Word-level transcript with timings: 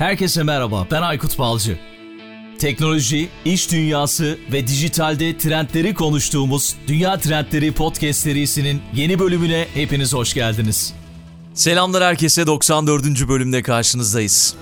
Herkese 0.00 0.42
merhaba, 0.42 0.86
ben 0.90 1.02
Aykut 1.02 1.38
Balcı. 1.38 1.78
Teknoloji, 2.58 3.28
iş 3.44 3.72
dünyası 3.72 4.38
ve 4.52 4.66
dijitalde 4.66 5.38
trendleri 5.38 5.94
konuştuğumuz 5.94 6.76
Dünya 6.86 7.18
Trendleri 7.18 7.72
Podcast 7.72 8.20
serisinin 8.20 8.82
yeni 8.94 9.18
bölümüne 9.18 9.66
hepiniz 9.74 10.14
hoş 10.14 10.34
geldiniz. 10.34 10.94
Selamlar 11.54 12.04
herkese 12.04 12.46
94. 12.46 13.28
bölümde 13.28 13.62
karşınızdayız. 13.62 14.54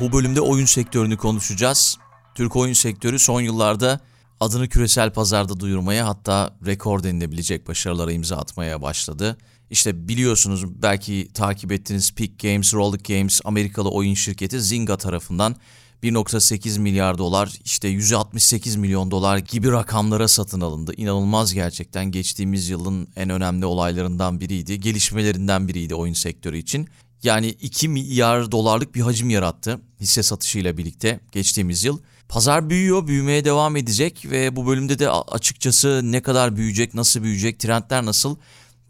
Bu 0.00 0.12
bölümde 0.12 0.40
oyun 0.40 0.66
sektörünü 0.66 1.16
konuşacağız. 1.16 1.98
Türk 2.34 2.56
oyun 2.56 2.72
sektörü 2.72 3.18
son 3.18 3.40
yıllarda 3.40 4.00
adını 4.40 4.68
küresel 4.68 5.10
pazarda 5.10 5.60
duyurmaya 5.60 6.08
hatta 6.08 6.56
rekor 6.66 7.02
denilebilecek 7.02 7.68
başarılara 7.68 8.12
imza 8.12 8.36
atmaya 8.36 8.82
başladı. 8.82 9.36
İşte 9.70 10.08
biliyorsunuz 10.08 10.82
belki 10.82 11.28
takip 11.34 11.72
ettiğiniz 11.72 12.14
Peak 12.14 12.38
Games, 12.38 12.74
Rollic 12.74 13.14
Games 13.14 13.40
Amerikalı 13.44 13.90
oyun 13.90 14.14
şirketi 14.14 14.60
Zynga 14.60 14.96
tarafından 14.96 15.56
1.8 16.02 16.78
milyar 16.78 17.18
dolar 17.18 17.52
işte 17.64 17.88
168 17.88 18.76
milyon 18.76 19.10
dolar 19.10 19.38
gibi 19.38 19.72
rakamlara 19.72 20.28
satın 20.28 20.60
alındı. 20.60 20.92
İnanılmaz 20.96 21.54
gerçekten 21.54 22.10
geçtiğimiz 22.10 22.68
yılın 22.68 23.08
en 23.16 23.30
önemli 23.30 23.66
olaylarından 23.66 24.40
biriydi. 24.40 24.80
Gelişmelerinden 24.80 25.68
biriydi 25.68 25.94
oyun 25.94 26.14
sektörü 26.14 26.58
için. 26.58 26.88
Yani 27.22 27.48
2 27.48 27.88
milyar 27.88 28.52
dolarlık 28.52 28.94
bir 28.94 29.00
hacim 29.00 29.30
yarattı 29.30 29.80
hisse 30.00 30.22
satışıyla 30.22 30.76
birlikte 30.76 31.20
geçtiğimiz 31.32 31.84
yıl. 31.84 31.98
Pazar 32.28 32.70
büyüyor, 32.70 33.06
büyümeye 33.06 33.44
devam 33.44 33.76
edecek 33.76 34.26
ve 34.30 34.56
bu 34.56 34.66
bölümde 34.66 34.98
de 34.98 35.10
açıkçası 35.10 36.00
ne 36.04 36.22
kadar 36.22 36.56
büyüyecek, 36.56 36.94
nasıl 36.94 37.22
büyüyecek, 37.22 37.60
trendler 37.60 38.04
nasıl 38.04 38.36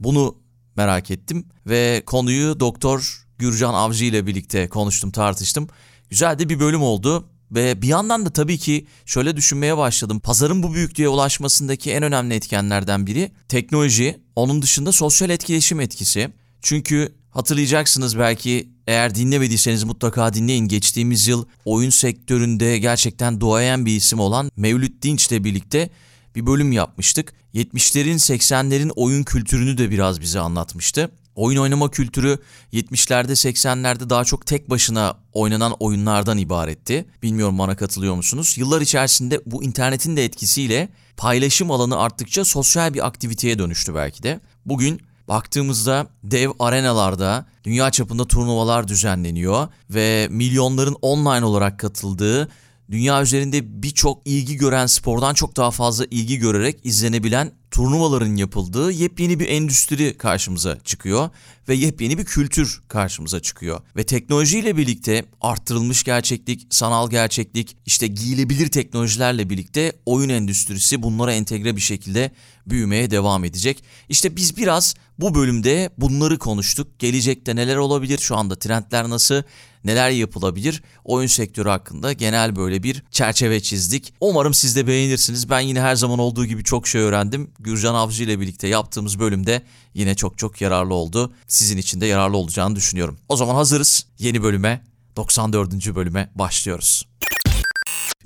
bunu 0.00 0.43
merak 0.76 1.10
ettim 1.10 1.46
ve 1.66 2.02
konuyu 2.06 2.60
Doktor 2.60 3.26
Gürcan 3.38 3.74
Avcı 3.74 4.04
ile 4.04 4.26
birlikte 4.26 4.68
konuştum, 4.68 5.10
tartıştım. 5.10 5.68
Güzel 6.10 6.38
de 6.38 6.48
bir 6.48 6.60
bölüm 6.60 6.82
oldu 6.82 7.28
ve 7.50 7.82
bir 7.82 7.88
yandan 7.88 8.26
da 8.26 8.30
tabii 8.30 8.58
ki 8.58 8.86
şöyle 9.06 9.36
düşünmeye 9.36 9.76
başladım. 9.76 10.20
Pazarın 10.20 10.62
bu 10.62 10.74
büyüklüğe 10.74 11.08
ulaşmasındaki 11.08 11.92
en 11.92 12.02
önemli 12.02 12.34
etkenlerden 12.34 13.06
biri 13.06 13.32
teknoloji, 13.48 14.20
onun 14.36 14.62
dışında 14.62 14.92
sosyal 14.92 15.30
etkileşim 15.30 15.80
etkisi. 15.80 16.30
Çünkü 16.62 17.14
hatırlayacaksınız 17.30 18.18
belki 18.18 18.68
eğer 18.86 19.14
dinlemediyseniz 19.14 19.84
mutlaka 19.84 20.34
dinleyin. 20.34 20.68
Geçtiğimiz 20.68 21.28
yıl 21.28 21.46
oyun 21.64 21.90
sektöründe 21.90 22.78
gerçekten 22.78 23.40
doğayan 23.40 23.86
bir 23.86 23.96
isim 23.96 24.20
olan 24.20 24.50
Mevlüt 24.56 25.02
Dinç 25.02 25.26
ile 25.32 25.44
birlikte 25.44 25.90
bir 26.34 26.46
bölüm 26.46 26.72
yapmıştık. 26.72 27.32
70'lerin 27.54 28.32
80'lerin 28.32 28.90
oyun 28.96 29.22
kültürünü 29.22 29.78
de 29.78 29.90
biraz 29.90 30.20
bize 30.20 30.40
anlatmıştı. 30.40 31.10
Oyun 31.34 31.58
oynama 31.58 31.90
kültürü 31.90 32.38
70'lerde 32.72 33.30
80'lerde 33.30 34.10
daha 34.10 34.24
çok 34.24 34.46
tek 34.46 34.70
başına 34.70 35.16
oynanan 35.32 35.72
oyunlardan 35.80 36.38
ibaretti. 36.38 37.04
Bilmiyorum 37.22 37.58
bana 37.58 37.76
katılıyor 37.76 38.14
musunuz? 38.14 38.54
Yıllar 38.58 38.80
içerisinde 38.80 39.40
bu 39.46 39.64
internetin 39.64 40.16
de 40.16 40.24
etkisiyle 40.24 40.88
paylaşım 41.16 41.70
alanı 41.70 41.98
arttıkça 41.98 42.44
sosyal 42.44 42.94
bir 42.94 43.06
aktiviteye 43.06 43.58
dönüştü 43.58 43.94
belki 43.94 44.22
de. 44.22 44.40
Bugün 44.66 45.00
baktığımızda 45.28 46.06
dev 46.24 46.50
arenalarda 46.58 47.46
dünya 47.64 47.90
çapında 47.90 48.24
turnuvalar 48.24 48.88
düzenleniyor 48.88 49.68
ve 49.90 50.28
milyonların 50.30 50.96
online 51.02 51.44
olarak 51.44 51.78
katıldığı 51.78 52.48
dünya 52.90 53.22
üzerinde 53.22 53.82
birçok 53.82 54.22
ilgi 54.24 54.56
gören 54.56 54.86
spordan 54.86 55.34
çok 55.34 55.56
daha 55.56 55.70
fazla 55.70 56.04
ilgi 56.04 56.38
görerek 56.38 56.80
izlenebilen 56.84 57.52
turnuvaların 57.74 58.36
yapıldığı 58.36 58.92
yepyeni 58.92 59.40
bir 59.40 59.48
endüstri 59.48 60.18
karşımıza 60.18 60.78
çıkıyor 60.84 61.30
ve 61.68 61.74
yepyeni 61.74 62.18
bir 62.18 62.24
kültür 62.24 62.82
karşımıza 62.88 63.40
çıkıyor. 63.40 63.80
Ve 63.96 64.04
teknolojiyle 64.04 64.76
birlikte 64.76 65.24
arttırılmış 65.40 66.04
gerçeklik, 66.04 66.66
sanal 66.70 67.10
gerçeklik, 67.10 67.76
işte 67.86 68.06
giyilebilir 68.06 68.68
teknolojilerle 68.68 69.50
birlikte 69.50 69.92
oyun 70.06 70.28
endüstrisi 70.28 71.02
bunlara 71.02 71.32
entegre 71.32 71.76
bir 71.76 71.80
şekilde 71.80 72.30
büyümeye 72.66 73.10
devam 73.10 73.44
edecek. 73.44 73.84
İşte 74.08 74.36
biz 74.36 74.56
biraz 74.56 74.94
bu 75.18 75.34
bölümde 75.34 75.90
bunları 75.98 76.38
konuştuk. 76.38 76.98
Gelecekte 76.98 77.56
neler 77.56 77.76
olabilir, 77.76 78.18
şu 78.18 78.36
anda 78.36 78.58
trendler 78.58 79.10
nasıl, 79.10 79.42
neler 79.84 80.10
yapılabilir? 80.10 80.82
Oyun 81.04 81.26
sektörü 81.26 81.68
hakkında 81.68 82.12
genel 82.12 82.56
böyle 82.56 82.82
bir 82.82 83.02
çerçeve 83.10 83.60
çizdik. 83.60 84.14
Umarım 84.20 84.54
siz 84.54 84.76
de 84.76 84.86
beğenirsiniz. 84.86 85.50
Ben 85.50 85.60
yine 85.60 85.80
her 85.80 85.94
zaman 85.94 86.18
olduğu 86.18 86.46
gibi 86.46 86.64
çok 86.64 86.88
şey 86.88 87.00
öğrendim. 87.00 87.50
Gürcan 87.64 87.94
Avcı 87.94 88.24
ile 88.24 88.40
birlikte 88.40 88.68
yaptığımız 88.68 89.18
bölümde 89.18 89.62
yine 89.94 90.14
çok 90.14 90.38
çok 90.38 90.60
yararlı 90.60 90.94
oldu. 90.94 91.32
Sizin 91.46 91.78
için 91.78 92.00
de 92.00 92.06
yararlı 92.06 92.36
olacağını 92.36 92.76
düşünüyorum. 92.76 93.18
O 93.28 93.36
zaman 93.36 93.54
hazırız. 93.54 94.06
Yeni 94.18 94.42
bölüme 94.42 94.84
94. 95.16 95.94
bölüme 95.94 96.30
başlıyoruz. 96.34 97.06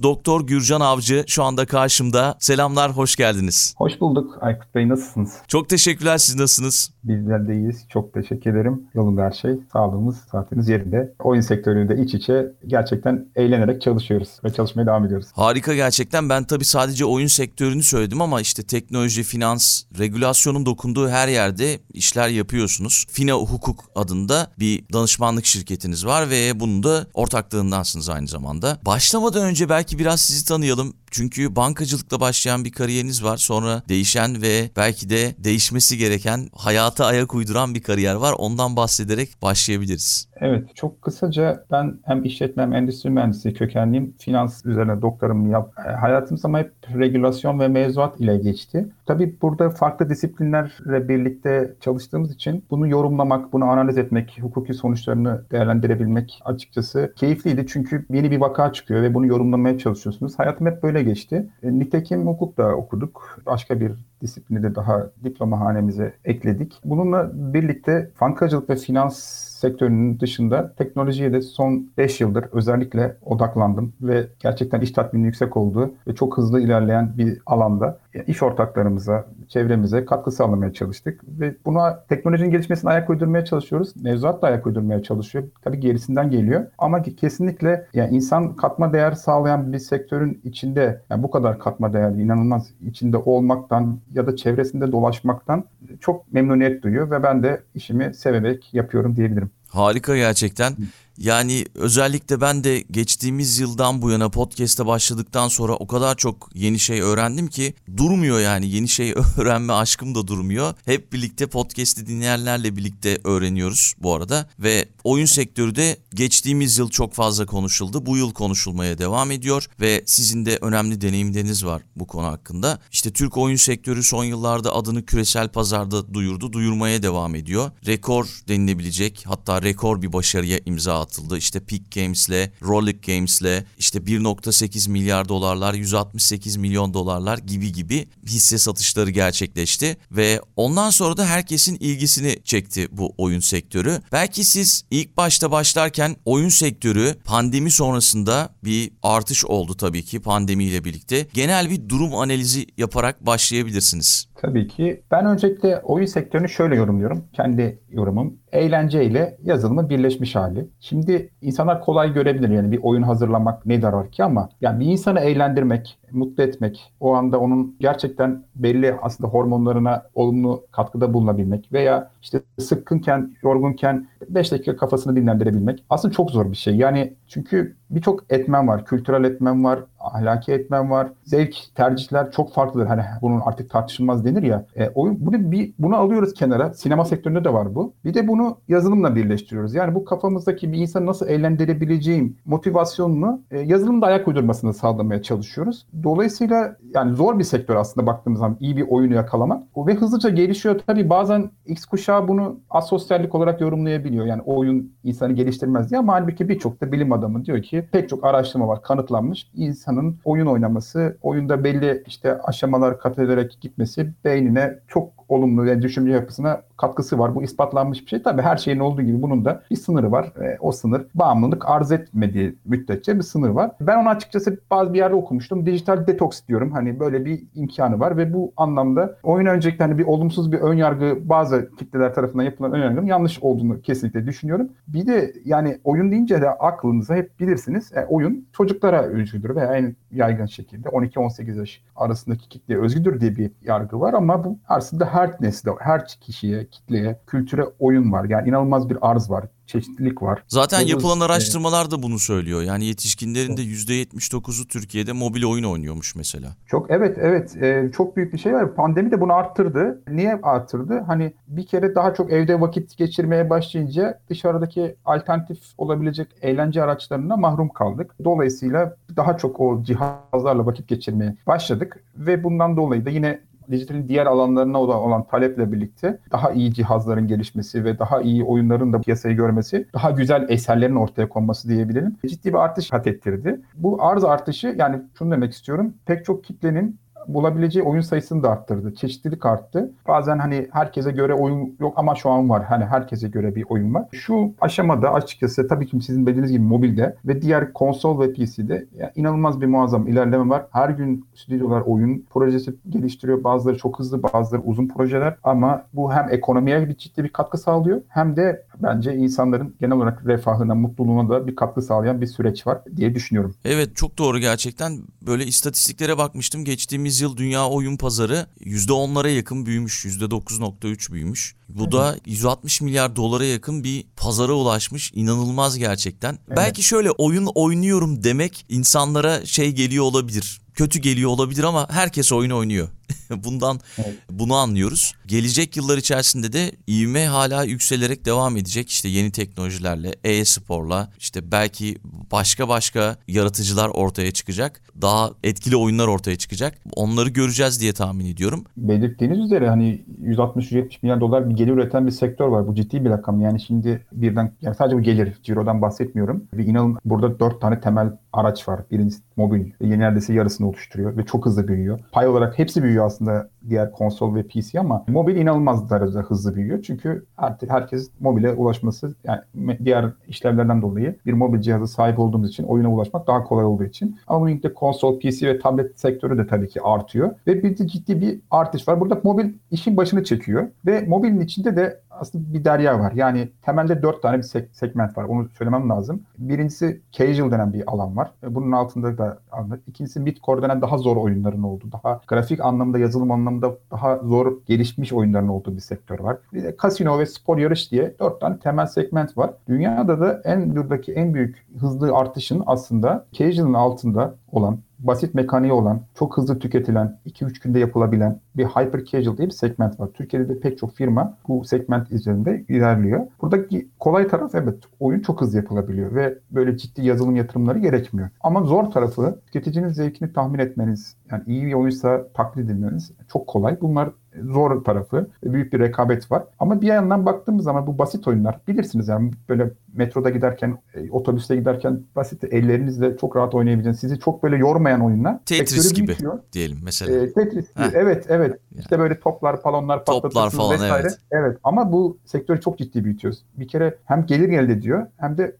Doktor 0.02 0.46
Gürcan 0.46 0.80
Avcı 0.80 1.24
şu 1.26 1.42
anda 1.44 1.66
karşımda. 1.66 2.36
Selamlar, 2.38 2.92
hoş 2.92 3.16
geldiniz. 3.16 3.74
Hoş 3.76 4.00
bulduk 4.00 4.38
Aykut 4.40 4.74
Bey, 4.74 4.88
nasılsınız? 4.88 5.32
Çok 5.48 5.68
teşekkürler, 5.68 6.18
siz 6.18 6.34
nasılsınız? 6.34 6.90
Bizler 7.04 7.48
de 7.48 7.54
iyiyiz. 7.54 7.84
Çok 7.88 8.14
teşekkür 8.14 8.50
ederim. 8.50 8.82
Yolunda 8.94 9.22
her 9.22 9.30
şey. 9.30 9.50
Sağlığımız, 9.72 10.16
saatimiz 10.32 10.68
yerinde. 10.68 11.14
Oyun 11.18 11.40
sektöründe 11.40 12.02
iç 12.02 12.14
içe 12.14 12.52
gerçekten 12.66 13.26
eğlenerek 13.36 13.82
çalışıyoruz 13.82 14.28
ve 14.44 14.52
çalışmaya 14.52 14.86
devam 14.86 15.04
ediyoruz. 15.04 15.26
Harika 15.32 15.74
gerçekten. 15.74 16.28
Ben 16.28 16.44
tabii 16.44 16.64
sadece 16.64 17.04
oyun 17.04 17.26
sektörünü 17.26 17.82
söyledim 17.82 18.20
ama 18.20 18.40
işte 18.40 18.62
teknoloji, 18.62 19.22
finans, 19.22 19.82
regülasyonun 19.98 20.66
dokunduğu 20.66 21.08
her 21.08 21.28
yerde 21.28 21.78
işler 21.92 22.28
yapıyorsunuz. 22.28 23.06
Fina 23.10 23.32
Hukuk 23.32 23.84
adında 23.94 24.50
bir 24.58 24.84
danışmanlık 24.92 25.46
şirketiniz 25.46 26.06
var 26.06 26.30
ve 26.30 26.60
bunun 26.60 26.82
da 26.82 27.06
ortaklığındansınız 27.14 28.08
aynı 28.08 28.28
zamanda. 28.28 28.78
Başlamadan 28.86 29.42
önce 29.42 29.68
belki 29.68 29.87
biraz 29.92 30.20
sizi 30.20 30.44
tanıyalım. 30.44 30.94
Çünkü 31.10 31.56
bankacılıkla 31.56 32.20
başlayan 32.20 32.64
bir 32.64 32.72
kariyeriniz 32.72 33.24
var. 33.24 33.36
Sonra 33.36 33.82
değişen 33.88 34.42
ve 34.42 34.70
belki 34.76 35.10
de 35.10 35.34
değişmesi 35.38 35.98
gereken 35.98 36.48
hayata 36.52 37.06
ayak 37.06 37.34
uyduran 37.34 37.74
bir 37.74 37.82
kariyer 37.82 38.14
var. 38.14 38.34
Ondan 38.38 38.76
bahsederek 38.76 39.28
başlayabiliriz. 39.42 40.28
Evet, 40.40 40.76
çok 40.76 41.02
kısaca 41.02 41.64
ben 41.70 41.98
hem 42.04 42.24
işletme 42.24 42.62
hem 42.62 42.72
endüstri 42.72 43.10
mühendisi 43.10 43.54
kökenliyim. 43.54 44.14
Finans 44.18 44.66
üzerine 44.66 45.02
doktoramı 45.02 45.48
yap. 45.48 45.72
Hayatımız 46.00 46.44
ama 46.44 46.58
hep 46.58 46.72
regülasyon 46.94 47.60
ve 47.60 47.68
mevzuat 47.68 48.20
ile 48.20 48.38
geçti. 48.38 48.88
Tabii 49.06 49.36
burada 49.42 49.70
farklı 49.70 50.10
disiplinlerle 50.10 51.08
birlikte 51.08 51.74
çalıştığımız 51.80 52.34
için 52.34 52.64
bunu 52.70 52.88
yorumlamak, 52.88 53.52
bunu 53.52 53.64
analiz 53.64 53.98
etmek, 53.98 54.38
hukuki 54.42 54.74
sonuçlarını 54.74 55.44
değerlendirebilmek 55.50 56.40
açıkçası 56.44 57.12
keyifliydi. 57.16 57.66
Çünkü 57.68 58.06
yeni 58.10 58.30
bir 58.30 58.40
vaka 58.40 58.72
çıkıyor 58.72 59.02
ve 59.02 59.14
bunu 59.14 59.26
yorumlamaya 59.26 59.78
çalışıyorsunuz. 59.78 60.38
Hayatım 60.38 60.66
hep 60.66 60.82
böyle 60.82 60.97
geçti. 61.02 61.46
E, 61.62 61.78
nitekim 61.78 62.26
hukuk 62.26 62.56
da 62.58 62.76
okuduk. 62.76 63.40
Başka 63.46 63.80
bir 63.80 63.92
disiplini 64.20 64.62
de 64.62 64.74
daha 64.74 65.10
diploma 65.24 65.60
hanemize 65.60 66.12
ekledik. 66.24 66.80
Bununla 66.84 67.30
birlikte 67.34 68.10
bankacılık 68.20 68.70
ve 68.70 68.76
finans 68.76 69.18
sektörünün 69.58 70.20
dışında 70.20 70.74
teknolojiye 70.78 71.32
de 71.32 71.42
son 71.42 71.90
5 71.98 72.20
yıldır 72.20 72.44
özellikle 72.52 73.16
odaklandım 73.24 73.92
ve 74.00 74.26
gerçekten 74.40 74.80
iş 74.80 74.90
tatmini 74.90 75.26
yüksek 75.26 75.56
olduğu 75.56 75.94
ve 76.06 76.14
çok 76.14 76.36
hızlı 76.36 76.60
ilerleyen 76.60 77.18
bir 77.18 77.38
alanda 77.46 77.98
iş 78.26 78.42
ortaklarımıza, 78.42 79.26
çevremize 79.48 80.04
katkı 80.04 80.30
sağlamaya 80.30 80.72
çalıştık 80.72 81.20
ve 81.28 81.54
buna 81.66 82.04
teknolojinin 82.08 82.50
gelişmesine 82.50 82.90
ayak 82.90 83.10
uydurmaya 83.10 83.44
çalışıyoruz. 83.44 83.96
Mevzuat 83.96 84.42
da 84.42 84.46
ayak 84.46 84.66
uydurmaya 84.66 85.02
çalışıyor. 85.02 85.44
Tabii 85.62 85.80
gerisinden 85.80 86.30
geliyor 86.30 86.66
ama 86.78 87.02
kesinlikle 87.02 87.86
yani 87.94 88.16
insan 88.16 88.56
katma 88.56 88.92
değer 88.92 89.12
sağlayan 89.12 89.72
bir 89.72 89.78
sektörün 89.78 90.40
içinde 90.44 91.02
yani 91.10 91.22
bu 91.22 91.30
kadar 91.30 91.58
katma 91.58 91.92
değer 91.92 92.10
inanılmaz 92.10 92.70
içinde 92.86 93.16
olmaktan 93.16 94.00
ya 94.14 94.26
da 94.26 94.36
çevresinde 94.36 94.92
dolaşmaktan 94.92 95.64
çok 96.00 96.32
memnuniyet 96.32 96.82
duyuyor 96.82 97.10
ve 97.10 97.22
ben 97.22 97.42
de 97.42 97.62
işimi 97.74 98.14
severek 98.14 98.74
yapıyorum 98.74 99.16
diyebilirim. 99.16 99.50
Harika 99.68 100.16
gerçekten. 100.16 100.72
Yani 101.18 101.64
özellikle 101.74 102.40
ben 102.40 102.64
de 102.64 102.80
geçtiğimiz 102.80 103.58
yıldan 103.58 104.02
bu 104.02 104.10
yana 104.10 104.28
podcast'e 104.28 104.86
başladıktan 104.86 105.48
sonra 105.48 105.74
o 105.74 105.86
kadar 105.86 106.16
çok 106.16 106.50
yeni 106.54 106.78
şey 106.78 107.00
öğrendim 107.00 107.46
ki 107.46 107.74
durmuyor 107.96 108.40
yani 108.40 108.68
yeni 108.68 108.88
şey 108.88 109.14
öğrenme 109.36 109.72
aşkım 109.72 110.14
da 110.14 110.26
durmuyor. 110.26 110.74
Hep 110.84 111.12
birlikte 111.12 111.46
podcast'i 111.46 112.06
dinleyenlerle 112.06 112.76
birlikte 112.76 113.18
öğreniyoruz 113.24 113.94
bu 113.98 114.14
arada 114.14 114.48
ve 114.58 114.88
oyun 115.04 115.26
sektörü 115.26 115.74
de 115.74 115.96
geçtiğimiz 116.14 116.78
yıl 116.78 116.90
çok 116.90 117.14
fazla 117.14 117.46
konuşuldu. 117.46 118.06
Bu 118.06 118.16
yıl 118.16 118.32
konuşulmaya 118.32 118.98
devam 118.98 119.30
ediyor 119.30 119.68
ve 119.80 120.02
sizin 120.06 120.46
de 120.46 120.58
önemli 120.60 121.00
deneyimleriniz 121.00 121.64
var 121.64 121.82
bu 121.96 122.06
konu 122.06 122.26
hakkında. 122.26 122.80
İşte 122.92 123.12
Türk 123.12 123.36
oyun 123.36 123.56
sektörü 123.56 124.02
son 124.02 124.24
yıllarda 124.24 124.74
adını 124.74 125.04
küresel 125.04 125.48
pazarda 125.48 126.14
duyurdu, 126.14 126.52
duyurmaya 126.52 127.02
devam 127.02 127.34
ediyor. 127.34 127.70
Rekor 127.86 128.26
denilebilecek 128.48 129.24
hatta 129.26 129.62
rekor 129.62 130.02
bir 130.02 130.12
başarıya 130.12 130.60
imza 130.66 131.07
atıldı. 131.08 131.38
İşte 131.38 131.60
Peak 131.60 131.92
Games'le, 131.94 132.50
Rollick 132.62 133.06
Games'le 133.06 133.64
işte 133.78 133.98
1.8 133.98 134.90
milyar 134.90 135.28
dolarlar, 135.28 135.74
168 135.74 136.56
milyon 136.56 136.94
dolarlar 136.94 137.38
gibi 137.38 137.72
gibi 137.72 138.08
hisse 138.26 138.58
satışları 138.58 139.10
gerçekleşti 139.10 139.96
ve 140.10 140.40
ondan 140.56 140.90
sonra 140.90 141.16
da 141.16 141.26
herkesin 141.26 141.76
ilgisini 141.80 142.38
çekti 142.44 142.88
bu 142.90 143.14
oyun 143.18 143.40
sektörü. 143.40 144.02
Belki 144.12 144.44
siz 144.44 144.84
ilk 144.90 145.16
başta 145.16 145.50
başlarken 145.50 146.16
oyun 146.24 146.48
sektörü 146.48 147.16
pandemi 147.24 147.70
sonrasında 147.70 148.54
bir 148.64 148.90
artış 149.02 149.44
oldu 149.44 149.74
tabii 149.76 150.04
ki 150.04 150.20
pandemiyle 150.20 150.84
birlikte. 150.84 151.26
Genel 151.34 151.70
bir 151.70 151.88
durum 151.88 152.14
analizi 152.14 152.66
yaparak 152.76 153.26
başlayabilirsiniz. 153.26 154.27
Tabii 154.40 154.68
ki. 154.68 155.02
Ben 155.10 155.26
öncelikle 155.26 155.80
oyun 155.80 156.06
sektörünü 156.06 156.48
şöyle 156.48 156.76
yorumluyorum. 156.76 157.24
Kendi 157.32 157.78
yorumum. 157.90 158.38
Eğlence 158.52 159.04
ile 159.04 159.36
yazılımın 159.42 159.88
birleşmiş 159.88 160.36
hali. 160.36 160.68
Şimdi 160.80 161.30
insanlar 161.42 161.80
kolay 161.80 162.12
görebilir 162.12 162.48
yani 162.48 162.72
bir 162.72 162.80
oyun 162.82 163.02
hazırlamak 163.02 163.66
ne 163.66 163.82
darar 163.82 164.10
ki 164.10 164.24
ama 164.24 164.48
yani 164.60 164.80
bir 164.80 164.86
insanı 164.86 165.20
eğlendirmek, 165.20 165.98
mutlu 166.12 166.42
etmek, 166.42 166.92
o 167.00 167.14
anda 167.14 167.40
onun 167.40 167.76
gerçekten 167.80 168.44
belli 168.56 168.94
aslında 169.02 169.30
hormonlarına 169.30 170.02
olumlu 170.14 170.66
katkıda 170.70 171.14
bulunabilmek 171.14 171.72
veya 171.72 172.10
işte 172.22 172.40
sıkkınken, 172.58 173.32
yorgunken 173.42 174.08
5 174.28 174.52
dakika 174.52 174.76
kafasını 174.76 175.16
dinlendirebilmek 175.16 175.84
aslında 175.90 176.14
çok 176.14 176.30
zor 176.30 176.50
bir 176.50 176.56
şey. 176.56 176.76
Yani 176.76 177.14
çünkü 177.26 177.76
birçok 177.90 178.24
etmen 178.32 178.68
var. 178.68 178.84
Kültürel 178.84 179.24
etmen 179.24 179.64
var, 179.64 179.80
ahlaki 180.14 180.52
etmen 180.52 180.90
var. 180.90 181.08
Zevk, 181.24 181.56
tercihler 181.74 182.30
çok 182.30 182.52
farklıdır. 182.52 182.86
Hani 182.86 183.02
bunun 183.22 183.40
artık 183.40 183.70
tartışılmaz 183.70 184.24
denir 184.24 184.42
ya. 184.42 184.66
E, 184.76 184.88
oyun, 184.88 185.16
bunu, 185.20 185.50
bir, 185.52 185.72
bunu 185.78 185.96
alıyoruz 185.96 186.34
kenara. 186.34 186.74
Sinema 186.74 187.04
sektöründe 187.04 187.44
de 187.44 187.52
var 187.52 187.74
bu. 187.74 187.92
Bir 188.04 188.14
de 188.14 188.28
bunu 188.28 188.56
yazılımla 188.68 189.16
birleştiriyoruz. 189.16 189.74
Yani 189.74 189.94
bu 189.94 190.04
kafamızdaki 190.04 190.72
bir 190.72 190.78
insanı 190.78 191.06
nasıl 191.06 191.28
eğlendirebileceğim 191.28 192.36
motivasyonunu 192.44 193.40
e, 193.50 193.60
yazılımda 193.60 194.06
ayak 194.06 194.28
uydurmasını 194.28 194.74
sağlamaya 194.74 195.22
çalışıyoruz. 195.22 195.86
Dolayısıyla 196.02 196.76
yani 196.94 197.14
zor 197.14 197.38
bir 197.38 197.44
sektör 197.44 197.76
aslında 197.76 198.06
baktığımız 198.06 198.40
zaman 198.40 198.56
iyi 198.60 198.76
bir 198.76 198.86
oyunu 198.88 199.14
yakalamak. 199.14 199.62
Ve 199.76 199.94
hızlıca 199.94 200.30
gelişiyor. 200.30 200.80
Tabii 200.86 201.10
bazen 201.10 201.50
X 201.66 201.84
kuşağı 201.84 202.28
bunu 202.28 202.60
asosyallik 202.70 203.34
olarak 203.34 203.60
yorumlayabiliyor. 203.60 204.26
Yani 204.26 204.42
oyun 204.42 204.92
insanı 205.04 205.32
geliştirmez 205.32 205.90
diye 205.90 206.00
ama 206.00 206.12
halbuki 206.12 206.48
birçok 206.48 206.80
da 206.80 206.92
bilim 206.92 207.12
adamı 207.12 207.44
diyor 207.44 207.62
ki 207.62 207.88
pek 207.92 208.08
çok 208.08 208.24
araştırma 208.24 208.68
var 208.68 208.82
kanıtlanmış. 208.82 209.50
İnsanın 209.98 210.18
oyun 210.24 210.46
oynaması, 210.46 211.18
oyunda 211.22 211.64
belli 211.64 212.02
işte 212.06 212.38
aşamalar 212.42 212.98
kat 212.98 213.18
ederek 213.18 213.58
gitmesi 213.60 214.12
beynine 214.24 214.78
çok 214.88 215.17
olumlu 215.28 215.66
yani 215.66 215.82
düşünce 215.82 216.12
yapısına 216.12 216.62
katkısı 216.76 217.18
var. 217.18 217.34
Bu 217.34 217.42
ispatlanmış 217.42 218.02
bir 218.02 218.06
şey. 218.06 218.22
Tabii 218.22 218.42
her 218.42 218.56
şeyin 218.56 218.78
olduğu 218.78 219.02
gibi 219.02 219.22
bunun 219.22 219.44
da 219.44 219.62
bir 219.70 219.76
sınırı 219.76 220.12
var. 220.12 220.24
E, 220.26 220.56
o 220.60 220.72
sınır 220.72 221.06
bağımlılık 221.14 221.68
arz 221.68 221.92
etmediği 221.92 222.56
müddetçe 222.64 223.16
bir 223.16 223.22
sınır 223.22 223.48
var. 223.48 223.70
Ben 223.80 224.02
onu 224.02 224.08
açıkçası 224.08 224.60
bazı 224.70 224.92
bir 224.92 224.98
yerde 224.98 225.14
okumuştum. 225.14 225.66
Dijital 225.66 226.06
detoks 226.06 226.46
diyorum. 226.48 226.72
Hani 226.72 227.00
böyle 227.00 227.24
bir 227.24 227.42
imkanı 227.54 228.00
var 228.00 228.16
ve 228.16 228.32
bu 228.32 228.52
anlamda 228.56 229.16
oyun 229.22 229.46
öncelikle 229.46 229.84
hani 229.84 229.98
bir 229.98 230.04
olumsuz 230.04 230.52
bir 230.52 230.58
ön 230.58 230.74
yargı 230.74 231.28
bazı 231.28 231.70
kitleler 231.78 232.14
tarafından 232.14 232.44
yapılan 232.44 232.72
ön 232.72 232.80
yargının 232.80 233.06
yanlış 233.06 233.38
olduğunu 233.42 233.80
kesinlikle 233.80 234.26
düşünüyorum. 234.26 234.68
Bir 234.88 235.06
de 235.06 235.32
yani 235.44 235.78
oyun 235.84 236.10
deyince 236.10 236.42
de 236.42 236.50
aklınıza 236.50 237.14
hep 237.14 237.40
bilirsiniz. 237.40 237.92
E, 237.92 238.06
oyun 238.06 238.46
çocuklara 238.52 239.02
özgüdür 239.02 239.56
veya 239.56 239.76
en 239.76 239.96
yaygın 240.10 240.46
şekilde 240.46 240.88
12-18 240.88 241.58
yaş 241.58 241.82
arasındaki 241.96 242.48
kitleye 242.48 242.80
özgüdür 242.80 243.20
diye 243.20 243.36
bir 243.36 243.50
yargı 243.62 244.00
var 244.00 244.14
ama 244.14 244.44
bu 244.44 244.58
aslında 244.68 245.14
her 245.14 245.30
nesle, 245.40 245.70
her 245.80 246.06
kişiye, 246.06 246.66
kitleye, 246.66 247.20
kültüre 247.26 247.64
oyun 247.78 248.12
var. 248.12 248.24
Yani 248.24 248.48
inanılmaz 248.48 248.90
bir 248.90 248.98
arz 249.00 249.30
var 249.30 249.44
çeşitlilik 249.68 250.22
var. 250.22 250.42
Zaten 250.48 250.80
Ve 250.80 250.90
yapılan 250.90 251.20
araştırmalar 251.20 251.90
da 251.90 252.02
bunu 252.02 252.18
söylüyor. 252.18 252.62
Yani 252.62 252.84
yetişkinlerin 252.84 253.56
de 253.56 253.62
%79'u 253.62 254.68
Türkiye'de 254.68 255.12
mobil 255.12 255.44
oyun 255.44 255.64
oynuyormuş 255.64 256.14
mesela. 256.16 256.48
Çok 256.66 256.90
evet 256.90 257.18
evet 257.20 257.56
e, 257.62 257.90
çok 257.96 258.16
büyük 258.16 258.32
bir 258.32 258.38
şey 258.38 258.54
var. 258.54 258.74
Pandemi 258.74 259.10
de 259.10 259.20
bunu 259.20 259.32
arttırdı. 259.32 260.02
Niye 260.10 260.40
arttırdı? 260.42 261.04
Hani 261.06 261.32
bir 261.48 261.66
kere 261.66 261.94
daha 261.94 262.14
çok 262.14 262.32
evde 262.32 262.60
vakit 262.60 262.96
geçirmeye 262.96 263.50
başlayınca 263.50 264.20
dışarıdaki 264.28 264.96
alternatif 265.04 265.58
olabilecek 265.78 266.28
eğlence 266.42 266.82
araçlarına 266.82 267.36
mahrum 267.36 267.68
kaldık. 267.68 268.14
Dolayısıyla 268.24 268.96
daha 269.16 269.36
çok 269.36 269.60
o 269.60 269.82
cihazlarla 269.82 270.66
vakit 270.66 270.88
geçirmeye 270.88 271.36
başladık 271.46 272.04
ve 272.16 272.44
bundan 272.44 272.76
dolayı 272.76 273.04
da 273.04 273.10
yine 273.10 273.40
dijitalin 273.70 274.08
diğer 274.08 274.26
alanlarına 274.26 274.80
olan 274.80 275.24
taleple 275.24 275.72
birlikte 275.72 276.18
daha 276.32 276.50
iyi 276.50 276.74
cihazların 276.74 277.28
gelişmesi 277.28 277.84
ve 277.84 277.98
daha 277.98 278.20
iyi 278.20 278.44
oyunların 278.44 278.92
da 278.92 279.00
piyasayı 279.00 279.36
görmesi, 279.36 279.86
daha 279.94 280.10
güzel 280.10 280.46
eserlerin 280.48 280.96
ortaya 280.96 281.28
konması 281.28 281.68
diyebilirim. 281.68 282.16
Ciddi 282.26 282.48
bir 282.48 282.58
artış 282.58 282.90
kat 282.90 283.06
ettirdi. 283.06 283.60
Bu 283.74 284.02
arz 284.02 284.24
artışı 284.24 284.74
yani 284.78 285.02
şunu 285.18 285.30
demek 285.30 285.52
istiyorum. 285.52 285.94
Pek 286.06 286.24
çok 286.24 286.44
kitlenin 286.44 286.98
bulabileceği 287.28 287.84
oyun 287.84 288.00
sayısını 288.00 288.42
da 288.42 288.50
arttırdı. 288.50 288.94
Çeşitlilik 288.94 289.46
arttı. 289.46 289.92
Bazen 290.08 290.38
hani 290.38 290.68
herkese 290.72 291.10
göre 291.10 291.34
oyun 291.34 291.76
yok 291.80 291.92
ama 291.96 292.14
şu 292.14 292.30
an 292.30 292.50
var. 292.50 292.64
Hani 292.64 292.84
herkese 292.84 293.28
göre 293.28 293.54
bir 293.54 293.64
oyun 293.68 293.94
var. 293.94 294.04
Şu 294.12 294.52
aşamada 294.60 295.12
açıkçası 295.12 295.68
tabii 295.68 295.86
ki 295.86 296.00
sizin 296.00 296.26
bildiğiniz 296.26 296.52
gibi 296.52 296.62
mobilde 296.62 297.16
ve 297.24 297.42
diğer 297.42 297.72
konsol 297.72 298.20
ve 298.20 298.32
PC'de 298.32 298.86
yani 298.98 299.12
inanılmaz 299.16 299.60
bir 299.60 299.66
muazzam 299.66 300.08
ilerleme 300.08 300.48
var. 300.48 300.66
Her 300.70 300.90
gün 300.90 301.26
stüdyolar 301.34 301.80
oyun 301.80 302.26
projesi 302.30 302.74
geliştiriyor. 302.88 303.44
Bazıları 303.44 303.78
çok 303.78 303.98
hızlı, 303.98 304.22
bazıları 304.22 304.62
uzun 304.62 304.88
projeler 304.88 305.36
ama 305.44 305.84
bu 305.92 306.12
hem 306.12 306.28
ekonomiye 306.30 306.88
bir 306.88 306.96
ciddi 306.96 307.24
bir 307.24 307.28
katkı 307.28 307.58
sağlıyor 307.58 308.00
hem 308.08 308.36
de 308.36 308.64
bence 308.82 309.14
insanların 309.14 309.74
genel 309.80 309.96
olarak 309.96 310.26
refahına, 310.26 310.74
mutluluğuna 310.74 311.28
da 311.28 311.46
bir 311.46 311.56
katkı 311.56 311.82
sağlayan 311.82 312.20
bir 312.20 312.26
süreç 312.26 312.66
var 312.66 312.78
diye 312.96 313.14
düşünüyorum. 313.14 313.54
Evet 313.64 313.96
çok 313.96 314.18
doğru 314.18 314.38
gerçekten. 314.38 314.98
Böyle 315.22 315.46
istatistiklere 315.46 316.18
bakmıştım. 316.18 316.64
Geçtiğimiz 316.64 317.17
yıl 317.20 317.36
dünya 317.36 317.68
oyun 317.68 317.96
pazarı 317.96 318.46
%10'lara 318.64 319.30
yakın 319.30 319.66
büyümüş. 319.66 320.04
%9.3 320.04 321.12
büyümüş. 321.12 321.54
Bu 321.68 321.92
da 321.92 322.16
160 322.26 322.80
milyar 322.80 323.16
dolara 323.16 323.44
yakın 323.44 323.84
bir 323.84 324.04
pazara 324.16 324.52
ulaşmış. 324.52 325.12
İnanılmaz 325.14 325.78
gerçekten. 325.78 326.38
Evet. 326.48 326.56
Belki 326.56 326.82
şöyle 326.82 327.10
oyun 327.10 327.48
oynuyorum 327.54 328.24
demek 328.24 328.66
insanlara 328.68 329.46
şey 329.46 329.72
geliyor 329.72 330.04
olabilir 330.04 330.60
kötü 330.78 330.98
geliyor 330.98 331.30
olabilir 331.30 331.64
ama 331.64 331.86
herkes 331.90 332.32
oyun 332.32 332.50
oynuyor. 332.50 332.88
Bundan 333.44 333.80
evet. 333.98 334.14
bunu 334.30 334.54
anlıyoruz. 334.54 335.14
Gelecek 335.26 335.76
yıllar 335.76 335.98
içerisinde 335.98 336.52
de 336.52 336.72
ivme 336.88 337.26
hala 337.26 337.64
yükselerek 337.64 338.24
devam 338.24 338.56
edecek. 338.56 338.90
İşte 338.90 339.08
yeni 339.08 339.30
teknolojilerle, 339.30 340.12
e-sporla, 340.24 341.08
işte 341.18 341.52
belki 341.52 341.98
başka 342.32 342.68
başka 342.68 343.16
yaratıcılar 343.28 343.88
ortaya 343.88 344.30
çıkacak. 344.30 344.80
Daha 345.02 345.30
etkili 345.44 345.76
oyunlar 345.76 346.08
ortaya 346.08 346.36
çıkacak. 346.36 346.74
Onları 346.92 347.28
göreceğiz 347.28 347.80
diye 347.80 347.92
tahmin 347.92 348.26
ediyorum. 348.26 348.64
Belirttiğiniz 348.76 349.38
üzere 349.38 349.68
hani 349.68 350.04
160-170 350.22 350.98
milyar 351.02 351.20
dolar 351.20 351.50
bir 351.50 351.56
gelir 351.56 351.72
üreten 351.72 352.06
bir 352.06 352.12
sektör 352.12 352.48
var. 352.48 352.66
Bu 352.66 352.74
ciddi 352.74 353.04
bir 353.04 353.10
rakam. 353.10 353.40
Yani 353.40 353.60
şimdi 353.60 354.06
birden 354.12 354.52
yani 354.62 354.74
sadece 354.74 354.96
bu 354.96 355.02
gelir, 355.02 355.38
cirodan 355.42 355.82
bahsetmiyorum. 355.82 356.44
Bir 356.52 356.66
inanın 356.66 356.98
burada 357.04 357.40
dört 357.40 357.60
tane 357.60 357.80
temel 357.80 358.12
araç 358.32 358.68
var. 358.68 358.80
Birincisi 358.90 359.22
mobil. 359.36 359.70
Yeni 359.80 359.98
neredeyse 359.98 360.32
yarısını 360.32 360.67
oluşturuyor 360.68 361.16
ve 361.16 361.24
çok 361.24 361.46
hızlı 361.46 361.68
büyüyor. 361.68 362.00
Pay 362.12 362.28
olarak 362.28 362.58
hepsi 362.58 362.82
büyüyor 362.82 363.06
aslında 363.06 363.48
diğer 363.68 363.92
konsol 363.92 364.34
ve 364.34 364.42
PC 364.42 364.80
ama 364.80 365.04
mobil 365.08 365.36
inanılmaz 365.36 365.90
derecede 365.90 366.18
hızlı 366.18 366.54
büyüyor. 366.54 366.82
Çünkü 366.82 367.24
artık 367.36 367.70
herkes 367.70 368.10
mobile 368.20 368.52
ulaşması 368.52 369.14
yani 369.24 369.40
diğer 369.84 370.06
işlevlerden 370.28 370.82
dolayı 370.82 371.16
bir 371.26 371.32
mobil 371.32 371.60
cihazı 371.60 371.88
sahip 371.88 372.18
olduğumuz 372.18 372.48
için 372.48 372.64
oyuna 372.64 372.92
ulaşmak 372.92 373.26
daha 373.26 373.44
kolay 373.44 373.64
olduğu 373.64 373.84
için. 373.84 374.16
Ama 374.26 374.40
bunun 374.40 374.62
de 374.62 374.74
konsol, 374.74 375.20
PC 375.20 375.48
ve 375.48 375.58
tablet 375.58 376.00
sektörü 376.00 376.38
de 376.38 376.46
tabii 376.46 376.68
ki 376.68 376.80
artıyor. 376.82 377.30
Ve 377.46 377.62
bir 377.62 377.78
de 377.78 377.86
ciddi 377.86 378.20
bir 378.20 378.40
artış 378.50 378.88
var. 378.88 379.00
Burada 379.00 379.20
mobil 379.24 379.52
işin 379.70 379.96
başını 379.96 380.24
çekiyor. 380.24 380.68
Ve 380.86 381.04
mobilin 381.08 381.40
içinde 381.40 381.76
de 381.76 382.00
aslında 382.20 382.54
bir 382.54 382.64
derya 382.64 383.00
var. 383.00 383.12
Yani 383.12 383.48
temelde 383.62 384.02
dört 384.02 384.22
tane 384.22 384.38
bir 384.38 384.42
seg- 384.42 384.68
segment 384.72 385.18
var. 385.18 385.24
Onu 385.24 385.48
söylemem 385.48 385.88
lazım. 385.88 386.22
Birincisi 386.38 387.00
casual 387.12 387.50
denen 387.50 387.72
bir 387.72 387.92
alan 387.92 388.16
var. 388.16 388.30
Bunun 388.42 388.72
altında 388.72 389.18
da 389.18 389.38
anlar. 389.52 389.78
İkincisi 389.86 390.20
midcore 390.20 390.62
denen 390.62 390.82
daha 390.82 390.98
zor 390.98 391.16
oyunların 391.16 391.62
olduğu, 391.62 391.92
daha 391.92 392.20
grafik 392.28 392.60
anlamda, 392.60 392.98
yazılım 392.98 393.30
anlamda 393.30 393.74
daha 393.90 394.18
zor 394.18 394.52
gelişmiş 394.66 395.12
oyunların 395.12 395.48
olduğu 395.48 395.76
bir 395.76 395.80
sektör 395.80 396.20
var. 396.20 396.36
Bir 396.52 396.64
de 396.64 396.76
kasino 396.76 397.18
ve 397.18 397.26
spor 397.26 397.58
yarış 397.58 397.92
diye 397.92 398.14
dört 398.20 398.40
tane 398.40 398.58
temel 398.58 398.86
segment 398.86 399.38
var. 399.38 399.50
Dünyada 399.68 400.20
da 400.20 400.42
en 400.44 400.76
buradaki 400.76 401.12
en 401.12 401.34
büyük 401.34 401.66
hızlı 401.80 402.16
artışın 402.16 402.62
aslında 402.66 403.26
casual'ın 403.32 403.74
altında 403.74 404.34
olan 404.52 404.78
basit 404.98 405.34
mekaniği 405.34 405.72
olan, 405.72 406.00
çok 406.14 406.36
hızlı 406.36 406.58
tüketilen, 406.58 407.18
2-3 407.26 407.62
günde 407.62 407.78
yapılabilen 407.78 408.40
bir 408.56 408.64
hyper 408.64 409.04
casual 409.04 409.36
diye 409.36 409.48
bir 409.48 409.52
segment 409.52 410.00
var. 410.00 410.08
Türkiye'de 410.14 410.48
de 410.48 410.60
pek 410.60 410.78
çok 410.78 410.94
firma 410.94 411.36
bu 411.48 411.64
segment 411.64 412.12
üzerinde 412.12 412.64
ilerliyor. 412.68 413.26
Buradaki 413.42 413.88
kolay 414.00 414.28
taraf 414.28 414.54
evet 414.54 414.78
oyun 415.00 415.20
çok 415.20 415.40
hızlı 415.40 415.58
yapılabiliyor 415.58 416.14
ve 416.14 416.38
böyle 416.50 416.76
ciddi 416.76 417.06
yazılım 417.06 417.36
yatırımları 417.36 417.78
gerekmiyor. 417.78 418.28
Ama 418.40 418.62
zor 418.62 418.84
tarafı 418.84 419.40
tüketicinin 419.46 419.88
zevkini 419.88 420.32
tahmin 420.32 420.58
etmeniz, 420.58 421.16
yani 421.30 421.42
iyi 421.46 421.66
bir 421.66 421.74
oyunsa 421.74 422.28
taklit 422.34 422.64
edilmeniz 422.64 423.12
çok 423.32 423.46
kolay. 423.46 423.80
Bunlar 423.80 424.10
zor 424.42 424.84
tarafı. 424.84 425.28
Büyük 425.44 425.72
bir 425.72 425.78
rekabet 425.78 426.30
var. 426.30 426.42
Ama 426.58 426.80
bir 426.80 426.86
yandan 426.86 427.26
baktığımız 427.26 427.64
zaman 427.64 427.86
bu 427.86 427.98
basit 427.98 428.28
oyunlar 428.28 428.58
bilirsiniz 428.68 429.08
yani 429.08 429.30
böyle 429.48 429.70
metroda 429.94 430.30
giderken, 430.30 430.78
e, 430.94 431.10
otobüste 431.10 431.56
giderken 431.56 432.00
basit 432.16 432.44
ellerinizle 432.44 433.16
çok 433.16 433.36
rahat 433.36 433.54
oynayabileceğiniz, 433.54 434.00
sizi 434.00 434.18
çok 434.18 434.42
böyle 434.42 434.56
yormayan 434.56 435.00
oyunlar. 435.00 435.38
Tetris 435.44 435.92
gibi 435.92 436.06
büyütüyor. 436.06 436.38
diyelim 436.52 436.78
mesela. 436.84 437.16
E, 437.16 437.32
Tetris 437.32 437.74
gibi. 437.74 437.86
Evet, 437.94 438.26
evet. 438.28 438.58
Yani. 438.70 438.80
İşte 438.80 438.98
böyle 438.98 439.20
toplar, 439.20 439.64
balonlar 439.64 440.04
toplar 440.04 440.50
falan 440.50 440.74
vesaire. 440.74 441.02
Evet. 441.02 441.18
evet. 441.30 441.58
Ama 441.64 441.92
bu 441.92 442.18
sektörü 442.24 442.60
çok 442.60 442.78
ciddi 442.78 443.04
büyütüyoruz. 443.04 443.44
Bir 443.56 443.68
kere 443.68 443.94
hem 444.04 444.26
gelir 444.26 444.48
elde 444.48 444.72
ediyor 444.72 445.06
hem 445.16 445.38
de 445.38 445.56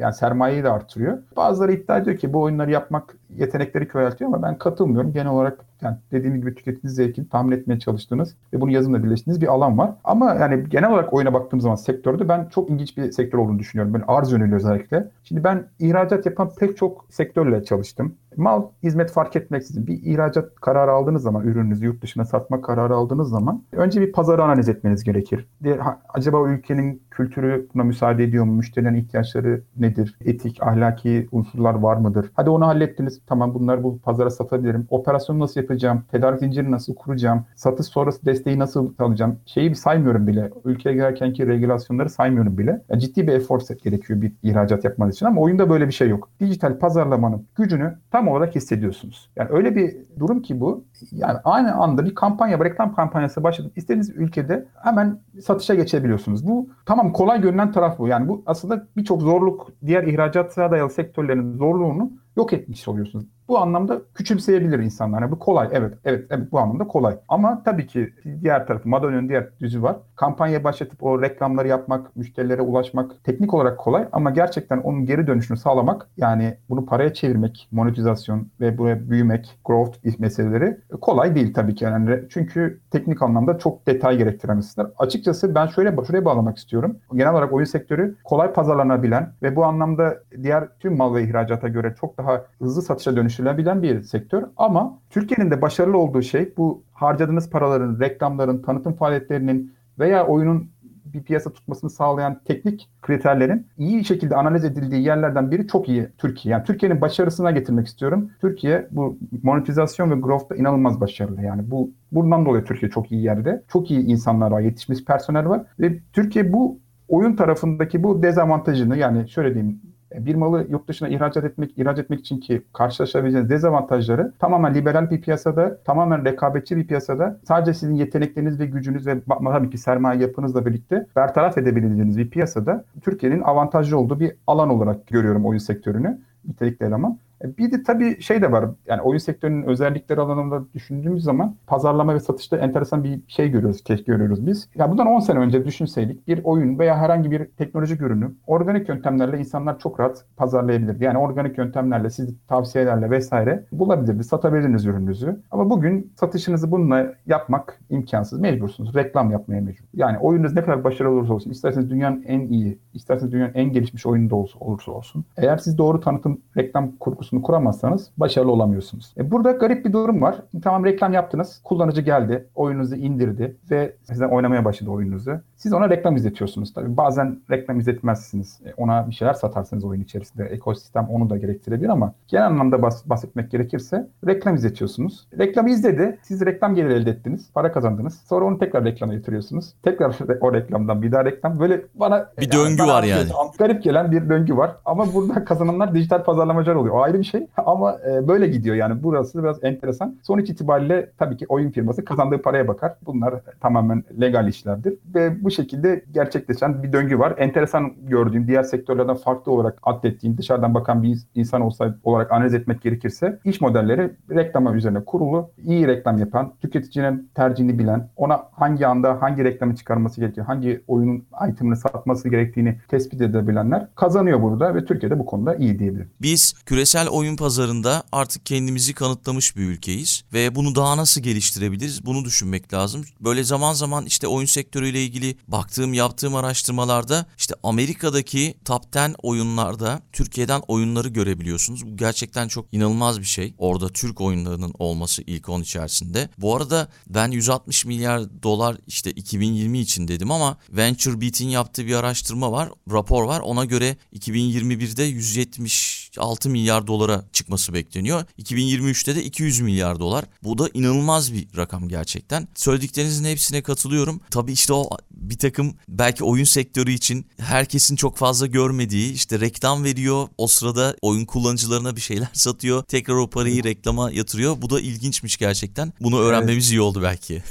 yani 0.00 0.14
sermayeyi 0.14 0.64
de 0.64 0.70
artırıyor. 0.70 1.18
Bazıları 1.36 1.72
iddia 1.72 1.98
ediyor 1.98 2.16
ki 2.16 2.32
bu 2.32 2.40
oyunları 2.40 2.70
yapmak 2.70 3.16
yetenekleri 3.36 3.88
köreltiyor 3.88 4.30
ama 4.34 4.42
ben 4.42 4.58
katılmıyorum. 4.58 5.12
Genel 5.12 5.32
olarak 5.32 5.64
yani 5.82 5.96
dediğim 6.12 6.36
gibi 6.36 6.54
tüketiniz 6.54 6.94
zevkini 6.94 7.28
tahmin 7.28 7.52
etmeye 7.52 7.78
çalıştığınız 7.78 8.36
ve 8.52 8.60
bunu 8.60 8.70
yazımla 8.70 9.04
birleştiğiniz 9.04 9.40
bir 9.40 9.46
alan 9.46 9.78
var. 9.78 9.90
Ama 10.04 10.34
yani 10.34 10.68
genel 10.68 10.90
olarak 10.90 11.12
oyuna 11.12 11.34
baktığım 11.34 11.60
zaman 11.60 11.76
sektörde 11.76 12.28
ben 12.28 12.48
çok 12.50 12.70
ilginç 12.70 12.96
bir 12.96 13.12
sektör 13.12 13.38
olduğunu 13.38 13.58
düşünüyorum. 13.58 13.94
Ben 13.94 14.04
arz 14.08 14.32
yöneli 14.32 14.54
özellikle. 14.54 15.08
Şimdi 15.24 15.44
ben 15.44 15.64
ihracat 15.78 16.26
yapan 16.26 16.50
pek 16.58 16.76
çok 16.76 17.06
sektörle 17.10 17.64
çalıştım. 17.64 18.14
Mal, 18.36 18.62
hizmet 18.82 19.10
fark 19.10 19.36
etmeksizin 19.36 19.86
bir 19.86 20.02
ihracat 20.02 20.54
kararı 20.54 20.92
aldığınız 20.92 21.22
zaman, 21.22 21.44
ürününüzü 21.44 21.84
yurt 21.84 22.02
dışına 22.02 22.24
satma 22.24 22.60
kararı 22.62 22.94
aldığınız 22.94 23.28
zaman 23.28 23.62
önce 23.72 24.00
bir 24.00 24.12
pazarı 24.12 24.44
analiz 24.44 24.68
etmeniz 24.68 25.04
gerekir. 25.04 25.46
De, 25.64 25.78
acaba 26.08 26.48
ülkenin 26.48 27.02
kültürü 27.10 27.68
buna 27.74 27.84
müsaade 27.84 28.24
ediyor 28.24 28.44
mu? 28.44 28.52
Müşterilerin 28.52 28.94
ihtiyaçları 28.94 29.62
nedir? 29.76 30.16
Etik, 30.24 30.62
ahlaki 30.62 31.28
unsurlar 31.32 31.74
var 31.74 31.96
mıdır? 31.96 32.30
Hadi 32.34 32.50
onu 32.50 32.66
hallettiniz. 32.66 33.17
Tamam 33.26 33.54
bunları 33.54 33.82
bu 33.82 33.98
pazara 33.98 34.30
satabilirim. 34.30 34.86
Operasyonu 34.90 35.38
nasıl 35.38 35.60
yapacağım? 35.60 36.04
Tedarik 36.10 36.40
zincirini 36.40 36.70
nasıl 36.70 36.94
kuracağım? 36.94 37.44
Satış 37.56 37.86
sonrası 37.86 38.26
desteği 38.26 38.58
nasıl 38.58 38.94
alacağım? 38.98 39.38
Şeyi 39.46 39.74
saymıyorum 39.74 40.26
bile. 40.26 40.50
Ülkeye 40.64 40.94
girerkenki 40.94 41.46
regülasyonları 41.46 42.10
saymıyorum 42.10 42.58
bile. 42.58 42.82
Yani 42.88 43.00
ciddi 43.00 43.26
bir 43.26 43.32
efor 43.32 43.60
gerekiyor 43.84 44.22
bir 44.22 44.32
ihracat 44.42 44.84
yapmanız 44.84 45.14
için 45.14 45.26
ama 45.26 45.40
oyunda 45.40 45.70
böyle 45.70 45.86
bir 45.86 45.92
şey 45.92 46.08
yok. 46.08 46.28
Dijital 46.40 46.78
pazarlamanın 46.78 47.46
gücünü 47.54 47.98
tam 48.10 48.28
olarak 48.28 48.54
hissediyorsunuz. 48.54 49.30
Yani 49.36 49.48
öyle 49.52 49.76
bir 49.76 49.96
durum 50.18 50.42
ki 50.42 50.60
bu. 50.60 50.84
Yani 51.12 51.38
aynı 51.44 51.74
anda 51.74 52.04
bir 52.04 52.14
kampanya, 52.14 52.60
bir 52.60 52.64
reklam 52.64 52.94
kampanyası 52.94 53.42
başlatıp 53.42 53.78
istediğiniz 53.78 54.10
ülkede 54.10 54.66
hemen 54.82 55.20
satışa 55.42 55.74
geçebiliyorsunuz. 55.74 56.46
Bu 56.48 56.68
tamam 56.86 57.12
kolay 57.12 57.40
görünen 57.40 57.72
taraf 57.72 57.98
bu. 57.98 58.08
Yani 58.08 58.28
bu 58.28 58.42
aslında 58.46 58.86
birçok 58.96 59.22
zorluk 59.22 59.72
diğer 59.86 60.02
ihracata 60.02 60.70
dayalı 60.70 60.90
sektörlerin 60.90 61.52
zorluğunu 61.52 62.12
yok 62.36 62.52
etmiş 62.52 62.88
oluyorsunuz. 62.88 63.26
Bu 63.48 63.58
anlamda 63.58 64.02
küçümseyebilir 64.14 64.78
insanlar. 64.78 65.22
Yani 65.22 65.30
bu 65.30 65.38
kolay. 65.38 65.68
Evet, 65.72 65.94
evet, 66.04 66.26
evet 66.30 66.52
bu 66.52 66.58
anlamda 66.58 66.86
kolay. 66.86 67.16
Ama 67.28 67.62
tabii 67.64 67.86
ki 67.86 68.14
diğer 68.42 68.66
tarafı, 68.66 68.88
Madalyon'un 68.88 69.28
diğer 69.28 69.48
yüzü 69.60 69.82
var. 69.82 69.96
Kampanya 70.16 70.64
başlatıp 70.64 71.02
o 71.02 71.22
reklamları 71.22 71.68
yapmak, 71.68 72.16
müşterilere 72.16 72.62
ulaşmak 72.62 73.24
teknik 73.24 73.54
olarak 73.54 73.78
kolay 73.78 74.08
ama 74.12 74.30
gerçekten 74.30 74.78
onun 74.78 75.06
geri 75.06 75.26
dönüşünü 75.26 75.58
sağlamak 75.58 76.08
yani 76.16 76.56
bunu 76.68 76.86
paraya 76.86 77.14
çevirmek, 77.14 77.68
monetizasyon 77.72 78.48
ve 78.60 78.78
buraya 78.78 79.10
büyümek, 79.10 79.58
growth 79.64 80.18
meseleleri 80.18 80.76
kolay 81.00 81.34
değil 81.34 81.54
tabii 81.54 81.74
ki. 81.74 81.84
Yani 81.84 82.20
çünkü 82.30 82.80
teknik 82.90 83.22
anlamda 83.22 83.58
çok 83.58 83.86
detay 83.86 84.16
gerektiren 84.18 84.56
hususlar. 84.56 84.86
Açıkçası 84.98 85.54
ben 85.54 85.66
şöyle 85.66 85.96
şuraya 86.06 86.24
bağlamak 86.24 86.56
istiyorum. 86.56 86.96
Genel 87.14 87.32
olarak 87.32 87.52
oyun 87.52 87.64
sektörü 87.64 88.16
kolay 88.24 88.52
pazarlanabilen 88.52 89.32
ve 89.42 89.56
bu 89.56 89.64
anlamda 89.64 90.14
diğer 90.42 90.68
tüm 90.80 90.96
mal 90.96 91.14
ve 91.14 91.22
ihracata 91.22 91.68
göre 91.68 91.94
çok 92.00 92.18
daha 92.18 92.44
hızlı 92.58 92.82
satışa 92.82 93.16
dönüştürülebilen 93.38 93.82
bir 93.82 94.02
sektör. 94.02 94.44
Ama 94.56 94.98
Türkiye'nin 95.10 95.50
de 95.50 95.62
başarılı 95.62 95.98
olduğu 95.98 96.22
şey 96.22 96.52
bu 96.56 96.82
harcadığınız 96.92 97.50
paraların, 97.50 98.00
reklamların, 98.00 98.62
tanıtım 98.62 98.92
faaliyetlerinin 98.92 99.72
veya 99.98 100.26
oyunun 100.26 100.70
bir 101.04 101.22
piyasa 101.22 101.52
tutmasını 101.52 101.90
sağlayan 101.90 102.40
teknik 102.44 102.88
kriterlerin 103.02 103.66
iyi 103.78 104.04
şekilde 104.04 104.36
analiz 104.36 104.64
edildiği 104.64 105.02
yerlerden 105.02 105.50
biri 105.50 105.66
çok 105.68 105.88
iyi 105.88 106.08
Türkiye. 106.18 106.52
Yani 106.52 106.64
Türkiye'nin 106.64 107.00
başarısına 107.00 107.50
getirmek 107.50 107.86
istiyorum. 107.86 108.30
Türkiye 108.40 108.88
bu 108.90 109.18
monetizasyon 109.42 110.10
ve 110.10 110.14
growth'ta 110.14 110.56
inanılmaz 110.56 111.00
başarılı. 111.00 111.42
Yani 111.42 111.70
bu 111.70 111.90
bundan 112.12 112.46
dolayı 112.46 112.64
Türkiye 112.64 112.90
çok 112.90 113.12
iyi 113.12 113.22
yerde. 113.22 113.62
Çok 113.72 113.90
iyi 113.90 114.00
insanlar 114.00 114.50
var, 114.50 114.60
yetişmiş 114.60 115.04
personel 115.04 115.48
var 115.48 115.62
ve 115.80 115.98
Türkiye 116.12 116.52
bu 116.52 116.78
oyun 117.08 117.36
tarafındaki 117.36 118.02
bu 118.02 118.22
dezavantajını 118.22 118.96
yani 118.96 119.28
şöyle 119.28 119.54
diyeyim 119.54 119.80
bir 120.14 120.34
malı 120.34 120.66
yurt 120.70 120.88
dışına 120.88 121.08
ihracat 121.08 121.44
etmek, 121.44 121.78
ihraç 121.78 121.98
etmek 121.98 122.20
için 122.20 122.40
ki 122.40 122.62
karşılaşabileceğiniz 122.72 123.50
dezavantajları 123.50 124.32
tamamen 124.38 124.74
liberal 124.74 125.10
bir 125.10 125.20
piyasada, 125.20 125.78
tamamen 125.84 126.24
rekabetçi 126.24 126.76
bir 126.76 126.86
piyasada 126.86 127.40
sadece 127.48 127.74
sizin 127.74 127.94
yetenekleriniz 127.94 128.60
ve 128.60 128.66
gücünüz 128.66 129.06
ve 129.06 129.20
tabii 129.44 129.70
ki 129.70 129.78
sermaye 129.78 130.20
yapınızla 130.20 130.66
birlikte 130.66 131.06
bertaraf 131.16 131.58
edebileceğiniz 131.58 132.18
bir 132.18 132.30
piyasada 132.30 132.84
Türkiye'nin 133.02 133.42
avantajlı 133.42 133.98
olduğu 133.98 134.20
bir 134.20 134.32
alan 134.46 134.68
olarak 134.68 135.06
görüyorum 135.06 135.46
oyun 135.46 135.58
sektörünü 135.58 136.18
nitelikli 136.48 136.86
eleman. 136.86 137.18
E, 137.44 137.56
bir 137.56 137.72
de 137.72 137.82
tabii 137.82 138.20
şey 138.22 138.42
de 138.42 138.52
var. 138.52 138.64
Yani 138.86 139.02
oyun 139.02 139.18
sektörünün 139.18 139.62
özellikleri 139.62 140.20
alanında 140.20 140.62
düşündüğümüz 140.74 141.24
zaman 141.24 141.56
pazarlama 141.66 142.14
ve 142.14 142.20
satışta 142.20 142.56
enteresan 142.56 143.04
bir 143.04 143.20
şey 143.28 143.50
görüyoruz, 143.50 143.84
keşke 143.84 144.12
görüyoruz 144.12 144.46
biz. 144.46 144.68
Ya 144.74 144.90
bundan 144.90 145.06
10 145.06 145.20
sene 145.20 145.38
önce 145.38 145.64
düşünseydik 145.64 146.28
bir 146.28 146.44
oyun 146.44 146.78
veya 146.78 146.96
herhangi 146.98 147.30
bir 147.30 147.44
teknoloji 147.44 147.94
ürünü 147.94 148.30
organik 148.46 148.88
yöntemlerle 148.88 149.38
insanlar 149.38 149.78
çok 149.78 150.00
rahat 150.00 150.24
pazarlayabilirdi. 150.36 151.04
Yani 151.04 151.18
organik 151.18 151.58
yöntemlerle, 151.58 152.10
siz 152.10 152.34
tavsiyelerle 152.48 153.10
vesaire 153.10 153.64
bulabilirdi, 153.72 154.24
satabilirdiniz 154.24 154.86
ürününüzü. 154.86 155.42
Ama 155.50 155.70
bugün 155.70 156.12
satışınızı 156.16 156.70
bununla 156.70 157.14
yapmak 157.26 157.80
imkansız. 157.90 158.40
Mecbursunuz. 158.40 158.94
Reklam 158.94 159.30
yapmaya 159.30 159.60
mecbur. 159.60 159.84
Yani 159.94 160.18
oyununuz 160.18 160.54
ne 160.54 160.62
kadar 160.62 160.84
başarılı 160.84 161.14
olursa 161.14 161.34
olsun, 161.34 161.50
isterseniz 161.50 161.90
dünyanın 161.90 162.22
en 162.22 162.40
iyi, 162.40 162.78
isterseniz 162.94 163.32
dünyanın 163.32 163.54
en 163.54 163.72
gelişmiş 163.72 164.06
oyunu 164.06 164.30
da 164.30 164.36
olursa 164.36 164.92
olsun. 164.92 165.24
Eğer 165.36 165.56
siz 165.56 165.78
doğru 165.78 166.00
tanıtım, 166.00 166.40
reklam 166.56 166.92
kurgusu 166.96 167.27
kurgusunu 167.28 167.42
kuramazsanız 167.42 168.10
başarılı 168.16 168.52
olamıyorsunuz. 168.52 169.14
E 169.18 169.30
burada 169.30 169.52
garip 169.52 169.84
bir 169.84 169.92
durum 169.92 170.22
var. 170.22 170.42
Tamam 170.62 170.84
reklam 170.84 171.12
yaptınız. 171.12 171.60
Kullanıcı 171.64 172.00
geldi. 172.00 172.46
Oyununuzu 172.54 172.96
indirdi 172.96 173.56
ve 173.70 173.96
sizden 174.02 174.28
oynamaya 174.28 174.64
başladı 174.64 174.90
oyununuzu. 174.90 175.40
Siz 175.56 175.72
ona 175.72 175.90
reklam 175.90 176.16
izletiyorsunuz 176.16 176.72
tabii. 176.74 176.96
Bazen 176.96 177.40
reklam 177.50 177.78
izletmezsiniz. 177.78 178.60
E 178.64 178.74
ona 178.76 179.08
bir 179.08 179.14
şeyler 179.14 179.34
satarsınız 179.34 179.84
oyun 179.84 180.00
içerisinde. 180.00 180.44
Ekosistem 180.44 181.06
onu 181.10 181.30
da 181.30 181.36
gerektirebilir 181.36 181.88
ama 181.88 182.12
genel 182.28 182.46
anlamda 182.46 182.82
bahsetmek 182.82 183.50
gerekirse 183.50 184.08
reklam 184.26 184.54
izletiyorsunuz. 184.54 185.28
Reklamı 185.38 185.70
izledi. 185.70 186.18
Siz 186.22 186.46
reklam 186.46 186.74
geliri 186.74 186.92
elde 186.92 187.10
ettiniz. 187.10 187.50
Para 187.54 187.72
kazandınız. 187.72 188.20
Sonra 188.28 188.44
onu 188.44 188.58
tekrar 188.58 188.84
reklama 188.84 189.14
getiriyorsunuz. 189.14 189.74
Tekrar 189.82 190.16
o 190.40 190.54
reklamdan 190.54 191.02
bir 191.02 191.12
daha 191.12 191.24
reklam. 191.24 191.60
Böyle 191.60 191.82
bana 191.94 192.28
bir 192.40 192.52
yani, 192.52 192.64
döngü 192.64 192.82
var 192.82 193.02
yani. 193.02 193.28
Garip 193.58 193.82
gelen 193.82 194.12
bir 194.12 194.28
döngü 194.28 194.56
var. 194.56 194.76
Ama 194.84 195.14
burada 195.14 195.44
kazananlar 195.44 195.94
dijital 195.94 196.24
pazarlamacılar 196.24 196.74
oluyor. 196.74 196.94
O 196.94 197.02
ayrı 197.02 197.17
bir 197.18 197.24
şey 197.24 197.46
ama 197.56 197.98
e, 198.10 198.28
böyle 198.28 198.46
gidiyor 198.48 198.76
yani 198.76 199.02
burası 199.02 199.42
biraz 199.42 199.64
enteresan. 199.64 200.16
Sonuç 200.22 200.50
itibariyle 200.50 201.10
tabii 201.18 201.36
ki 201.36 201.46
oyun 201.48 201.70
firması 201.70 202.04
kazandığı 202.04 202.42
paraya 202.42 202.68
bakar. 202.68 202.92
Bunlar 203.06 203.34
tamamen 203.60 204.04
legal 204.20 204.48
işlerdir 204.48 204.94
ve 205.14 205.44
bu 205.44 205.50
şekilde 205.50 206.04
gerçekleşen 206.12 206.82
bir 206.82 206.92
döngü 206.92 207.18
var. 207.18 207.34
Enteresan 207.38 207.92
gördüğüm 208.02 208.46
diğer 208.46 208.62
sektörlerden 208.62 209.16
farklı 209.16 209.52
olarak 209.52 209.78
adettiğim 209.82 210.38
dışarıdan 210.38 210.74
bakan 210.74 211.02
bir 211.02 211.18
insan 211.34 211.60
olsa 211.60 211.94
olarak 212.04 212.32
analiz 212.32 212.54
etmek 212.54 212.82
gerekirse 212.82 213.38
iş 213.44 213.60
modelleri 213.60 214.10
reklama 214.30 214.74
üzerine 214.74 215.04
kurulu, 215.04 215.50
iyi 215.64 215.86
reklam 215.86 216.18
yapan, 216.18 216.52
tüketicinin 216.60 217.30
tercihini 217.34 217.78
bilen, 217.78 218.08
ona 218.16 218.42
hangi 218.52 218.86
anda 218.86 219.22
hangi 219.22 219.44
reklamı 219.44 219.76
çıkarması 219.76 220.20
gerekiyor, 220.20 220.46
hangi 220.46 220.84
oyunun 220.88 221.24
itemini 221.50 221.76
satması 221.76 222.28
gerektiğini 222.28 222.76
tespit 222.88 223.20
edebilenler 223.20 223.88
kazanıyor 223.94 224.42
burada 224.42 224.74
ve 224.74 224.84
Türkiye'de 224.84 225.18
bu 225.18 225.26
konuda 225.26 225.54
iyi 225.54 225.78
diyebilirim. 225.78 226.10
Biz 226.22 226.54
küresel 226.66 227.07
oyun 227.08 227.36
pazarında 227.36 228.02
artık 228.12 228.46
kendimizi 228.46 228.94
kanıtlamış 228.94 229.56
bir 229.56 229.62
ülkeyiz 229.62 230.24
ve 230.32 230.54
bunu 230.54 230.74
daha 230.74 230.96
nasıl 230.96 231.20
geliştirebiliriz 231.20 232.06
bunu 232.06 232.24
düşünmek 232.24 232.74
lazım. 232.74 233.04
Böyle 233.20 233.44
zaman 233.44 233.74
zaman 233.74 234.06
işte 234.06 234.26
oyun 234.26 234.46
sektörüyle 234.46 235.04
ilgili 235.04 235.36
baktığım 235.48 235.94
yaptığım 235.94 236.34
araştırmalarda 236.34 237.26
işte 237.38 237.54
Amerika'daki 237.62 238.54
top 238.64 238.78
10 238.96 239.14
oyunlarda 239.22 240.02
Türkiye'den 240.12 240.62
oyunları 240.68 241.08
görebiliyorsunuz. 241.08 241.86
Bu 241.86 241.96
gerçekten 241.96 242.48
çok 242.48 242.66
inanılmaz 242.72 243.20
bir 243.20 243.24
şey. 243.24 243.54
Orada 243.58 243.88
Türk 243.88 244.20
oyunlarının 244.20 244.74
olması 244.78 245.22
ilk 245.26 245.48
10 245.48 245.62
içerisinde. 245.62 246.28
Bu 246.38 246.56
arada 246.56 246.88
ben 247.06 247.30
160 247.30 247.84
milyar 247.84 248.42
dolar 248.42 248.76
işte 248.86 249.10
2020 249.10 249.78
için 249.78 250.08
dedim 250.08 250.30
ama 250.30 250.56
Venture 250.70 251.20
Beat'in 251.20 251.48
yaptığı 251.48 251.86
bir 251.86 251.94
araştırma 251.94 252.52
var, 252.52 252.68
rapor 252.92 253.24
var. 253.24 253.40
Ona 253.40 253.64
göre 253.64 253.96
2021'de 254.14 255.02
170 255.02 255.97
76 256.08 256.50
milyar 256.50 256.86
dolara 256.86 257.24
çıkması 257.32 257.74
bekleniyor. 257.74 258.24
2023'te 258.38 259.16
de 259.16 259.24
200 259.24 259.60
milyar 259.60 260.00
dolar. 260.00 260.24
Bu 260.42 260.58
da 260.58 260.68
inanılmaz 260.74 261.32
bir 261.32 261.48
rakam 261.56 261.88
gerçekten. 261.88 262.48
Söylediklerinizin 262.54 263.24
hepsine 263.24 263.62
katılıyorum. 263.62 264.20
Tabii 264.30 264.52
işte 264.52 264.72
o 264.72 264.90
bir 265.10 265.38
takım 265.38 265.74
belki 265.88 266.24
oyun 266.24 266.44
sektörü 266.44 266.90
için 266.90 267.26
herkesin 267.38 267.96
çok 267.96 268.16
fazla 268.16 268.46
görmediği 268.46 269.12
işte 269.12 269.40
reklam 269.40 269.84
veriyor. 269.84 270.28
O 270.38 270.46
sırada 270.46 270.96
oyun 271.02 271.24
kullanıcılarına 271.24 271.96
bir 271.96 272.00
şeyler 272.00 272.28
satıyor. 272.32 272.82
Tekrar 272.82 273.14
o 273.14 273.30
parayı 273.30 273.64
reklama 273.64 274.10
yatırıyor. 274.10 274.62
Bu 274.62 274.70
da 274.70 274.80
ilginçmiş 274.80 275.36
gerçekten. 275.36 275.92
Bunu 276.00 276.20
öğrenmemiz 276.20 276.64
evet. 276.64 276.72
iyi 276.72 276.80
oldu 276.80 277.02
belki. 277.02 277.42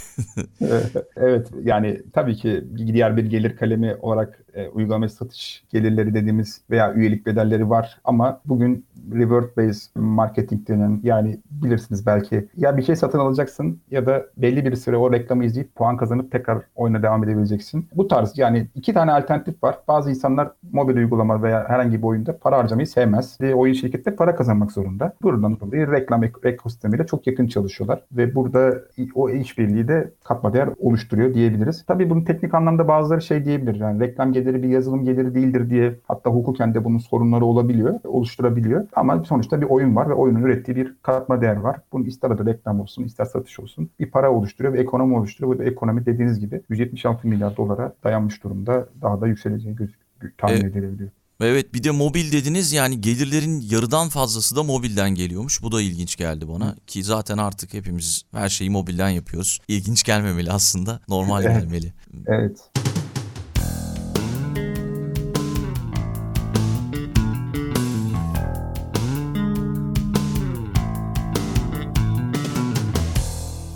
evet 1.15 1.47
yani 1.63 2.01
tabii 2.13 2.35
ki 2.35 2.63
diğer 2.77 3.17
bir 3.17 3.25
gelir 3.25 3.57
kalemi 3.57 3.95
olarak 3.95 4.46
e, 4.57 4.69
uygulama 4.69 5.09
satış 5.09 5.63
gelirleri 5.69 6.13
dediğimiz 6.13 6.61
veya 6.69 6.93
üyelik 6.93 7.25
bedelleri 7.25 7.69
var 7.69 7.99
ama 8.03 8.41
bugün 8.45 8.85
reward 9.13 9.57
based 9.57 9.91
marketing 9.95 10.67
denen 10.67 10.99
yani 11.03 11.39
bilirsiniz 11.51 12.05
belki 12.05 12.47
ya 12.57 12.77
bir 12.77 12.81
şey 12.81 12.95
satın 12.95 13.19
alacaksın 13.19 13.79
ya 13.91 14.05
da 14.05 14.25
belli 14.37 14.65
bir 14.65 14.75
süre 14.75 14.97
o 14.97 15.11
reklamı 15.11 15.45
izleyip 15.45 15.75
puan 15.75 15.97
kazanıp 15.97 16.31
tekrar 16.31 16.61
oyuna 16.75 17.03
devam 17.03 17.23
edebileceksin. 17.23 17.87
Bu 17.95 18.07
tarz 18.07 18.37
yani 18.37 18.67
iki 18.75 18.93
tane 18.93 19.11
alternatif 19.11 19.63
var. 19.63 19.77
Bazı 19.87 20.09
insanlar 20.09 20.51
mobil 20.71 20.95
uygulama 20.95 21.43
veya 21.43 21.69
herhangi 21.69 21.97
bir 21.97 22.03
oyunda 22.03 22.37
para 22.37 22.57
harcamayı 22.57 22.87
sevmez. 22.87 23.37
Ve 23.41 23.55
oyun 23.55 23.73
şirkette 23.73 24.15
para 24.15 24.35
kazanmak 24.35 24.71
zorunda. 24.71 25.13
Buradan 25.21 25.59
dolayı 25.59 25.91
reklam 25.91 26.23
ekosistemiyle 26.43 27.05
çok 27.05 27.27
yakın 27.27 27.47
çalışıyorlar 27.47 28.01
ve 28.11 28.35
burada 28.35 28.73
o 29.15 29.29
işbirliği 29.29 29.87
de 29.87 30.11
katma 30.23 30.53
değer 30.53 30.69
oluşturuyor 30.79 31.33
diyebiliriz. 31.33 31.85
Tabii 31.87 32.09
bunu 32.09 32.25
teknik 32.25 32.53
anlamda 32.53 32.87
bazıları 32.87 33.21
şey 33.21 33.45
diyebilir. 33.45 33.75
Yani 33.75 33.99
reklam 33.99 34.33
geliri 34.47 34.63
bir 34.63 34.69
yazılım 34.69 35.05
geliri 35.05 35.35
değildir 35.35 35.69
diye 35.69 35.99
hatta 36.07 36.29
hukuken 36.29 36.73
de 36.73 36.83
bunun 36.83 36.97
sorunları 36.97 37.45
olabiliyor, 37.45 37.99
oluşturabiliyor. 38.03 38.87
Ama 38.95 39.23
sonuçta 39.23 39.61
bir 39.61 39.65
oyun 39.65 39.95
var 39.95 40.09
ve 40.09 40.13
oyunun 40.13 40.43
ürettiği 40.43 40.77
bir 40.77 40.95
katma 41.01 41.41
değer 41.41 41.55
var. 41.55 41.79
Bunun 41.91 42.05
ister 42.05 42.31
adı 42.31 42.45
reklam 42.45 42.79
olsun, 42.79 43.03
ister 43.03 43.25
satış 43.25 43.59
olsun 43.59 43.89
bir 43.99 44.11
para 44.11 44.31
oluşturuyor 44.31 44.73
ve 44.73 44.79
ekonomi 44.79 45.17
oluşturuyor. 45.17 45.59
Bu 45.59 45.63
ekonomi 45.63 46.05
dediğiniz 46.05 46.39
gibi 46.39 46.61
176 46.69 47.27
milyar 47.27 47.57
dolara 47.57 47.93
dayanmış 48.03 48.43
durumda. 48.43 48.87
Daha 49.01 49.21
da 49.21 49.27
yükseleceği 49.27 49.75
gözüküyor, 49.75 50.33
tahmin 50.37 50.55
evet. 50.55 50.75
edilebiliyor. 50.75 51.09
Evet 51.41 51.73
bir 51.73 51.83
de 51.83 51.91
mobil 51.91 52.31
dediniz 52.31 52.73
yani 52.73 53.01
gelirlerin 53.01 53.61
yarıdan 53.69 54.09
fazlası 54.09 54.55
da 54.55 54.63
mobilden 54.63 55.09
geliyormuş. 55.09 55.63
Bu 55.63 55.71
da 55.71 55.81
ilginç 55.81 56.15
geldi 56.15 56.47
bana 56.47 56.75
ki 56.87 57.03
zaten 57.03 57.37
artık 57.37 57.73
hepimiz 57.73 58.23
her 58.31 58.49
şeyi 58.49 58.69
mobilden 58.69 59.09
yapıyoruz. 59.09 59.59
İlginç 59.67 60.03
gelmemeli 60.03 60.51
aslında 60.51 60.99
normal 61.07 61.41
gelmeli. 61.41 61.93
Evet. 62.27 62.57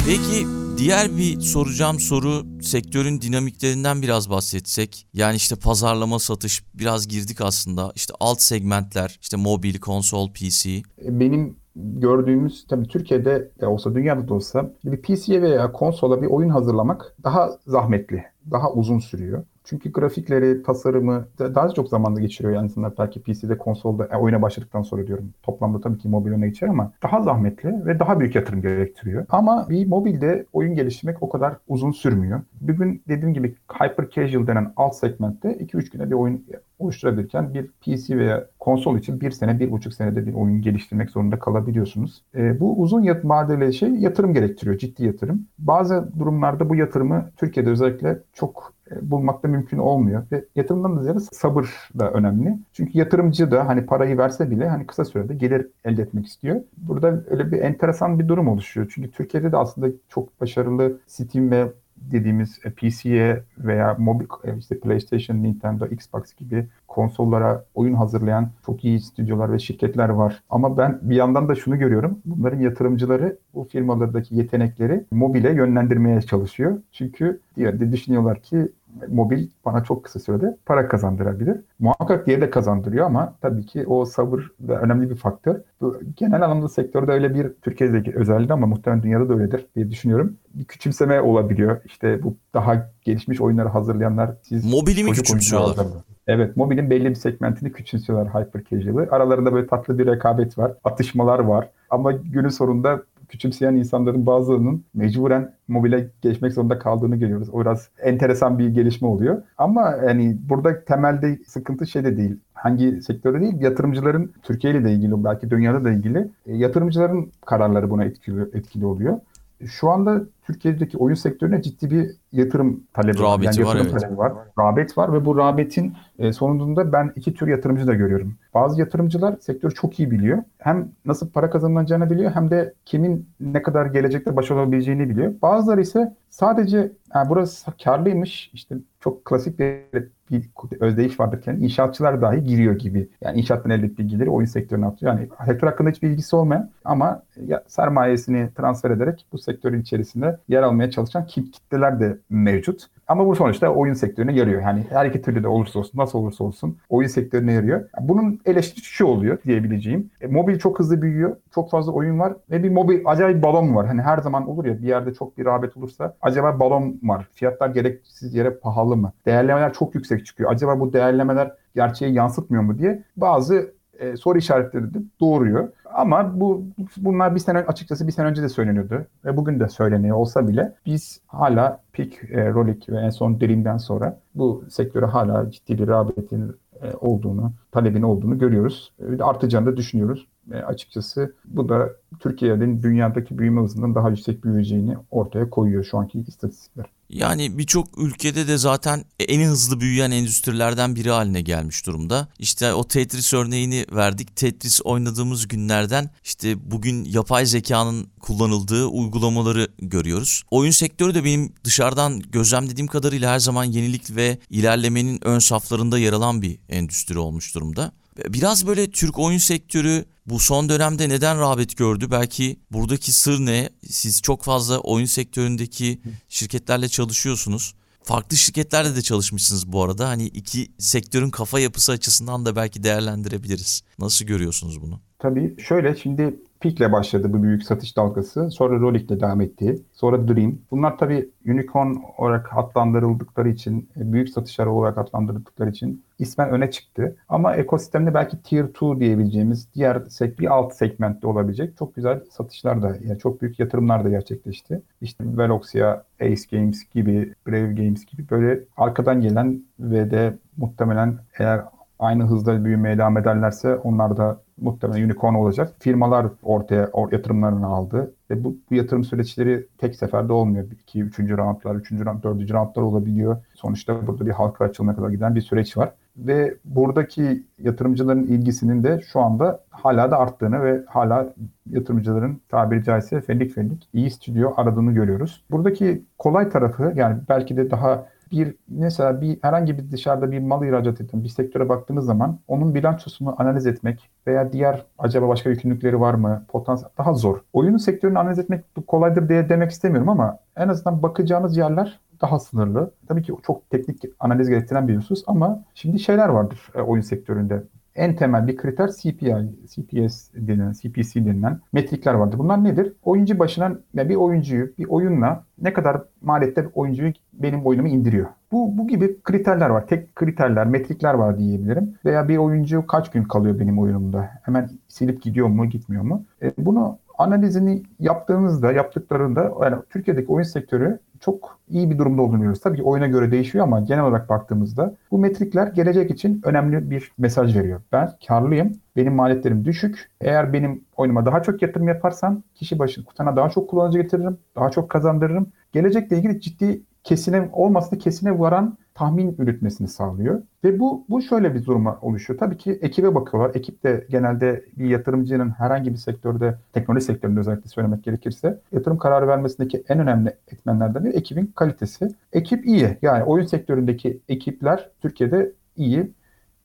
Peki 0.05 0.47
diğer 0.77 1.17
bir 1.17 1.39
soracağım 1.39 1.99
soru 1.99 2.61
sektörün 2.61 3.21
dinamiklerinden 3.21 4.01
biraz 4.01 4.29
bahsetsek. 4.29 5.07
Yani 5.13 5.35
işte 5.35 5.55
pazarlama, 5.55 6.19
satış 6.19 6.63
biraz 6.73 7.07
girdik 7.07 7.41
aslında. 7.41 7.91
İşte 7.95 8.13
alt 8.19 8.41
segmentler, 8.41 9.17
işte 9.21 9.37
mobil, 9.37 9.79
konsol, 9.79 10.29
PC. 10.33 10.81
Benim 11.01 11.55
gördüğümüz 11.75 12.65
tabii 12.69 12.87
Türkiye'de 12.87 13.51
de 13.61 13.67
olsa 13.67 13.95
dünyada 13.95 14.27
da 14.27 14.33
olsa 14.33 14.73
bir 14.85 15.01
PC'ye 15.01 15.41
veya 15.41 15.71
konsola 15.71 16.21
bir 16.21 16.27
oyun 16.27 16.49
hazırlamak 16.49 17.15
daha 17.23 17.49
zahmetli, 17.67 18.23
daha 18.51 18.71
uzun 18.71 18.99
sürüyor. 18.99 19.43
Çünkü 19.63 19.91
grafikleri, 19.91 20.63
tasarımı 20.63 21.27
daha 21.39 21.69
çok 21.69 21.89
zamanda 21.89 22.21
geçiriyor 22.21 22.55
yani 22.55 22.63
insanlar 22.63 22.93
belki 22.97 23.21
PC'de, 23.21 23.57
konsolda 23.57 24.05
e, 24.05 24.17
oyuna 24.17 24.41
başladıktan 24.41 24.81
sonra 24.81 25.07
diyorum. 25.07 25.33
Toplamda 25.43 25.81
tabii 25.81 25.97
ki 25.97 26.09
mobil 26.09 26.31
öne 26.31 26.47
geçer 26.47 26.67
ama 26.67 26.91
daha 27.03 27.21
zahmetli 27.21 27.85
ve 27.85 27.99
daha 27.99 28.19
büyük 28.19 28.35
yatırım 28.35 28.61
gerektiriyor. 28.61 29.25
Ama 29.29 29.69
bir 29.69 29.87
mobilde 29.87 30.45
oyun 30.53 30.75
geliştirmek 30.75 31.23
o 31.23 31.29
kadar 31.29 31.57
uzun 31.67 31.91
sürmüyor. 31.91 32.41
Bugün 32.61 33.03
dediğim 33.07 33.33
gibi 33.33 33.55
hyper 33.79 34.09
casual 34.09 34.47
denen 34.47 34.73
alt 34.75 34.95
segmentte 34.95 35.49
2-3 35.49 35.91
güne 35.91 36.09
bir 36.09 36.15
oyun 36.15 36.45
oluşturabilirken 36.81 37.53
bir 37.53 37.67
PC 37.67 38.17
veya 38.17 38.47
konsol 38.59 38.97
için 38.97 39.21
bir 39.21 39.31
sene, 39.31 39.59
bir 39.59 39.71
buçuk 39.71 39.93
senede 39.93 40.27
bir 40.27 40.33
oyun 40.33 40.61
geliştirmek 40.61 41.09
zorunda 41.09 41.39
kalabiliyorsunuz. 41.39 42.23
E, 42.35 42.59
bu 42.59 42.81
uzun 42.81 43.01
vadeli 43.23 43.73
şey 43.73 43.89
yatırım 43.89 44.33
gerektiriyor, 44.33 44.77
ciddi 44.77 45.05
yatırım. 45.05 45.47
Bazı 45.59 46.09
durumlarda 46.19 46.69
bu 46.69 46.75
yatırımı 46.75 47.31
Türkiye'de 47.37 47.69
özellikle 47.69 48.19
çok 48.33 48.73
e, 48.91 49.11
bulmakta 49.11 49.47
mümkün 49.47 49.77
olmuyor. 49.77 50.23
Ve 50.31 50.45
yatırımdan 50.55 50.97
da 50.97 51.01
ziyade 51.01 51.19
sabır 51.19 51.89
da 51.99 52.11
önemli. 52.11 52.57
Çünkü 52.73 52.97
yatırımcı 52.97 53.51
da 53.51 53.67
hani 53.67 53.85
parayı 53.85 54.17
verse 54.17 54.51
bile 54.51 54.69
hani 54.69 54.87
kısa 54.87 55.05
sürede 55.05 55.35
gelir 55.35 55.67
elde 55.85 56.01
etmek 56.01 56.25
istiyor. 56.25 56.61
Burada 56.77 57.23
öyle 57.29 57.51
bir 57.51 57.61
enteresan 57.61 58.19
bir 58.19 58.27
durum 58.27 58.47
oluşuyor. 58.47 58.91
Çünkü 58.95 59.11
Türkiye'de 59.11 59.51
de 59.51 59.57
aslında 59.57 59.87
çok 60.09 60.41
başarılı 60.41 60.97
Steam 61.07 61.51
ve 61.51 61.71
dediğimiz 62.11 62.59
e, 62.63 62.69
PC'ye 62.69 63.43
veya 63.57 63.95
mobil 63.99 64.25
e, 64.43 64.57
işte 64.57 64.79
PlayStation, 64.79 65.43
Nintendo, 65.43 65.85
Xbox 65.85 66.33
gibi 66.33 66.67
konsollara 66.87 67.65
oyun 67.75 67.93
hazırlayan 67.93 68.49
çok 68.65 68.85
iyi 68.85 68.99
stüdyolar 68.99 69.53
ve 69.53 69.59
şirketler 69.59 70.09
var. 70.09 70.43
Ama 70.49 70.77
ben 70.77 70.99
bir 71.01 71.15
yandan 71.15 71.49
da 71.49 71.55
şunu 71.55 71.79
görüyorum. 71.79 72.19
Bunların 72.25 72.59
yatırımcıları 72.59 73.37
bu 73.55 73.63
firmalardaki 73.63 74.35
yetenekleri 74.35 75.05
mobile 75.11 75.53
yönlendirmeye 75.53 76.21
çalışıyor. 76.21 76.81
Çünkü 76.91 77.39
diğer 77.55 77.91
düşünüyorlar 77.91 78.41
ki 78.41 78.67
mobil 79.07 79.47
bana 79.65 79.83
çok 79.83 80.03
kısa 80.03 80.19
sürede 80.19 80.57
para 80.65 80.87
kazandırabilir. 80.87 81.57
Muhakkak 81.79 82.25
diğeri 82.27 82.41
de 82.41 82.49
kazandırıyor 82.49 83.05
ama 83.05 83.35
tabii 83.41 83.65
ki 83.65 83.87
o 83.87 84.05
sabır 84.05 84.51
da 84.67 84.79
önemli 84.81 85.09
bir 85.09 85.15
faktör. 85.15 85.55
Bu, 85.81 85.99
genel 86.17 86.41
anlamda 86.41 86.69
sektörde 86.69 87.11
öyle 87.11 87.33
bir 87.33 87.51
Türkiye'deki 87.61 88.15
özelliği 88.15 88.53
ama 88.53 88.67
muhtemelen 88.67 89.03
dünyada 89.03 89.29
da 89.29 89.33
öyledir 89.33 89.65
diye 89.75 89.91
düşünüyorum. 89.91 90.37
Bir 90.53 90.65
küçümseme 90.65 91.21
olabiliyor. 91.21 91.81
İşte 91.85 92.23
bu 92.23 92.35
daha 92.53 92.89
gelişmiş 93.01 93.41
oyunları 93.41 93.69
hazırlayanlar 93.69 94.31
siz 94.41 94.73
Mobili 94.73 95.03
mi 95.03 95.11
küçümsüyorlar? 95.11 95.87
Evet, 96.27 96.57
mobilin 96.57 96.89
belli 96.89 97.09
bir 97.09 97.15
segmentini 97.15 97.71
küçümsüyorlar 97.71 98.27
hyper 98.27 98.63
casual'ı. 98.63 99.07
Aralarında 99.11 99.53
böyle 99.53 99.67
tatlı 99.67 99.99
bir 99.99 100.07
rekabet 100.07 100.57
var, 100.57 100.71
atışmalar 100.83 101.39
var. 101.39 101.69
Ama 101.89 102.11
günün 102.11 102.49
sonunda 102.49 103.03
küçümseyen 103.31 103.75
insanların 103.75 104.25
bazılarının 104.25 104.83
mecburen 104.93 105.53
mobile 105.67 106.09
geçmek 106.21 106.53
zorunda 106.53 106.79
kaldığını 106.79 107.15
görüyoruz. 107.15 107.49
O 107.53 107.61
biraz 107.61 107.89
enteresan 108.01 108.59
bir 108.59 108.69
gelişme 108.69 109.07
oluyor. 109.07 109.41
Ama 109.57 109.95
yani 110.07 110.37
burada 110.49 110.85
temelde 110.85 111.39
sıkıntı 111.47 111.87
şey 111.87 112.03
de 112.03 112.17
değil. 112.17 112.35
Hangi 112.53 113.01
sektörde 113.01 113.41
değil, 113.41 113.61
yatırımcıların 113.61 114.31
Türkiye 114.43 114.73
ile 114.73 114.83
de 114.83 114.91
ilgili, 114.91 115.23
belki 115.23 115.49
dünyada 115.49 115.83
da 115.83 115.91
ilgili 115.91 116.27
e, 116.45 116.55
yatırımcıların 116.55 117.31
kararları 117.45 117.89
buna 117.89 118.03
etkili, 118.03 118.41
etkili 118.41 118.85
oluyor. 118.85 119.19
Şu 119.65 119.89
anda 119.89 120.21
Türkiye'deki 120.53 120.97
oyun 120.97 121.15
sektörüne 121.15 121.61
ciddi 121.61 121.89
bir 121.89 122.11
yatırım 122.31 122.83
talebi 122.93 123.21
var. 123.21 123.39
Yani 123.39 123.45
yatırım 123.45 123.67
var, 123.67 123.75
evet. 123.81 123.91
talebi 123.91 124.17
var. 124.17 124.33
Rağbet 124.59 124.97
var 124.97 125.13
ve 125.13 125.25
bu 125.25 125.37
rağbetin 125.37 125.93
e, 126.19 126.33
sonunda 126.33 126.91
ben 126.91 127.11
iki 127.15 127.33
tür 127.33 127.47
yatırımcı 127.47 127.87
da 127.87 127.93
görüyorum. 127.93 128.35
Bazı 128.53 128.79
yatırımcılar 128.79 129.35
sektörü 129.39 129.73
çok 129.73 129.99
iyi 129.99 130.11
biliyor. 130.11 130.43
Hem 130.57 130.91
nasıl 131.05 131.29
para 131.29 131.49
kazanılacağını 131.49 132.09
biliyor 132.09 132.31
hem 132.31 132.51
de 132.51 132.73
kimin 132.85 133.29
ne 133.39 133.61
kadar 133.61 133.85
gelecekte 133.85 134.35
başarılı 134.35 134.61
olabileceğini 134.61 135.09
biliyor. 135.09 135.33
Bazıları 135.41 135.81
ise 135.81 136.15
sadece 136.29 136.91
yani 137.15 137.29
burası 137.29 137.71
karlıymış 137.83 138.51
işte 138.53 138.75
çok 138.99 139.25
klasik 139.25 139.59
bir, 139.59 140.07
bir 140.31 140.49
özdeyiş 140.79 141.19
vardır 141.19 141.41
kendi 141.41 141.63
inşaatçılar 141.63 142.21
dahi 142.21 142.43
giriyor 142.43 142.75
gibi. 142.75 143.09
Yani 143.21 143.39
inşaattan 143.39 143.71
elde 143.71 143.85
ettiği 143.85 144.07
geliri 144.07 144.29
oyun 144.29 144.45
sektörüne 144.45 144.85
atıyor. 144.85 145.13
Yani 145.13 145.29
sektör 145.45 145.67
hakkında 145.67 145.89
hiçbir 145.89 146.09
bilgisi 146.09 146.35
olmayan 146.35 146.69
ama 146.85 147.23
sermayesini 147.67 148.49
transfer 148.57 148.91
ederek 148.91 149.25
bu 149.31 149.37
sektörün 149.37 149.81
içerisinde 149.81 150.37
yer 150.47 150.63
almaya 150.63 150.91
çalışan 150.91 151.25
kitleler 151.25 151.99
de 151.99 152.17
mevcut. 152.29 152.87
Ama 153.11 153.27
bu 153.27 153.35
sonuçta 153.35 153.69
oyun 153.69 153.93
sektörüne 153.93 154.33
yarıyor. 154.33 154.61
Yani 154.61 154.85
her 154.89 155.05
iki 155.05 155.21
türlü 155.21 155.43
de 155.43 155.47
olursa 155.47 155.79
olsun, 155.79 155.99
nasıl 155.99 156.19
olursa 156.19 156.43
olsun 156.43 156.77
oyun 156.89 157.07
sektörüne 157.07 157.53
yarıyor. 157.53 157.89
Bunun 158.01 158.39
eleştirisi 158.45 158.89
şu 158.89 159.05
oluyor 159.05 159.37
diyebileceğim. 159.45 160.09
E, 160.21 160.27
mobil 160.27 160.59
çok 160.59 160.79
hızlı 160.79 161.01
büyüyor. 161.01 161.35
Çok 161.55 161.71
fazla 161.71 161.91
oyun 161.91 162.19
var. 162.19 162.33
Ve 162.51 162.63
bir 162.63 162.69
mobil 162.69 163.01
acayip 163.05 163.43
balon 163.43 163.75
var. 163.75 163.87
Hani 163.87 164.01
her 164.01 164.17
zaman 164.17 164.49
olur 164.49 164.65
ya 164.65 164.81
bir 164.81 164.87
yerde 164.87 165.13
çok 165.13 165.37
bir 165.37 165.45
rağbet 165.45 165.77
olursa 165.77 166.15
acaba 166.21 166.59
balon 166.59 166.99
var. 167.03 167.27
Fiyatlar 167.33 167.69
gereksiz 167.69 168.35
yere 168.35 168.49
pahalı 168.49 168.97
mı? 168.97 169.13
Değerlemeler 169.25 169.73
çok 169.73 169.95
yüksek 169.95 170.25
çıkıyor. 170.25 170.51
Acaba 170.51 170.79
bu 170.79 170.93
değerlemeler 170.93 171.51
gerçeği 171.75 172.13
yansıtmıyor 172.13 172.63
mu 172.63 172.77
diye 172.77 173.03
bazı 173.17 173.73
e, 173.99 174.17
soru 174.17 174.37
işaretleri 174.37 174.93
de 174.93 174.97
doğuruyor. 175.19 175.69
Ama 175.93 176.39
bu 176.39 176.63
bunlar 176.97 177.35
bir 177.35 177.39
sene 177.39 177.57
açıkçası 177.57 178.07
bir 178.07 178.11
sene 178.11 178.27
önce 178.27 178.41
de 178.41 178.49
söyleniyordu 178.49 179.05
ve 179.25 179.37
bugün 179.37 179.59
de 179.59 179.69
söyleniyor 179.69 180.17
olsa 180.17 180.47
bile 180.47 180.75
biz 180.85 181.21
hala 181.27 181.81
Peak, 181.93 182.09
e, 182.31 182.49
Rolik 182.49 182.89
ve 182.89 182.99
en 182.99 183.09
son 183.09 183.41
Dream'den 183.41 183.77
sonra 183.77 184.19
bu 184.35 184.63
sektöre 184.69 185.05
hala 185.05 185.51
ciddi 185.51 185.79
bir 185.79 185.87
rağbetin 185.87 186.55
e, 186.81 186.93
olduğunu, 187.01 187.51
talebin 187.71 188.01
olduğunu 188.01 188.39
görüyoruz. 188.39 188.93
E, 188.99 189.23
artacağını 189.23 189.65
da 189.65 189.77
düşünüyoruz. 189.77 190.27
E, 190.51 190.55
açıkçası 190.55 191.33
bu 191.45 191.69
da 191.69 191.89
Türkiye'nin 192.19 192.83
dünyadaki 192.83 193.37
büyüme 193.37 193.61
hızından 193.61 193.95
daha 193.95 194.09
yüksek 194.09 194.43
büyüyeceğini 194.43 194.97
ortaya 195.11 195.49
koyuyor 195.49 195.83
şu 195.83 195.97
anki 195.97 196.19
istatistikler. 196.19 196.85
Yani 197.11 197.57
birçok 197.57 197.97
ülkede 197.97 198.47
de 198.47 198.57
zaten 198.57 199.05
en 199.19 199.41
hızlı 199.41 199.79
büyüyen 199.79 200.11
endüstrilerden 200.11 200.95
biri 200.95 201.09
haline 201.09 201.41
gelmiş 201.41 201.85
durumda. 201.85 202.27
İşte 202.39 202.73
o 202.73 202.87
Tetris 202.87 203.33
örneğini 203.33 203.85
verdik. 203.91 204.35
Tetris 204.35 204.81
oynadığımız 204.83 205.47
günlerden 205.47 206.09
işte 206.23 206.71
bugün 206.71 207.03
yapay 207.05 207.45
zekanın 207.45 208.07
kullanıldığı 208.19 208.85
uygulamaları 208.85 209.67
görüyoruz. 209.79 210.43
Oyun 210.51 210.71
sektörü 210.71 211.15
de 211.15 211.23
benim 211.23 211.53
dışarıdan 211.63 212.19
gözlemlediğim 212.19 212.87
kadarıyla 212.87 213.31
her 213.31 213.39
zaman 213.39 213.63
yenilik 213.63 214.15
ve 214.15 214.37
ilerlemenin 214.49 215.19
ön 215.21 215.39
saflarında 215.39 215.99
yer 215.99 216.13
alan 216.13 216.41
bir 216.41 216.59
endüstri 216.69 217.19
olmuş 217.19 217.55
durumda. 217.55 217.91
Biraz 218.29 218.67
böyle 218.67 218.91
Türk 218.91 219.19
oyun 219.19 219.37
sektörü 219.37 220.05
bu 220.25 220.39
son 220.39 220.69
dönemde 220.69 221.09
neden 221.09 221.39
rağbet 221.39 221.77
gördü? 221.77 222.07
Belki 222.11 222.59
buradaki 222.71 223.11
sır 223.11 223.39
ne? 223.39 223.69
Siz 223.89 224.21
çok 224.21 224.43
fazla 224.43 224.79
oyun 224.79 225.05
sektöründeki 225.05 226.01
şirketlerle 226.29 226.87
çalışıyorsunuz. 226.87 227.75
Farklı 228.03 228.37
şirketlerle 228.37 228.95
de 228.95 229.01
çalışmışsınız 229.01 229.71
bu 229.71 229.83
arada. 229.83 230.09
Hani 230.09 230.25
iki 230.25 230.71
sektörün 230.77 231.29
kafa 231.29 231.59
yapısı 231.59 231.91
açısından 231.91 232.45
da 232.45 232.55
belki 232.55 232.83
değerlendirebiliriz. 232.83 233.83
Nasıl 233.99 234.25
görüyorsunuz 234.25 234.81
bunu? 234.81 234.99
Tabii 235.19 235.55
şöyle 235.67 235.95
şimdi 235.95 236.35
Peak'le 236.61 236.91
başladı 236.91 237.33
bu 237.33 237.43
büyük 237.43 237.63
satış 237.63 237.97
dalgası. 237.97 238.51
Sonra 238.51 238.79
Rolik'le 238.79 239.09
devam 239.09 239.41
etti. 239.41 239.81
Sonra 239.93 240.27
Dream. 240.27 240.57
Bunlar 240.71 240.97
tabii 240.97 241.29
unicorn 241.47 241.95
olarak 242.17 242.49
adlandırıldıkları 242.55 243.49
için, 243.49 243.89
e, 243.97 244.13
büyük 244.13 244.29
satışlar 244.29 244.65
olarak 244.65 244.97
adlandırıldıkları 244.97 245.69
için 245.69 246.03
ismen 246.19 246.49
öne 246.49 246.71
çıktı. 246.71 247.15
Ama 247.29 247.55
ekosistemde 247.55 248.13
belki 248.13 248.43
Tier 248.43 248.63
2 248.63 248.99
diyebileceğimiz 248.99 249.67
diğer 249.75 250.01
bir 250.39 250.53
alt 250.53 250.73
segmentte 250.73 251.27
olabilecek 251.27 251.77
çok 251.77 251.95
güzel 251.95 252.21
satışlar 252.31 252.81
da, 252.81 252.97
yani 253.03 253.19
çok 253.19 253.41
büyük 253.41 253.59
yatırımlar 253.59 254.03
da 254.03 254.09
gerçekleşti. 254.09 254.81
İşte 255.01 255.23
Veloxia, 255.37 256.03
Ace 256.21 256.43
Games 256.51 256.83
gibi, 256.93 257.33
Brave 257.47 257.73
Games 257.73 258.05
gibi 258.05 258.29
böyle 258.29 258.59
arkadan 258.77 259.21
gelen 259.21 259.63
ve 259.79 260.11
de 260.11 260.37
muhtemelen 260.57 261.17
eğer 261.39 261.61
aynı 261.99 262.27
hızda 262.27 262.65
büyümeye 262.65 262.97
devam 262.97 263.17
ederlerse 263.17 263.75
onlar 263.75 264.17
da 264.17 264.41
muhtemelen 264.61 265.03
unicorn 265.03 265.33
olacak. 265.33 265.73
Firmalar 265.79 266.27
ortaya 266.43 266.87
or, 266.87 267.11
yatırımlarını 267.11 267.67
aldı. 267.67 268.13
Ve 268.29 268.43
bu, 268.43 268.55
bu 268.71 268.75
yatırım 268.75 269.03
süreçleri 269.03 269.67
tek 269.77 269.95
seferde 269.95 270.33
olmuyor. 270.33 270.65
2, 270.81 271.01
3. 271.01 271.19
roundlar, 271.19 271.75
3. 271.75 271.91
round, 271.91 272.23
4. 272.23 272.51
roundlar 272.51 272.81
olabiliyor. 272.81 273.37
Sonuçta 273.53 274.07
burada 274.07 274.25
bir 274.25 274.31
halka 274.31 274.65
açılana 274.65 274.95
kadar 274.95 275.09
giden 275.09 275.35
bir 275.35 275.41
süreç 275.41 275.77
var. 275.77 275.91
Ve 276.17 276.55
buradaki 276.65 277.43
yatırımcıların 277.59 278.23
ilgisinin 278.23 278.83
de 278.83 279.01
şu 279.11 279.19
anda 279.19 279.63
hala 279.69 280.11
da 280.11 280.19
arttığını 280.19 280.63
ve 280.63 280.83
hala 280.87 281.33
yatırımcıların 281.69 282.41
tabiri 282.49 282.83
caizse 282.83 283.21
fenlik 283.21 283.53
fenlik 283.53 283.89
iyi 283.93 284.11
stüdyo 284.11 284.53
aradığını 284.57 284.91
görüyoruz. 284.91 285.43
Buradaki 285.51 286.03
kolay 286.17 286.49
tarafı 286.49 286.93
yani 286.95 287.17
belki 287.29 287.57
de 287.57 287.71
daha 287.71 288.05
bir 288.31 288.55
mesela 288.67 289.21
bir 289.21 289.39
herhangi 289.41 289.77
bir 289.77 289.91
dışarıda 289.91 290.31
bir 290.31 290.39
mal 290.39 290.65
ihracat 290.65 291.01
eden 291.01 291.23
bir 291.23 291.29
sektöre 291.29 291.69
baktığınız 291.69 292.05
zaman 292.05 292.39
onun 292.47 292.75
bilançosunu 292.75 293.35
analiz 293.37 293.67
etmek 293.67 294.09
veya 294.27 294.51
diğer 294.51 294.85
acaba 294.97 295.27
başka 295.27 295.49
yükümlülükleri 295.49 295.99
var 295.99 296.13
mı 296.13 296.45
potansiyel 296.47 296.91
daha 296.97 297.13
zor. 297.13 297.41
Oyunun 297.53 297.77
sektörünü 297.77 298.19
analiz 298.19 298.39
etmek 298.39 298.63
kolaydır 298.87 299.29
diye 299.29 299.49
demek 299.49 299.71
istemiyorum 299.71 300.09
ama 300.09 300.37
en 300.55 300.67
azından 300.67 301.03
bakacağınız 301.03 301.57
yerler 301.57 301.99
daha 302.21 302.39
sınırlı. 302.39 302.91
Tabii 303.07 303.21
ki 303.21 303.33
çok 303.43 303.69
teknik 303.69 304.03
analiz 304.19 304.49
gerektiren 304.49 304.87
bir 304.87 304.97
husus 304.97 305.23
ama 305.27 305.63
şimdi 305.73 305.99
şeyler 305.99 306.29
vardır 306.29 306.69
e, 306.75 306.81
oyun 306.81 307.01
sektöründe 307.01 307.63
en 307.95 308.15
temel 308.15 308.47
bir 308.47 308.57
kriter 308.57 308.87
CPI, 308.87 309.35
CPS 309.67 310.29
denilen, 310.33 310.71
CPC 310.71 311.25
denilen 311.25 311.59
metrikler 311.73 312.13
vardır. 312.13 312.37
Bunlar 312.37 312.63
nedir? 312.63 312.93
Oyuncu 313.03 313.39
başına 313.39 313.71
yani 313.93 314.09
bir 314.09 314.15
oyuncuyu 314.15 314.71
bir 314.77 314.85
oyunla 314.85 315.43
ne 315.61 315.73
kadar 315.73 316.01
maliyette 316.21 316.67
oyuncuyu 316.73 317.13
benim 317.33 317.65
oyunumu 317.65 317.87
indiriyor. 317.87 318.27
Bu, 318.51 318.77
bu 318.77 318.87
gibi 318.87 319.21
kriterler 319.21 319.69
var. 319.69 319.87
Tek 319.87 320.15
kriterler, 320.15 320.67
metrikler 320.67 321.13
var 321.13 321.37
diyebilirim. 321.39 321.95
Veya 322.05 322.27
bir 322.27 322.37
oyuncu 322.37 322.87
kaç 322.87 323.11
gün 323.11 323.23
kalıyor 323.23 323.59
benim 323.59 323.79
oyunumda? 323.79 324.29
Hemen 324.43 324.69
silip 324.87 325.21
gidiyor 325.21 325.47
mu, 325.47 325.65
gitmiyor 325.65 326.03
mu? 326.03 326.23
E, 326.41 326.53
bunu 326.57 326.97
analizini 327.17 327.83
yaptığınızda, 327.99 328.71
yaptıklarında 328.71 329.51
yani 329.63 329.75
Türkiye'deki 329.89 330.31
oyun 330.31 330.43
sektörü 330.43 330.99
çok 331.19 331.59
iyi 331.69 331.91
bir 331.91 331.97
durumda 331.97 332.21
olduğunu 332.21 332.37
görüyoruz. 332.37 332.61
Tabii 332.61 332.77
ki 332.77 332.83
oyuna 332.83 333.07
göre 333.07 333.31
değişiyor 333.31 333.63
ama 333.63 333.79
genel 333.79 334.03
olarak 334.03 334.29
baktığımızda 334.29 334.95
bu 335.11 335.17
metrikler 335.17 335.67
gelecek 335.67 336.11
için 336.11 336.41
önemli 336.45 336.89
bir 336.89 337.11
mesaj 337.17 337.57
veriyor. 337.57 337.81
Ben 337.91 338.09
karlıyım, 338.27 338.71
benim 338.95 339.13
maliyetlerim 339.13 339.65
düşük. 339.65 340.09
Eğer 340.21 340.53
benim 340.53 340.83
oyunuma 340.95 341.25
daha 341.25 341.43
çok 341.43 341.61
yatırım 341.61 341.87
yaparsam 341.87 342.43
kişi 342.55 342.79
başı 342.79 343.05
kutana 343.05 343.35
daha 343.35 343.49
çok 343.49 343.69
kullanıcı 343.69 344.01
getiririm, 344.01 344.37
daha 344.55 344.69
çok 344.69 344.89
kazandırırım. 344.89 345.47
Gelecekle 345.71 346.17
ilgili 346.17 346.41
ciddi 346.41 346.81
kesine 347.03 347.49
olmasını 347.53 347.99
kesine 347.99 348.39
varan 348.39 348.77
tahmin 348.93 349.35
üretmesini 349.39 349.87
sağlıyor. 349.87 350.41
Ve 350.63 350.79
bu 350.79 351.05
bu 351.09 351.21
şöyle 351.21 351.55
bir 351.55 351.65
duruma 351.65 351.99
oluşuyor. 352.01 352.39
Tabii 352.39 352.57
ki 352.57 352.71
ekibe 352.81 353.15
bakıyorlar. 353.15 353.55
Ekip 353.55 353.83
de 353.83 354.07
genelde 354.09 354.65
bir 354.77 354.89
yatırımcının 354.89 355.49
herhangi 355.49 355.91
bir 355.91 355.97
sektörde, 355.97 356.57
teknoloji 356.73 357.05
sektöründe 357.05 357.39
özellikle 357.39 357.69
söylemek 357.69 358.03
gerekirse 358.03 358.59
yatırım 358.71 358.97
kararı 358.97 359.27
vermesindeki 359.27 359.83
en 359.89 359.99
önemli 359.99 360.35
etmenlerden 360.51 361.05
biri 361.05 361.13
ekibin 361.13 361.45
kalitesi. 361.55 362.07
Ekip 362.33 362.65
iyi. 362.65 362.97
Yani 363.01 363.23
oyun 363.23 363.45
sektöründeki 363.45 364.19
ekipler 364.29 364.89
Türkiye'de 365.01 365.51
iyi 365.77 366.11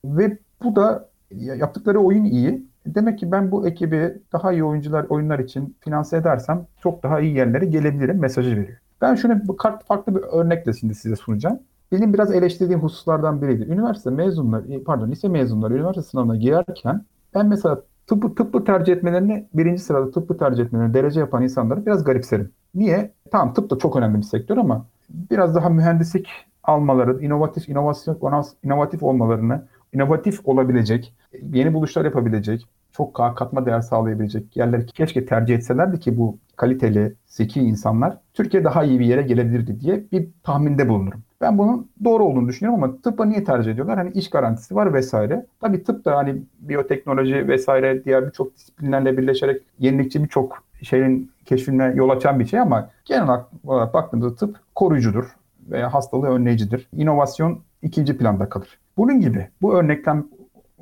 ve 0.05 0.37
bu 0.63 0.75
da 0.75 1.09
yaptıkları 1.31 1.99
oyun 1.99 2.25
iyi. 2.25 2.67
Demek 2.85 3.19
ki 3.19 3.31
ben 3.31 3.51
bu 3.51 3.67
ekibi 3.67 4.17
daha 4.33 4.53
iyi 4.53 4.63
oyuncular, 4.63 5.05
oyunlar 5.09 5.39
için 5.39 5.75
finanse 5.79 6.17
edersem 6.17 6.67
çok 6.83 7.03
daha 7.03 7.19
iyi 7.19 7.35
yerlere 7.35 7.65
gelebilirim 7.65 8.19
mesajı 8.19 8.57
veriyor. 8.57 8.77
Ben 9.01 9.15
şunu 9.15 9.41
farklı 9.87 10.15
bir 10.15 10.21
örnekle 10.21 10.73
şimdi 10.73 10.95
size 10.95 11.15
sunacağım 11.15 11.59
benim 11.91 12.13
biraz 12.13 12.31
eleştirdiğim 12.31 12.81
hususlardan 12.81 13.41
biriydi. 13.41 13.63
Üniversite 13.63 14.09
mezunları, 14.09 14.73
e, 14.73 14.83
pardon 14.83 15.11
lise 15.11 15.27
mezunları 15.27 15.73
üniversite 15.73 16.01
sınavına 16.01 16.35
girerken 16.35 17.05
ben 17.35 17.45
mesela 17.47 17.81
tıbbı, 18.07 18.35
tıbbı 18.35 18.63
tercih 18.63 18.93
etmelerini, 18.93 19.47
birinci 19.53 19.81
sırada 19.81 20.11
tıbbı 20.11 20.37
tercih 20.37 20.63
etmelerini 20.63 20.93
derece 20.93 21.19
yapan 21.19 21.43
insanları 21.43 21.85
biraz 21.85 22.03
garipserim. 22.03 22.51
Niye? 22.75 23.11
Tamam 23.31 23.53
tıp 23.53 23.69
da 23.69 23.77
çok 23.77 23.95
önemli 23.95 24.17
bir 24.17 24.23
sektör 24.23 24.57
ama 24.57 24.85
biraz 25.09 25.55
daha 25.55 25.69
mühendislik 25.69 26.29
almaları, 26.63 27.23
inovatif, 27.25 27.69
inovasyon, 27.69 28.43
inovatif 28.63 29.03
olmalarını, 29.03 29.65
inovatif 29.93 30.47
olabilecek, 30.47 31.13
yeni 31.53 31.73
buluşlar 31.73 32.05
yapabilecek, 32.05 32.67
çok 32.91 33.13
katma 33.13 33.65
değer 33.65 33.81
sağlayabilecek 33.81 34.57
yerleri 34.57 34.85
keşke 34.85 35.25
tercih 35.25 35.55
etselerdi 35.55 35.99
ki 35.99 36.17
bu 36.17 36.37
kaliteli, 36.57 37.13
zeki 37.25 37.59
insanlar 37.59 38.17
Türkiye 38.33 38.63
daha 38.63 38.83
iyi 38.83 38.99
bir 38.99 39.05
yere 39.05 39.21
gelebilirdi 39.21 39.79
diye 39.79 40.03
bir 40.11 40.27
tahminde 40.43 40.89
bulunurum. 40.89 41.23
Ben 41.41 41.57
bunun 41.57 41.89
doğru 42.03 42.23
olduğunu 42.23 42.47
düşünüyorum 42.47 42.83
ama 42.83 42.97
tıbba 43.01 43.25
niye 43.25 43.43
tercih 43.43 43.71
ediyorlar? 43.71 43.97
Hani 43.97 44.11
iş 44.11 44.29
garantisi 44.29 44.75
var 44.75 44.93
vesaire. 44.93 45.45
Tabii 45.61 45.83
tıp 45.83 46.05
da 46.05 46.17
hani 46.17 46.41
biyoteknoloji 46.59 47.47
vesaire 47.47 48.05
diğer 48.05 48.25
birçok 48.25 48.55
disiplinlerle 48.55 49.17
birleşerek 49.17 49.61
yenilikçi 49.79 50.23
birçok 50.23 50.63
şeyin 50.81 51.31
keşfine 51.45 51.93
yol 51.95 52.09
açan 52.09 52.39
bir 52.39 52.45
şey 52.45 52.59
ama 52.59 52.89
genel 53.05 53.29
olarak 53.63 53.93
baktığımızda 53.93 54.35
tıp 54.35 54.59
koruyucudur 54.75 55.35
veya 55.69 55.93
hastalığı 55.93 56.27
önleyicidir. 56.27 56.87
İnovasyon 56.93 57.59
ikinci 57.81 58.17
planda 58.17 58.49
kalır. 58.49 58.79
Bunun 58.97 59.21
gibi 59.21 59.47
bu 59.61 59.73
örnekten 59.73 60.25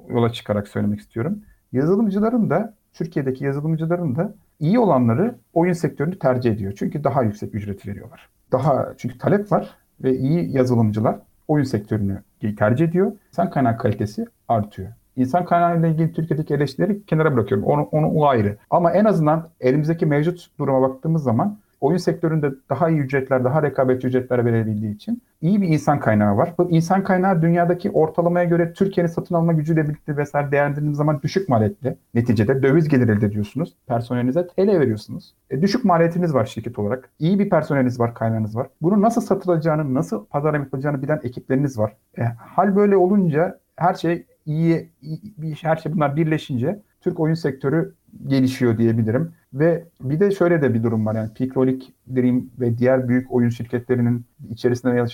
yola 0.09 0.29
çıkarak 0.29 0.67
söylemek 0.67 0.99
istiyorum. 0.99 1.39
Yazılımcıların 1.73 2.49
da 2.49 2.73
Türkiye'deki 2.93 3.45
yazılımcıların 3.45 4.15
da 4.15 4.33
iyi 4.59 4.79
olanları 4.79 5.35
oyun 5.53 5.73
sektörünü 5.73 6.19
tercih 6.19 6.51
ediyor. 6.51 6.73
Çünkü 6.77 7.03
daha 7.03 7.23
yüksek 7.23 7.55
ücret 7.55 7.87
veriyorlar. 7.87 8.29
Daha 8.51 8.93
çünkü 8.97 9.17
talep 9.17 9.51
var 9.51 9.69
ve 10.03 10.17
iyi 10.17 10.57
yazılımcılar 10.57 11.19
oyun 11.47 11.63
sektörünü 11.63 12.21
tercih 12.57 12.87
ediyor. 12.87 13.11
İnsan 13.29 13.49
kaynak 13.49 13.79
kalitesi 13.79 14.25
artıyor. 14.47 14.89
İnsan 15.15 15.45
kaynağı 15.45 15.79
ile 15.79 15.89
ilgili 15.89 16.13
Türkiye'deki 16.13 16.53
eleştirileri 16.53 17.05
kenara 17.05 17.35
bırakıyorum. 17.35 17.67
Onu, 17.67 17.81
onu 17.81 18.07
o 18.07 18.25
ayrı. 18.25 18.57
Ama 18.69 18.91
en 18.91 19.05
azından 19.05 19.49
elimizdeki 19.59 20.05
mevcut 20.05 20.47
duruma 20.59 20.81
baktığımız 20.81 21.23
zaman 21.23 21.57
oyun 21.85 21.97
sektöründe 21.97 22.51
daha 22.69 22.89
iyi 22.89 22.99
ücretler, 22.99 23.43
daha 23.43 23.63
rekabetçi 23.63 24.07
ücretler 24.07 24.45
verebildiği 24.45 24.95
için 24.95 25.21
iyi 25.41 25.61
bir 25.61 25.67
insan 25.67 25.99
kaynağı 25.99 26.37
var. 26.37 26.53
Bu 26.57 26.71
insan 26.71 27.03
kaynağı 27.03 27.41
dünyadaki 27.41 27.91
ortalamaya 27.91 28.45
göre 28.45 28.73
Türkiye'nin 28.73 29.11
satın 29.11 29.35
alma 29.35 29.53
gücüyle 29.53 29.83
birlikte 29.83 30.17
vesaire 30.17 30.51
değerlendirdiğiniz 30.51 30.97
zaman 30.97 31.21
düşük 31.21 31.49
maliyetli. 31.49 31.97
Neticede 32.13 32.63
döviz 32.63 32.87
gelir 32.87 33.09
elde 33.09 33.25
ediyorsunuz. 33.25 33.75
Personelinize 33.87 34.47
TL 34.47 34.67
veriyorsunuz. 34.67 35.35
E, 35.49 35.61
düşük 35.61 35.85
maliyetiniz 35.85 36.33
var 36.33 36.45
şirket 36.45 36.79
olarak. 36.79 37.09
İyi 37.19 37.39
bir 37.39 37.49
personeliniz 37.49 37.99
var, 37.99 38.13
kaynağınız 38.13 38.55
var. 38.55 38.67
Bunu 38.81 39.01
nasıl 39.01 39.21
satılacağını, 39.21 39.93
nasıl 39.93 40.25
pazarlama 40.25 40.63
yapılacağını 40.63 41.01
bilen 41.01 41.19
ekipleriniz 41.23 41.79
var. 41.79 41.93
E, 42.17 42.23
hal 42.23 42.75
böyle 42.75 42.97
olunca 42.97 43.59
her 43.75 43.93
şey 43.93 44.25
iyi, 44.45 44.89
iyi 45.01 45.55
her 45.61 45.75
şey 45.75 45.93
bunlar 45.93 46.15
birleşince 46.15 46.81
Türk 47.01 47.19
oyun 47.19 47.33
sektörü 47.33 47.95
gelişiyor 48.27 48.77
diyebilirim. 48.77 49.33
Ve 49.55 49.83
bir 50.01 50.19
de 50.19 50.31
şöyle 50.31 50.61
de 50.61 50.73
bir 50.73 50.83
durum 50.83 51.05
var 51.05 51.15
yani 51.15 51.29
Peak 51.33 51.55
Dream 52.15 52.43
ve 52.59 52.77
diğer 52.77 53.07
büyük 53.07 53.31
oyun 53.31 53.49
şirketlerinin 53.49 54.25
içerisinde 54.49 55.05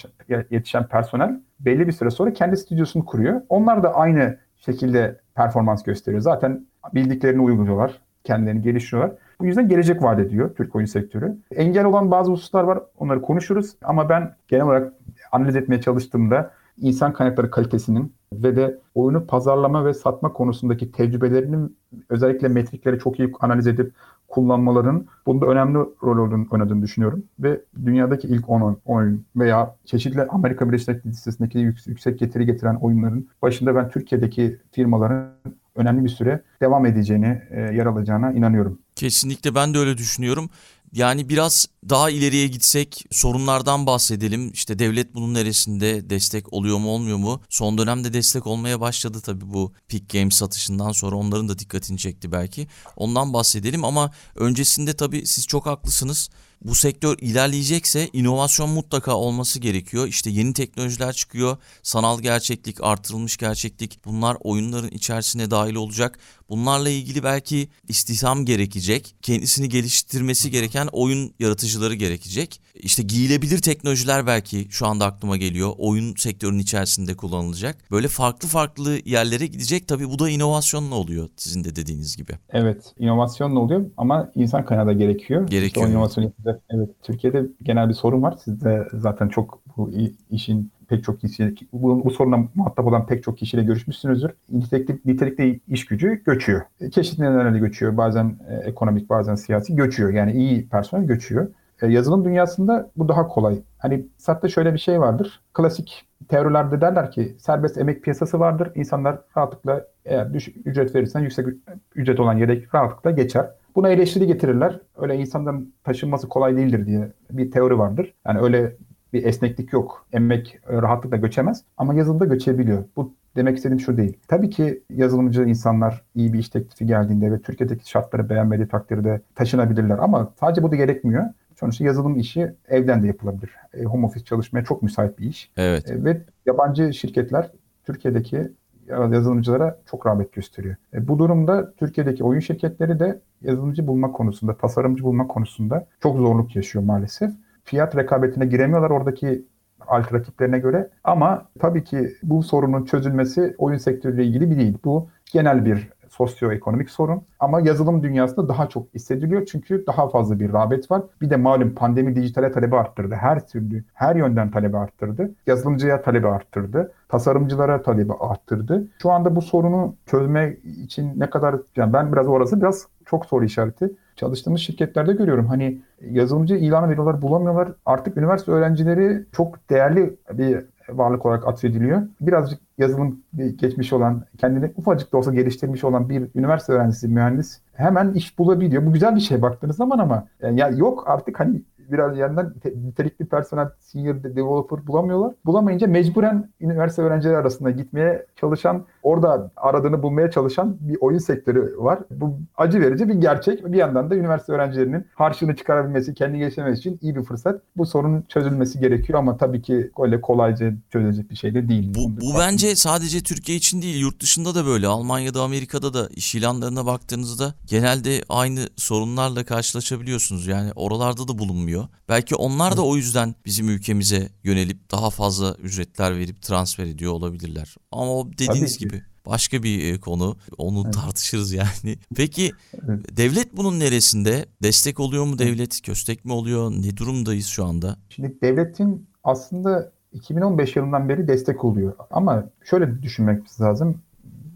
yetişen 0.49 0.87
personel 0.87 1.39
belli 1.59 1.87
bir 1.87 1.91
süre 1.91 2.09
sonra 2.09 2.33
kendi 2.33 2.57
stüdyosunu 2.57 3.05
kuruyor. 3.05 3.41
Onlar 3.49 3.83
da 3.83 3.95
aynı 3.95 4.37
şekilde 4.57 5.19
performans 5.35 5.83
gösteriyor. 5.83 6.21
Zaten 6.21 6.65
bildiklerini 6.93 7.41
uyguluyorlar, 7.41 8.01
kendilerini 8.23 8.61
geliştiriyorlar. 8.61 9.17
Bu 9.41 9.45
yüzden 9.45 9.69
gelecek 9.69 10.03
vaat 10.03 10.19
ediyor 10.19 10.55
Türk 10.55 10.75
oyun 10.75 10.85
sektörü. 10.85 11.37
Engel 11.55 11.85
olan 11.85 12.11
bazı 12.11 12.31
hususlar 12.31 12.63
var. 12.63 12.79
Onları 12.97 13.21
konuşuruz. 13.21 13.75
Ama 13.83 14.09
ben 14.09 14.35
genel 14.47 14.65
olarak 14.65 14.93
analiz 15.31 15.55
etmeye 15.55 15.81
çalıştığımda 15.81 16.51
insan 16.77 17.13
kaynakları 17.13 17.51
kalitesinin 17.51 18.13
ve 18.33 18.55
de 18.55 18.79
oyunu 18.95 19.27
pazarlama 19.27 19.85
ve 19.85 19.93
satma 19.93 20.33
konusundaki 20.33 20.91
tecrübelerinin 20.91 21.77
özellikle 22.09 22.47
metrikleri 22.47 22.99
çok 22.99 23.19
iyi 23.19 23.31
analiz 23.39 23.67
edip 23.67 23.93
kullanmaların 24.31 25.05
bunda 25.25 25.45
önemli 25.45 25.77
rol 25.77 26.17
olduğunu, 26.17 26.47
oynadığını 26.51 26.81
düşünüyorum. 26.81 27.23
Ve 27.39 27.61
dünyadaki 27.85 28.27
ilk 28.27 28.49
10 28.49 28.77
oyun 28.85 29.25
veya 29.35 29.75
çeşitli 29.85 30.21
Amerika 30.21 30.67
Birleşik 30.67 30.87
Devletleri 30.87 31.13
listesindeki 31.13 31.59
yüksek 31.87 32.19
getiri 32.19 32.45
getiren 32.45 32.75
oyunların 32.75 33.27
başında 33.41 33.75
ben 33.75 33.89
Türkiye'deki 33.89 34.59
firmaların 34.71 35.31
önemli 35.75 36.03
bir 36.03 36.09
süre 36.09 36.41
devam 36.61 36.85
edeceğini, 36.85 37.41
e, 37.51 37.61
yer 37.61 37.85
alacağına 37.85 38.31
inanıyorum. 38.31 38.79
Kesinlikle 38.95 39.55
ben 39.55 39.73
de 39.73 39.77
öyle 39.77 39.97
düşünüyorum. 39.97 40.49
Yani 40.93 41.29
biraz 41.29 41.65
daha 41.89 42.09
ileriye 42.09 42.47
gitsek 42.47 43.05
sorunlardan 43.11 43.85
bahsedelim. 43.85 44.51
İşte 44.51 44.79
devlet 44.79 45.15
bunun 45.15 45.33
neresinde 45.33 46.09
destek 46.09 46.53
oluyor 46.53 46.77
mu 46.77 46.89
olmuyor 46.89 47.17
mu? 47.17 47.41
Son 47.49 47.77
dönemde 47.77 48.13
destek 48.13 48.47
olmaya 48.47 48.81
başladı 48.81 49.21
tabii 49.21 49.53
bu 49.53 49.73
Peak 49.87 50.09
Games 50.09 50.35
satışından 50.35 50.91
sonra 50.91 51.15
onların 51.15 51.49
da 51.49 51.59
dikkatini 51.59 51.97
çekti 51.97 52.31
belki. 52.31 52.67
Ondan 52.95 53.33
bahsedelim 53.33 53.85
ama 53.85 54.11
öncesinde 54.35 54.93
tabii 54.93 55.27
siz 55.27 55.47
çok 55.47 55.65
haklısınız 55.65 56.29
bu 56.61 56.75
sektör 56.75 57.17
ilerleyecekse 57.21 58.09
inovasyon 58.13 58.69
mutlaka 58.69 59.15
olması 59.15 59.59
gerekiyor. 59.59 60.07
İşte 60.07 60.29
yeni 60.29 60.53
teknolojiler 60.53 61.13
çıkıyor. 61.13 61.57
Sanal 61.83 62.19
gerçeklik, 62.19 62.83
artırılmış 62.83 63.37
gerçeklik 63.37 64.05
bunlar 64.05 64.37
oyunların 64.39 64.91
içerisine 64.91 65.51
dahil 65.51 65.75
olacak. 65.75 66.19
Bunlarla 66.51 66.89
ilgili 66.89 67.23
belki 67.23 67.67
istihdam 67.87 68.45
gerekecek. 68.45 69.15
Kendisini 69.21 69.69
geliştirmesi 69.69 70.51
gereken 70.51 70.87
oyun 70.91 71.33
yaratıcıları 71.39 71.95
gerekecek. 71.95 72.61
İşte 72.75 73.03
giyilebilir 73.03 73.61
teknolojiler 73.61 74.27
belki 74.27 74.67
şu 74.69 74.87
anda 74.87 75.05
aklıma 75.05 75.37
geliyor. 75.37 75.71
Oyun 75.77 76.15
sektörünün 76.15 76.59
içerisinde 76.59 77.15
kullanılacak. 77.15 77.77
Böyle 77.91 78.07
farklı 78.07 78.47
farklı 78.47 78.99
yerlere 79.05 79.47
gidecek. 79.47 79.87
Tabii 79.87 80.09
bu 80.09 80.19
da 80.19 80.29
inovasyonla 80.29 80.95
oluyor 80.95 81.29
sizin 81.37 81.63
de 81.63 81.75
dediğiniz 81.75 82.17
gibi. 82.17 82.31
Evet, 82.49 82.93
inovasyonla 82.99 83.59
oluyor 83.59 83.85
ama 83.97 84.31
insan 84.35 84.65
kaynağı 84.65 84.87
da 84.87 84.93
gerekiyor. 84.93 85.47
Gerekiyor. 85.47 86.07
İşte 86.07 86.21
yapacak. 86.21 86.61
Evet, 86.69 86.89
Türkiye'de 87.03 87.45
genel 87.63 87.89
bir 87.89 87.93
sorun 87.93 88.21
var. 88.21 88.35
Siz 88.43 88.61
de 88.61 88.87
zaten 88.93 89.29
çok 89.29 89.61
bu 89.77 89.91
işin 90.31 90.71
pek 90.91 91.03
çok 91.03 91.19
kişi, 91.19 91.55
bu, 91.73 92.05
bu 92.05 92.11
soruna 92.11 92.47
muhatap 92.55 92.87
olan 92.87 93.05
pek 93.05 93.23
çok 93.23 93.37
kişiyle 93.37 93.63
görüşmüşsünüzdür. 93.63 94.31
Nitelikli, 94.51 94.99
nitelikli 95.05 95.59
iş 95.67 95.85
gücü 95.85 96.23
göçüyor. 96.25 96.61
Çeşitli 96.91 97.23
nedenlerle 97.23 97.59
göçüyor. 97.59 97.97
Bazen 97.97 98.35
e, 98.49 98.55
ekonomik, 98.55 99.09
bazen 99.09 99.35
siyasi 99.35 99.75
göçüyor. 99.75 100.13
Yani 100.13 100.31
iyi 100.31 100.69
personel 100.69 101.05
göçüyor. 101.05 101.47
E, 101.81 101.87
yazılım 101.87 102.25
dünyasında 102.25 102.89
bu 102.97 103.07
daha 103.07 103.27
kolay. 103.27 103.61
Hani 103.77 104.05
SAT'ta 104.17 104.47
şöyle 104.49 104.73
bir 104.73 104.79
şey 104.79 104.99
vardır. 104.99 105.41
Klasik 105.53 106.05
teorilerde 106.29 106.81
derler 106.81 107.11
ki 107.11 107.35
serbest 107.39 107.77
emek 107.77 108.03
piyasası 108.03 108.39
vardır. 108.39 108.71
İnsanlar 108.75 109.19
rahatlıkla 109.37 109.85
eğer 110.05 110.33
düşük 110.33 110.67
ücret 110.67 110.95
verirsen 110.95 111.19
yüksek 111.19 111.47
ücret 111.95 112.19
olan 112.19 112.37
yere 112.37 112.61
rahatlıkla 112.73 113.11
geçer. 113.11 113.49
Buna 113.75 113.89
eleştiri 113.89 114.27
getirirler. 114.27 114.79
Öyle 114.97 115.15
insanların 115.15 115.73
taşınması 115.83 116.29
kolay 116.29 116.57
değildir 116.57 116.85
diye 116.85 117.11
bir 117.31 117.51
teori 117.51 117.77
vardır. 117.77 118.13
Yani 118.27 118.39
öyle 118.39 118.75
bir 119.13 119.25
esneklik 119.25 119.73
yok. 119.73 120.05
Emek 120.13 120.59
rahatlıkla 120.69 121.17
göçemez 121.17 121.63
ama 121.77 121.93
yazılımda 121.93 122.25
göçebiliyor. 122.25 122.83
Bu 122.95 123.13
demek 123.35 123.57
istediğim 123.57 123.79
şu 123.79 123.97
değil. 123.97 124.17
Tabii 124.27 124.49
ki 124.49 124.83
yazılımcı 124.89 125.43
insanlar 125.43 126.03
iyi 126.15 126.33
bir 126.33 126.39
iş 126.39 126.49
teklifi 126.49 126.85
geldiğinde 126.85 127.31
ve 127.31 127.39
Türkiye'deki 127.39 127.89
şartları 127.89 128.29
beğenmediği 128.29 128.67
takdirde 128.67 129.21
taşınabilirler 129.35 129.97
ama 129.97 130.33
sadece 130.39 130.63
bu 130.63 130.71
da 130.71 130.75
gerekmiyor. 130.75 131.25
Sonuçta 131.59 131.83
yazılım 131.83 132.15
işi 132.15 132.55
evden 132.67 133.03
de 133.03 133.07
yapılabilir. 133.07 133.51
E, 133.73 133.83
home 133.83 134.05
office 134.05 134.25
çalışmaya 134.25 134.63
çok 134.63 134.83
müsait 134.83 135.19
bir 135.19 135.25
iş. 135.25 135.51
Evet. 135.57 135.91
E, 135.91 136.03
ve 136.03 136.21
yabancı 136.45 136.93
şirketler 136.93 137.51
Türkiye'deki 137.85 138.51
yazılımcılara 138.89 139.79
çok 139.85 140.07
rağbet 140.07 140.33
gösteriyor. 140.33 140.75
E, 140.93 141.07
bu 141.07 141.19
durumda 141.19 141.73
Türkiye'deki 141.73 142.23
oyun 142.23 142.39
şirketleri 142.39 142.99
de 142.99 143.19
yazılımcı 143.41 143.87
bulma 143.87 144.11
konusunda, 144.11 144.57
tasarımcı 144.57 145.03
bulma 145.03 145.27
konusunda 145.27 145.87
çok 146.03 146.17
zorluk 146.17 146.55
yaşıyor 146.55 146.85
maalesef. 146.85 147.31
Fiyat 147.63 147.97
rekabetine 147.97 148.45
giremiyorlar 148.45 148.89
oradaki 148.89 149.45
alt 149.87 150.13
rakiplerine 150.13 150.59
göre. 150.59 150.89
Ama 151.03 151.45
tabii 151.59 151.83
ki 151.83 152.09
bu 152.23 152.43
sorunun 152.43 152.85
çözülmesi 152.85 153.55
oyun 153.57 153.77
sektörüyle 153.77 154.23
ilgili 154.23 154.51
bir 154.51 154.57
değil. 154.57 154.77
Bu 154.85 155.09
genel 155.33 155.65
bir 155.65 155.89
sosyoekonomik 156.09 156.89
sorun. 156.89 157.21
Ama 157.39 157.61
yazılım 157.61 158.03
dünyasında 158.03 158.49
daha 158.49 158.69
çok 158.69 158.93
hissediliyor 158.93 159.45
çünkü 159.45 159.83
daha 159.87 160.09
fazla 160.09 160.39
bir 160.39 160.53
rağbet 160.53 160.91
var. 160.91 161.01
Bir 161.21 161.29
de 161.29 161.35
malum 161.35 161.75
pandemi 161.75 162.15
dijitale 162.15 162.51
talebi 162.51 162.75
arttırdı. 162.75 163.15
Her 163.15 163.47
türlü, 163.47 163.83
her 163.93 164.15
yönden 164.15 164.51
talebi 164.51 164.77
arttırdı. 164.77 165.31
Yazılımcıya 165.47 166.01
talebi 166.01 166.27
arttırdı. 166.27 166.91
Tasarımcılara 167.09 167.81
talebi 167.81 168.13
arttırdı. 168.19 168.87
Şu 169.01 169.11
anda 169.11 169.35
bu 169.35 169.41
sorunu 169.41 169.95
çözme 170.05 170.53
için 170.83 171.19
ne 171.19 171.29
kadar, 171.29 171.55
yani 171.75 171.93
ben 171.93 172.13
biraz 172.13 172.27
orası 172.27 172.61
biraz 172.61 172.87
çok 173.05 173.25
soru 173.25 173.45
işareti. 173.45 173.95
Çalıştığımız 174.15 174.61
şirketlerde 174.61 175.13
görüyorum. 175.13 175.47
Hani 175.47 175.81
yazılımcı 176.11 176.55
ilanı 176.55 176.89
veriyorlar, 176.89 177.21
bulamıyorlar. 177.21 177.69
Artık 177.85 178.17
üniversite 178.17 178.51
öğrencileri 178.51 179.25
çok 179.31 179.69
değerli 179.69 180.15
bir 180.33 180.65
varlık 180.89 181.25
olarak 181.25 181.47
atfediliyor. 181.47 182.01
Birazcık 182.21 182.59
yazılım 182.77 183.19
geçmiş 183.55 183.93
olan, 183.93 184.23
kendini 184.37 184.71
ufacık 184.77 185.13
da 185.13 185.17
olsa 185.17 185.33
geliştirmiş 185.33 185.83
olan 185.83 186.09
bir 186.09 186.27
üniversite 186.35 186.73
öğrencisi, 186.73 187.07
mühendis 187.07 187.59
hemen 187.73 188.13
iş 188.13 188.39
bulabiliyor. 188.39 188.85
Bu 188.85 188.93
güzel 188.93 189.15
bir 189.15 189.21
şey 189.21 189.41
baktığınız 189.41 189.75
zaman 189.75 189.99
ama 189.99 190.27
yani 190.41 190.59
ya 190.59 190.69
yok 190.69 191.03
artık 191.07 191.39
hani 191.39 191.61
biraz 191.91 192.17
yandan 192.17 192.53
nitelikli 192.85 193.25
personel, 193.25 193.69
senior 193.79 194.23
developer 194.23 194.87
bulamıyorlar. 194.87 195.33
Bulamayınca 195.45 195.87
mecburen 195.87 196.49
üniversite 196.61 197.01
öğrencileri 197.01 197.37
arasında 197.37 197.71
gitmeye 197.71 198.25
çalışan, 198.35 198.85
orada 199.03 199.51
aradığını 199.57 200.03
bulmaya 200.03 200.31
çalışan 200.31 200.77
bir 200.79 200.97
oyun 201.01 201.17
sektörü 201.17 201.75
var. 201.77 201.99
Bu 202.11 202.39
acı 202.57 202.81
verici 202.81 203.09
bir 203.09 203.13
gerçek. 203.13 203.65
Bir 203.65 203.77
yandan 203.77 204.09
da 204.09 204.15
üniversite 204.15 204.53
öğrencilerinin 204.53 205.05
harçlığını 205.15 205.55
çıkarabilmesi, 205.55 206.13
kendini 206.13 206.39
geliştirmesi 206.39 206.79
için 206.79 206.99
iyi 207.01 207.15
bir 207.15 207.23
fırsat. 207.23 207.61
Bu 207.77 207.85
sorunun 207.85 208.21
çözülmesi 208.29 208.79
gerekiyor 208.79 209.19
ama 209.19 209.37
tabii 209.37 209.61
ki 209.61 209.91
öyle 210.03 210.21
kolayca 210.21 210.73
çözülecek 210.89 211.31
bir 211.31 211.35
şey 211.35 211.53
de 211.53 211.69
değil. 211.69 211.93
Bu, 211.95 212.21
bu 212.21 212.39
bence 212.39 212.75
sadece 212.75 213.23
Türkiye 213.23 213.57
için 213.57 213.81
değil, 213.81 214.01
yurt 214.01 214.21
dışında 214.21 214.55
da 214.55 214.65
böyle. 214.65 214.87
Almanya'da, 214.87 215.41
Amerika'da 215.41 215.93
da 215.93 216.07
iş 216.15 216.35
ilanlarına 216.35 216.85
baktığınızda 216.85 217.53
genelde 217.65 218.23
aynı 218.29 218.59
sorunlarla 218.75 219.43
karşılaşabiliyorsunuz. 219.43 220.47
Yani 220.47 220.71
oralarda 220.75 221.27
da 221.27 221.39
bulunmuyor. 221.39 221.80
Belki 222.09 222.35
onlar 222.35 222.77
da 222.77 222.85
o 222.85 222.95
yüzden 222.95 223.35
bizim 223.45 223.69
ülkemize 223.69 224.29
yönelip 224.43 224.91
daha 224.91 225.09
fazla 225.09 225.53
ücretler 225.53 226.17
verip 226.17 226.41
transfer 226.41 226.85
ediyor 226.85 227.13
olabilirler. 227.13 227.75
Ama 227.91 228.15
o 228.15 228.31
dediğiniz 228.31 228.77
gibi 228.77 229.03
başka 229.25 229.63
bir 229.63 229.93
e, 229.93 229.99
konu. 229.99 230.37
Onu 230.57 230.81
evet. 230.85 230.93
tartışırız 230.93 231.53
yani. 231.53 231.97
Peki 232.15 232.51
evet. 232.73 233.17
devlet 233.17 233.57
bunun 233.57 233.79
neresinde? 233.79 234.45
Destek 234.63 234.99
oluyor 234.99 235.25
mu 235.25 235.39
devlet? 235.39 235.81
Köstek 235.81 236.25
mi 236.25 236.33
oluyor? 236.33 236.71
Ne 236.71 236.97
durumdayız 236.97 237.45
şu 237.45 237.65
anda? 237.65 237.97
Şimdi 238.09 238.37
devletin 238.41 239.07
aslında 239.23 239.91
2015 240.13 240.75
yılından 240.75 241.09
beri 241.09 241.27
destek 241.27 241.65
oluyor. 241.65 241.93
Ama 242.11 242.49
şöyle 242.69 243.03
düşünmek 243.03 243.61
lazım 243.61 244.01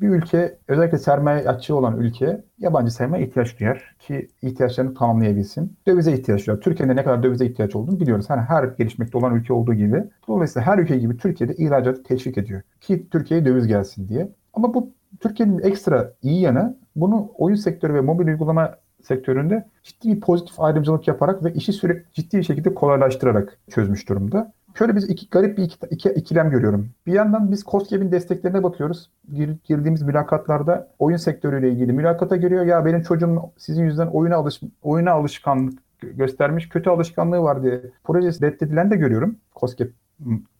bir 0.02 0.10
ülke 0.10 0.58
özellikle 0.68 0.98
sermaye 0.98 1.50
açığı 1.50 1.76
olan 1.76 2.00
ülke 2.00 2.44
yabancı 2.58 2.92
sermaye 2.92 3.26
ihtiyaç 3.26 3.60
duyar 3.60 3.96
ki 4.00 4.28
ihtiyaçlarını 4.42 4.94
tamamlayabilsin. 4.94 5.78
Dövize 5.88 6.14
ihtiyaç 6.14 6.48
duyar. 6.48 6.62
Türkiye'de 6.62 6.96
ne 6.96 7.04
kadar 7.04 7.24
dövize 7.24 7.46
ihtiyaç 7.46 7.76
olduğunu 7.76 8.00
biliyoruz. 8.00 8.30
Hani 8.30 8.42
her 8.42 8.64
gelişmekte 8.64 9.18
olan 9.18 9.36
ülke 9.36 9.54
olduğu 9.54 9.74
gibi. 9.74 10.04
Dolayısıyla 10.28 10.68
her 10.68 10.78
ülke 10.78 10.98
gibi 10.98 11.18
Türkiye'de 11.18 11.56
ihracatı 11.56 12.04
teşvik 12.04 12.38
ediyor 12.38 12.62
ki 12.82 13.10
Türkiye'ye 13.12 13.46
döviz 13.46 13.68
gelsin 13.68 14.10
diye. 14.10 14.30
Ama 14.54 14.74
bu 14.74 14.92
Türkiye'nin 15.20 15.60
ekstra 15.60 16.14
iyi 16.22 16.42
yanı 16.42 16.78
bunu 16.96 17.32
oyun 17.38 17.56
sektörü 17.56 17.94
ve 17.94 18.02
mobil 18.02 18.28
uygulama 18.28 18.76
sektöründe 19.04 19.66
ciddi 19.84 20.16
bir 20.16 20.20
pozitif 20.20 20.60
ayrımcılık 20.60 21.08
yaparak 21.08 21.44
ve 21.44 21.54
işi 21.54 21.74
sürekli 21.74 22.14
ciddi 22.14 22.38
bir 22.38 22.44
şekilde 22.44 22.74
kolaylaştırarak 22.74 23.58
çözmüş 23.70 24.10
durumda. 24.10 24.54
Şöyle 24.78 24.96
biz 24.96 25.10
iki 25.10 25.30
garip 25.30 25.58
bir 25.58 25.64
iki, 25.64 25.78
iki, 25.90 26.10
ikilem 26.10 26.50
görüyorum. 26.50 26.90
Bir 27.08 27.14
yandan 27.14 27.52
biz 27.52 27.64
COSGAP'in 27.64 28.12
desteklerine 28.12 28.64
bakıyoruz. 28.64 29.10
Gir, 29.34 29.50
girdiğimiz 29.64 30.02
mülakatlarda 30.02 30.88
oyun 31.00 31.18
sektörüyle 31.18 31.72
ilgili 31.72 31.94
mülakata 31.94 32.36
giriyor. 32.36 32.66
Ya 32.66 32.86
benim 32.86 33.02
çocuğum 33.02 33.42
sizin 33.58 33.84
yüzünden 33.84 34.08
oyuna, 34.08 34.36
alış, 34.36 34.62
oyuna 34.84 35.12
alışkanlık 35.12 35.80
göstermiş, 36.02 36.70
kötü 36.70 36.90
alışkanlığı 36.90 37.42
var 37.42 37.64
diye 37.64 37.82
projesi 38.04 38.42
reddedilen 38.42 38.92
de 38.92 38.96
görüyorum. 38.96 39.36
COSGAP 39.56 39.90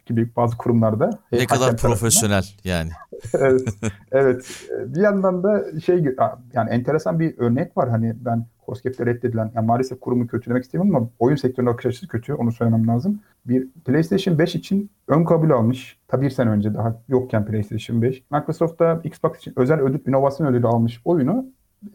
gibi 0.06 0.30
bazı 0.36 0.58
kurumlarda. 0.58 1.10
Ne 1.32 1.46
kadar 1.46 1.78
profesyonel 1.78 2.46
yani. 2.64 2.90
evet, 3.34 3.62
evet. 4.12 4.46
Bir 4.86 5.02
yandan 5.02 5.44
da 5.44 5.80
şey 5.86 6.16
yani 6.54 6.70
enteresan 6.70 7.20
bir 7.20 7.38
örnek 7.38 7.78
var. 7.78 7.90
Hani 7.90 8.14
ben 8.26 8.46
COSGAP'te 8.66 9.06
reddedilen, 9.06 9.52
yani 9.56 9.66
maalesef 9.66 10.00
kurumu 10.00 10.28
kötülemek 10.28 10.64
istemiyorum 10.64 10.96
ama 10.96 11.10
oyun 11.20 11.36
sektörünün 11.36 11.72
akış 11.72 11.86
açısı 11.86 12.08
kötü. 12.08 12.34
Onu 12.34 12.52
söylemem 12.52 12.88
lazım. 12.88 13.20
Bir 13.46 13.68
PlayStation 13.86 14.40
5 14.40 14.56
için 14.56 14.90
ön 15.08 15.24
kabul 15.26 15.50
almış. 15.50 16.00
Tabi 16.08 16.26
bir 16.26 16.30
sene 16.30 16.50
önce 16.50 16.74
daha 16.74 17.02
yokken 17.08 17.46
PlayStation 17.46 18.02
5. 18.02 18.24
Microsoft'ta 18.32 19.02
Xbox 19.04 19.38
için 19.38 19.54
özel 19.56 19.80
ödül, 19.80 20.00
inovasyon 20.08 20.48
ödülü 20.48 20.68
almış 20.68 21.02
oyunu 21.06 21.46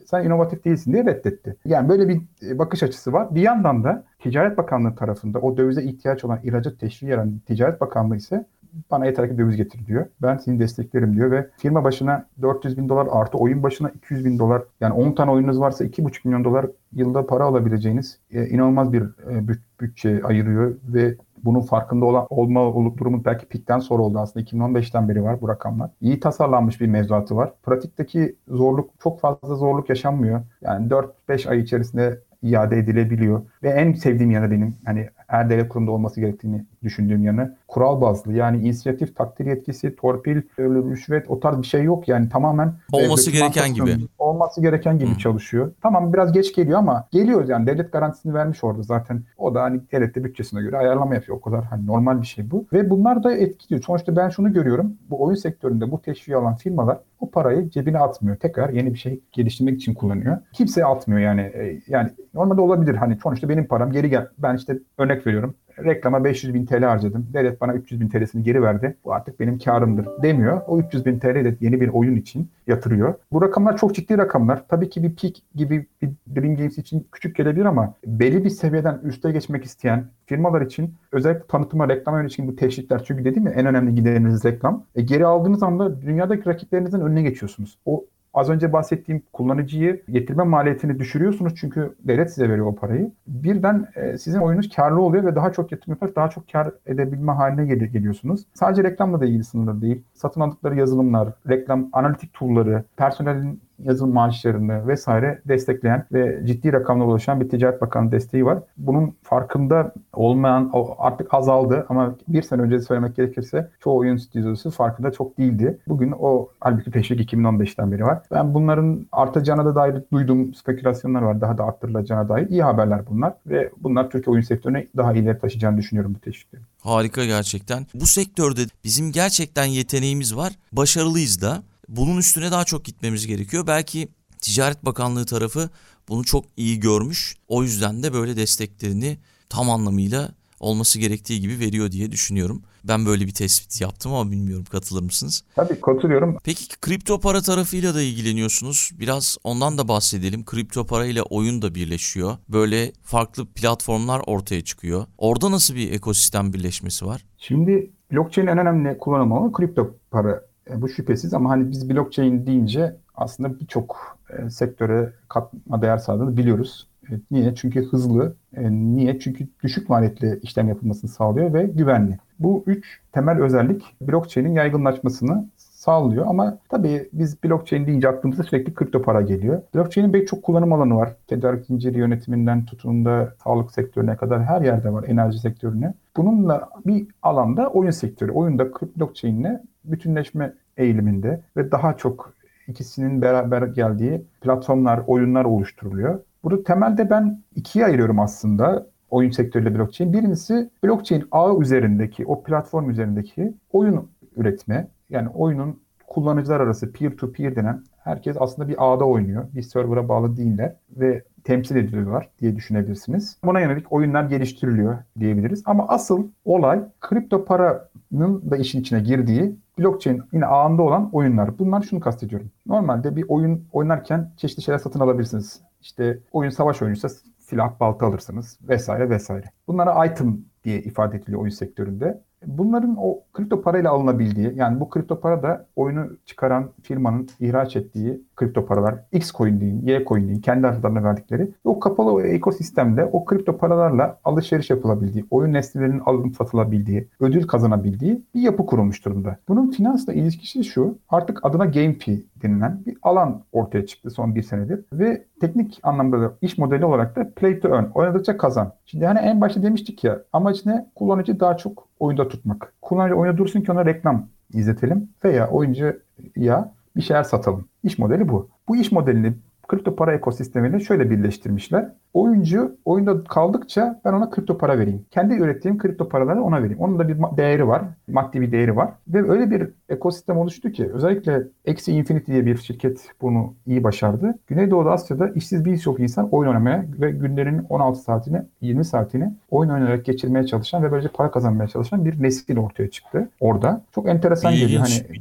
sen 0.06 0.24
inovatif 0.24 0.64
değilsin 0.64 0.92
diye 0.92 1.04
reddetti. 1.04 1.56
Yani 1.64 1.88
böyle 1.88 2.08
bir 2.08 2.20
e, 2.48 2.58
bakış 2.58 2.82
açısı 2.82 3.12
var. 3.12 3.34
Bir 3.34 3.42
yandan 3.42 3.84
da 3.84 4.04
Ticaret 4.18 4.58
Bakanlığı 4.58 4.94
tarafında 4.94 5.38
o 5.38 5.56
dövize 5.56 5.82
ihtiyaç 5.82 6.24
olan 6.24 6.38
ihracat 6.44 6.78
teşviği 6.78 7.10
yaran 7.10 7.38
Ticaret 7.46 7.80
Bakanlığı 7.80 8.16
ise 8.16 8.46
bana 8.90 9.06
yeter 9.06 9.28
ki 9.28 9.38
döviz 9.38 9.56
getir 9.56 9.86
diyor. 9.86 10.06
Ben 10.22 10.36
seni 10.36 10.58
desteklerim 10.58 11.16
diyor 11.16 11.30
ve 11.30 11.50
firma 11.56 11.84
başına 11.84 12.26
400 12.42 12.78
bin 12.78 12.88
dolar 12.88 13.08
artı 13.10 13.38
oyun 13.38 13.62
başına 13.62 13.90
200 13.90 14.24
bin 14.24 14.38
dolar 14.38 14.62
yani 14.80 14.92
10 14.92 15.12
tane 15.12 15.30
oyununuz 15.30 15.60
varsa 15.60 15.84
2,5 15.84 16.20
milyon 16.24 16.44
dolar 16.44 16.66
yılda 16.92 17.26
para 17.26 17.44
alabileceğiniz 17.44 18.18
e, 18.30 18.46
inanılmaz 18.46 18.92
bir 18.92 19.02
e, 19.02 19.48
bütçe 19.80 20.20
ayırıyor 20.24 20.74
ve 20.84 21.14
bunun 21.44 21.60
farkında 21.60 22.04
olan, 22.04 22.26
olma 22.30 22.96
durumu 22.98 23.24
belki 23.24 23.46
pikten 23.46 23.78
sonra 23.78 24.02
oldu 24.02 24.18
aslında. 24.18 24.46
2015'ten 24.46 25.08
beri 25.08 25.22
var 25.22 25.40
bu 25.40 25.48
rakamlar. 25.48 25.90
İyi 26.00 26.20
tasarlanmış 26.20 26.80
bir 26.80 26.86
mevzuatı 26.86 27.36
var. 27.36 27.52
Pratikteki 27.62 28.36
zorluk 28.48 28.90
çok 29.02 29.20
fazla 29.20 29.54
zorluk 29.54 29.88
yaşanmıyor. 29.88 30.40
Yani 30.62 30.88
4-5 31.28 31.48
ay 31.48 31.60
içerisinde 31.60 32.20
iade 32.42 32.78
edilebiliyor. 32.78 33.42
Ve 33.62 33.68
en 33.68 33.92
sevdiğim 33.92 34.30
yanı 34.30 34.50
benim 34.50 34.76
hani 34.84 35.08
her 35.30 35.50
devlet 35.50 35.68
kurumunda 35.68 35.92
olması 35.92 36.20
gerektiğini 36.20 36.64
düşündüğüm 36.82 37.24
yanı 37.24 37.56
kural 37.68 38.00
bazlı. 38.00 38.32
Yani 38.32 38.56
inisiyatif, 38.56 39.16
takdir 39.16 39.46
yetkisi, 39.46 39.96
torpil, 39.96 40.42
rüşvet 40.58 41.30
o 41.30 41.40
tarz 41.40 41.58
bir 41.58 41.66
şey 41.66 41.82
yok. 41.82 42.08
Yani 42.08 42.28
tamamen 42.28 42.72
olması 42.92 43.30
gereken 43.30 43.74
gibi. 43.74 43.96
Olması 44.18 44.62
gereken 44.62 44.98
gibi 44.98 45.14
Hı. 45.14 45.18
çalışıyor. 45.18 45.72
Tamam 45.82 46.12
biraz 46.12 46.32
geç 46.32 46.54
geliyor 46.54 46.78
ama 46.78 47.08
geliyor 47.10 47.48
yani 47.48 47.66
devlet 47.66 47.92
garantisini 47.92 48.34
vermiş 48.34 48.64
orada 48.64 48.82
zaten. 48.82 49.22
O 49.38 49.54
da 49.54 49.62
hani 49.62 49.80
devlette 49.92 50.24
bütçesine 50.24 50.62
göre 50.62 50.76
ayarlama 50.76 51.14
yapıyor. 51.14 51.38
O 51.38 51.40
kadar 51.40 51.64
hani 51.64 51.86
normal 51.86 52.20
bir 52.22 52.26
şey 52.26 52.50
bu. 52.50 52.66
Ve 52.72 52.90
bunlar 52.90 53.24
da 53.24 53.34
etkiliyor. 53.34 53.82
Sonuçta 53.82 54.16
ben 54.16 54.28
şunu 54.28 54.52
görüyorum. 54.52 54.94
Bu 55.10 55.22
oyun 55.22 55.36
sektöründe 55.36 55.90
bu 55.90 56.02
teşviği 56.02 56.36
alan 56.36 56.54
firmalar 56.54 56.98
o 57.20 57.30
parayı 57.30 57.70
cebine 57.70 57.98
atmıyor. 57.98 58.36
Tekrar 58.36 58.70
yeni 58.70 58.94
bir 58.94 58.98
şey 58.98 59.20
geliştirmek 59.32 59.76
için 59.76 59.94
kullanıyor. 59.94 60.38
Kimse 60.52 60.84
atmıyor 60.84 61.20
yani. 61.20 61.40
E, 61.40 61.80
yani 61.88 62.10
normalde 62.34 62.60
olabilir 62.60 62.94
hani 62.94 63.18
sonuçta 63.22 63.48
benim 63.48 63.66
param 63.66 63.92
geri 63.92 64.10
gel. 64.10 64.28
Ben 64.38 64.56
işte 64.56 64.78
örnek 64.98 65.19
veriyorum 65.26 65.54
reklama 65.84 66.24
500 66.24 66.54
bin 66.54 66.66
TL 66.66 66.82
harcadım. 66.82 67.26
Devlet 67.32 67.60
bana 67.60 67.74
300 67.74 68.00
bin 68.00 68.08
TL'sini 68.08 68.42
geri 68.42 68.62
verdi. 68.62 68.96
Bu 69.04 69.12
artık 69.12 69.40
benim 69.40 69.58
karımdır 69.58 70.08
demiyor. 70.22 70.60
O 70.66 70.80
300 70.80 71.06
bin 71.06 71.18
TL 71.18 71.44
de 71.44 71.56
yeni 71.60 71.80
bir 71.80 71.88
oyun 71.88 72.16
için 72.16 72.48
yatırıyor. 72.66 73.14
Bu 73.32 73.42
rakamlar 73.42 73.76
çok 73.76 73.94
ciddi 73.94 74.18
rakamlar. 74.18 74.64
Tabii 74.68 74.90
ki 74.90 75.02
bir 75.02 75.14
peak 75.14 75.34
gibi 75.54 75.86
bir 76.02 76.10
Dream 76.36 76.56
Games 76.56 76.78
için 76.78 77.06
küçük 77.12 77.36
gelebilir 77.36 77.64
ama 77.64 77.94
belli 78.06 78.44
bir 78.44 78.50
seviyeden 78.50 79.00
üste 79.02 79.32
geçmek 79.32 79.64
isteyen 79.64 80.04
firmalar 80.26 80.60
için 80.60 80.94
özellikle 81.12 81.46
tanıtıma, 81.46 81.88
reklama 81.88 82.18
yönelik 82.18 82.38
bu 82.38 82.56
teşvikler. 82.56 83.04
Çünkü 83.04 83.24
dedim 83.24 83.46
ya 83.46 83.52
en 83.52 83.66
önemli 83.66 83.94
gideriniz 83.94 84.44
reklam. 84.44 84.84
E, 84.94 85.02
geri 85.02 85.26
aldığınız 85.26 85.62
anda 85.62 86.02
dünyadaki 86.02 86.46
rakiplerinizin 86.46 87.00
önüne 87.00 87.22
geçiyorsunuz. 87.22 87.78
O 87.86 88.04
Az 88.34 88.50
önce 88.50 88.72
bahsettiğim 88.72 89.22
kullanıcıyı 89.32 90.02
getirme 90.08 90.42
maliyetini 90.44 90.98
düşürüyorsunuz 90.98 91.52
çünkü 91.56 91.94
devlet 92.04 92.30
size 92.30 92.48
veriyor 92.50 92.66
o 92.66 92.74
parayı. 92.74 93.12
Birden 93.26 93.88
e, 93.94 94.18
sizin 94.18 94.40
oyunuz 94.40 94.68
karlı 94.76 95.00
oluyor 95.00 95.24
ve 95.24 95.34
daha 95.36 95.52
çok 95.52 95.72
yatırım 95.72 95.92
yaparak 95.94 96.16
daha 96.16 96.30
çok 96.30 96.48
kar 96.52 96.70
edebilme 96.86 97.32
haline 97.32 97.66
gel- 97.66 97.88
geliyorsunuz. 97.88 98.46
Sadece 98.54 98.84
reklamla 98.84 99.20
da 99.20 99.26
ilgili 99.26 99.44
sınırlı 99.44 99.82
değil. 99.82 100.02
Satın 100.14 100.40
aldıkları 100.40 100.76
yazılımlar, 100.76 101.28
reklam 101.48 101.88
analitik 101.92 102.32
tool'ları, 102.34 102.84
personelin 102.96 103.60
yazılım 103.84 104.12
maaşlarını 104.12 104.88
vesaire 104.88 105.42
destekleyen 105.44 106.06
ve 106.12 106.46
ciddi 106.46 106.72
rakamlar 106.72 107.06
ulaşan 107.06 107.40
bir 107.40 107.48
Ticaret 107.48 107.80
Bakanı 107.80 108.12
desteği 108.12 108.44
var. 108.44 108.58
Bunun 108.76 109.14
farkında 109.22 109.94
olmayan 110.12 110.72
artık 110.98 111.34
azaldı 111.34 111.86
ama 111.88 112.14
bir 112.28 112.42
sene 112.42 112.62
önce 112.62 112.80
söylemek 112.80 113.16
gerekirse 113.16 113.70
çoğu 113.80 113.98
oyun 113.98 114.16
stüdyosu 114.16 114.70
farkında 114.70 115.12
çok 115.12 115.38
değildi. 115.38 115.78
Bugün 115.88 116.14
o 116.18 116.48
halbuki 116.60 116.90
teşvik 116.90 117.32
2015'ten 117.32 117.92
beri 117.92 118.04
var. 118.04 118.18
Ben 118.30 118.54
bunların 118.54 119.06
artacağına 119.12 119.64
da 119.64 119.74
dair 119.74 120.02
duyduğum 120.12 120.54
spekülasyonlar 120.54 121.22
var. 121.22 121.40
Daha 121.40 121.58
da 121.58 121.64
arttırılacağına 121.64 122.28
dair 122.28 122.48
iyi 122.48 122.62
haberler 122.62 123.06
bunlar 123.10 123.32
ve 123.46 123.70
bunlar 123.80 124.10
Türkiye 124.10 124.32
oyun 124.32 124.42
sektörüne 124.42 124.86
daha 124.96 125.12
ileri 125.12 125.38
taşıyacağını 125.38 125.78
düşünüyorum 125.78 126.14
bu 126.14 126.20
teşvikleri. 126.20 126.62
Harika 126.82 127.24
gerçekten. 127.24 127.86
Bu 127.94 128.06
sektörde 128.06 128.60
bizim 128.84 129.12
gerçekten 129.12 129.64
yeteneğimiz 129.64 130.36
var. 130.36 130.52
Başarılıyız 130.72 131.42
da. 131.42 131.62
Bunun 131.90 132.16
üstüne 132.16 132.50
daha 132.50 132.64
çok 132.64 132.84
gitmemiz 132.84 133.26
gerekiyor. 133.26 133.66
Belki 133.66 134.08
Ticaret 134.40 134.84
Bakanlığı 134.84 135.26
tarafı 135.26 135.70
bunu 136.08 136.24
çok 136.24 136.44
iyi 136.56 136.80
görmüş. 136.80 137.36
O 137.48 137.62
yüzden 137.62 138.02
de 138.02 138.12
böyle 138.12 138.36
desteklerini 138.36 139.18
tam 139.48 139.70
anlamıyla 139.70 140.28
olması 140.60 140.98
gerektiği 140.98 141.40
gibi 141.40 141.58
veriyor 141.58 141.92
diye 141.92 142.12
düşünüyorum. 142.12 142.62
Ben 142.84 143.06
böyle 143.06 143.26
bir 143.26 143.34
tespit 143.34 143.80
yaptım 143.80 144.12
ama 144.12 144.30
bilmiyorum 144.30 144.64
katılır 144.70 145.02
mısınız? 145.02 145.44
Tabii 145.54 145.80
katılıyorum. 145.80 146.36
Peki 146.44 146.80
kripto 146.80 147.20
para 147.20 147.42
tarafıyla 147.42 147.94
da 147.94 148.02
ilgileniyorsunuz. 148.02 148.90
Biraz 148.98 149.36
ondan 149.44 149.78
da 149.78 149.88
bahsedelim. 149.88 150.44
Kripto 150.44 150.86
para 150.86 151.06
ile 151.06 151.22
oyun 151.22 151.62
da 151.62 151.74
birleşiyor. 151.74 152.36
Böyle 152.48 152.92
farklı 153.02 153.46
platformlar 153.46 154.22
ortaya 154.26 154.64
çıkıyor. 154.64 155.06
Orada 155.18 155.50
nasıl 155.50 155.74
bir 155.74 155.92
ekosistem 155.92 156.52
birleşmesi 156.52 157.06
var? 157.06 157.24
Şimdi 157.38 157.90
blockchain 158.12 158.46
en 158.46 158.58
önemli 158.58 158.98
kullanım 158.98 159.32
alanı 159.32 159.52
kripto 159.52 159.94
para 160.10 160.49
e, 160.72 160.82
bu 160.82 160.88
şüphesiz 160.88 161.34
ama 161.34 161.50
hani 161.50 161.70
biz 161.70 161.90
blockchain 161.90 162.46
deyince 162.46 162.96
aslında 163.14 163.60
birçok 163.60 164.18
e, 164.30 164.50
sektöre 164.50 165.12
katma 165.28 165.82
değer 165.82 165.98
sağladığını 165.98 166.36
biliyoruz. 166.36 166.86
E, 167.10 167.12
niye? 167.30 167.54
Çünkü 167.54 167.84
hızlı. 167.84 168.34
E, 168.56 168.70
niye? 168.70 169.18
Çünkü 169.18 169.46
düşük 169.62 169.88
maliyetli 169.88 170.38
işlem 170.42 170.68
yapılmasını 170.68 171.10
sağlıyor 171.10 171.54
ve 171.54 171.62
güvenli. 171.62 172.18
Bu 172.38 172.64
üç 172.66 173.00
temel 173.12 173.42
özellik 173.42 173.82
blockchain'in 174.00 174.54
yaygınlaşmasını 174.54 175.48
sağlıyor 175.56 176.26
ama 176.26 176.58
tabii 176.68 177.08
biz 177.12 177.44
blockchain 177.44 177.86
deyince 177.86 178.08
aklımıza 178.08 178.42
sürekli 178.42 178.74
kripto 178.74 179.02
para 179.02 179.20
geliyor. 179.20 179.62
Blockchain'in 179.74 180.12
pek 180.12 180.28
çok 180.28 180.42
kullanım 180.42 180.72
alanı 180.72 180.96
var. 180.96 181.16
Tedarik 181.26 181.66
zinciri 181.66 181.98
yönetiminden 181.98 182.64
tutun 182.64 183.04
da 183.04 183.34
sağlık 183.44 183.72
sektörüne 183.72 184.16
kadar 184.16 184.44
her 184.44 184.62
yerde 184.62 184.92
var 184.92 185.04
enerji 185.08 185.38
sektörüne. 185.38 185.94
Bununla 186.20 186.68
bir 186.86 187.06
alanda 187.22 187.68
oyun 187.68 187.90
sektörü. 187.90 188.32
Oyunda 188.32 188.70
blockchain'le 188.96 189.60
bütünleşme 189.84 190.54
eğiliminde 190.76 191.40
ve 191.56 191.72
daha 191.72 191.96
çok 191.96 192.34
ikisinin 192.68 193.22
beraber 193.22 193.62
geldiği 193.62 194.24
platformlar, 194.40 195.02
oyunlar 195.06 195.44
oluşturuluyor. 195.44 196.20
Burada 196.44 196.62
temelde 196.62 197.10
ben 197.10 197.42
ikiye 197.56 197.84
ayırıyorum 197.84 198.20
aslında 198.20 198.86
oyun 199.10 199.30
sektörüyle 199.30 199.78
blockchain. 199.78 200.12
Birincisi 200.12 200.70
blockchain 200.84 201.24
ağı 201.30 201.60
üzerindeki, 201.60 202.26
o 202.26 202.42
platform 202.42 202.90
üzerindeki 202.90 203.54
oyun 203.72 204.10
üretme. 204.36 204.88
Yani 205.10 205.28
oyunun 205.28 205.80
kullanıcılar 206.06 206.60
arası 206.60 206.92
peer 206.92 207.16
to 207.16 207.32
peer 207.32 207.56
denen 207.56 207.82
herkes 208.04 208.36
aslında 208.40 208.68
bir 208.68 208.76
ağda 208.78 209.04
oynuyor. 209.04 209.44
Bir 209.54 209.62
server'a 209.62 210.08
bağlı 210.08 210.36
değiller 210.36 210.74
ve 210.90 211.22
temsil 211.44 211.76
ediliyorlar 211.76 212.30
diye 212.40 212.56
düşünebilirsiniz. 212.56 213.38
Buna 213.44 213.60
yönelik 213.60 213.92
oyunlar 213.92 214.24
geliştiriliyor 214.24 214.98
diyebiliriz. 215.18 215.62
Ama 215.66 215.88
asıl 215.88 216.28
olay 216.44 216.82
kripto 217.00 217.44
paranın 217.44 218.50
da 218.50 218.56
işin 218.56 218.80
içine 218.80 219.00
girdiği 219.00 219.56
blockchain 219.78 220.22
yine 220.32 220.46
ağında 220.46 220.82
olan 220.82 221.10
oyunlar. 221.12 221.58
Bunlar 221.58 221.82
şunu 221.82 222.00
kastediyorum. 222.00 222.50
Normalde 222.66 223.16
bir 223.16 223.24
oyun 223.28 223.64
oynarken 223.72 224.30
çeşitli 224.36 224.62
şeyler 224.62 224.78
satın 224.78 225.00
alabilirsiniz. 225.00 225.60
İşte 225.80 226.18
oyun 226.32 226.50
savaş 226.50 226.82
oyunuysa 226.82 227.08
silah, 227.38 227.80
balta 227.80 228.06
alırsınız 228.06 228.58
vesaire 228.68 229.10
vesaire. 229.10 229.46
Bunlara 229.68 230.06
item 230.06 230.38
diye 230.64 230.82
ifade 230.82 231.16
ediliyor 231.16 231.40
oyun 231.40 231.50
sektöründe. 231.50 232.22
Bunların 232.46 232.96
o 232.98 233.22
kripto 233.32 233.62
parayla 233.62 233.90
alınabildiği 233.90 234.52
yani 234.54 234.80
bu 234.80 234.90
kripto 234.90 235.20
para 235.20 235.42
da 235.42 235.66
oyunu 235.76 236.16
çıkaran 236.26 236.70
firmanın 236.82 237.28
ihraç 237.40 237.76
ettiği 237.76 238.22
kripto 238.40 238.66
paralar 238.66 238.94
X 239.12 239.32
coin 239.32 239.60
deyin, 239.60 239.86
Y 239.86 240.04
coin 240.04 240.28
deyin 240.28 240.40
kendi 240.40 240.66
adlarına 240.66 241.04
verdikleri 241.04 241.50
o 241.64 241.80
kapalı 241.80 242.22
ekosistemde 242.22 243.04
o 243.04 243.24
kripto 243.24 243.56
paralarla 243.56 244.18
alışveriş 244.24 244.70
yapılabildiği, 244.70 245.24
oyun 245.30 245.52
nesnelerinin 245.52 246.02
alınıp 246.06 246.36
satılabildiği, 246.36 247.08
ödül 247.20 247.46
kazanabildiği 247.46 248.22
bir 248.34 248.40
yapı 248.40 248.66
kurulmuş 248.66 249.04
durumda. 249.04 249.36
Bunun 249.48 249.70
finansla 249.70 250.12
ilişkisi 250.12 250.64
şu 250.64 250.98
artık 251.08 251.44
adına 251.44 251.64
GameFi 251.64 252.24
denilen 252.42 252.82
bir 252.86 252.98
alan 253.02 253.42
ortaya 253.52 253.86
çıktı 253.86 254.10
son 254.10 254.34
bir 254.34 254.42
senedir 254.42 254.84
ve 254.92 255.24
teknik 255.40 255.80
anlamda 255.82 256.20
da 256.20 256.32
iş 256.40 256.58
modeli 256.58 256.84
olarak 256.84 257.16
da 257.16 257.30
play 257.36 257.60
to 257.60 257.68
earn, 257.68 257.84
oynadıkça 257.94 258.36
kazan. 258.36 258.72
Şimdi 258.86 259.06
hani 259.06 259.18
en 259.18 259.40
başta 259.40 259.62
demiştik 259.62 260.04
ya 260.04 260.22
amaç 260.32 260.66
ne? 260.66 260.86
Kullanıcı 260.94 261.40
daha 261.40 261.56
çok 261.56 261.88
oyunda 261.98 262.28
tutmak. 262.28 262.72
Kullanıcı 262.82 263.14
oyunda 263.14 263.38
dursun 263.38 263.60
ki 263.60 263.72
ona 263.72 263.86
reklam 263.86 264.26
izletelim 264.52 265.08
veya 265.24 265.50
oyuncuya 265.50 266.72
bir 266.96 267.02
şeyler 267.02 267.22
satalım. 267.22 267.64
İş 267.82 267.98
modeli 267.98 268.28
bu. 268.28 268.48
Bu 268.68 268.76
iş 268.76 268.92
modelini 268.92 269.34
kripto 269.70 269.96
para 269.96 270.14
ekosistemiyle 270.14 270.80
şöyle 270.80 271.10
birleştirmişler. 271.10 271.92
Oyuncu 272.14 272.76
oyunda 272.84 273.24
kaldıkça 273.24 274.00
ben 274.04 274.12
ona 274.12 274.30
kripto 274.30 274.58
para 274.58 274.78
vereyim. 274.78 275.06
Kendi 275.10 275.34
ürettiğim 275.34 275.78
kripto 275.78 276.08
paraları 276.08 276.42
ona 276.42 276.62
vereyim. 276.62 276.78
Onun 276.78 276.98
da 276.98 277.08
bir 277.08 277.16
değeri 277.36 277.68
var. 277.68 277.82
Maddi 278.08 278.40
bir 278.40 278.52
değeri 278.52 278.76
var. 278.76 278.90
Ve 279.08 279.30
öyle 279.30 279.50
bir 279.50 279.68
ekosistem 279.88 280.36
oluştu 280.36 280.70
ki 280.72 280.90
özellikle 280.92 281.42
Axie 281.68 281.94
Infinity 281.94 282.32
diye 282.32 282.46
bir 282.46 282.56
şirket 282.56 283.00
bunu 283.20 283.54
iyi 283.66 283.84
başardı. 283.84 284.34
Güneydoğu 284.46 284.90
Asya'da 284.90 285.28
işsiz 285.28 285.64
birçok 285.64 286.00
insan 286.00 286.28
oyun 286.30 286.48
oynamaya 286.48 286.84
ve 287.00 287.10
günlerin 287.10 287.66
16 287.68 288.00
saatini 288.00 288.42
20 288.60 288.84
saatini 288.84 289.34
oyun 289.50 289.70
oynayarak 289.70 290.04
geçirmeye 290.04 290.46
çalışan 290.46 290.82
ve 290.82 290.92
böylece 290.92 291.08
para 291.08 291.30
kazanmaya 291.30 291.68
çalışan 291.68 292.04
bir 292.04 292.22
nesil 292.22 292.58
ortaya 292.58 292.90
çıktı 292.90 293.28
orada. 293.40 293.82
Çok 293.94 294.08
enteresan 294.08 294.54
geliyor. 294.54 294.80
Hani 294.80 295.20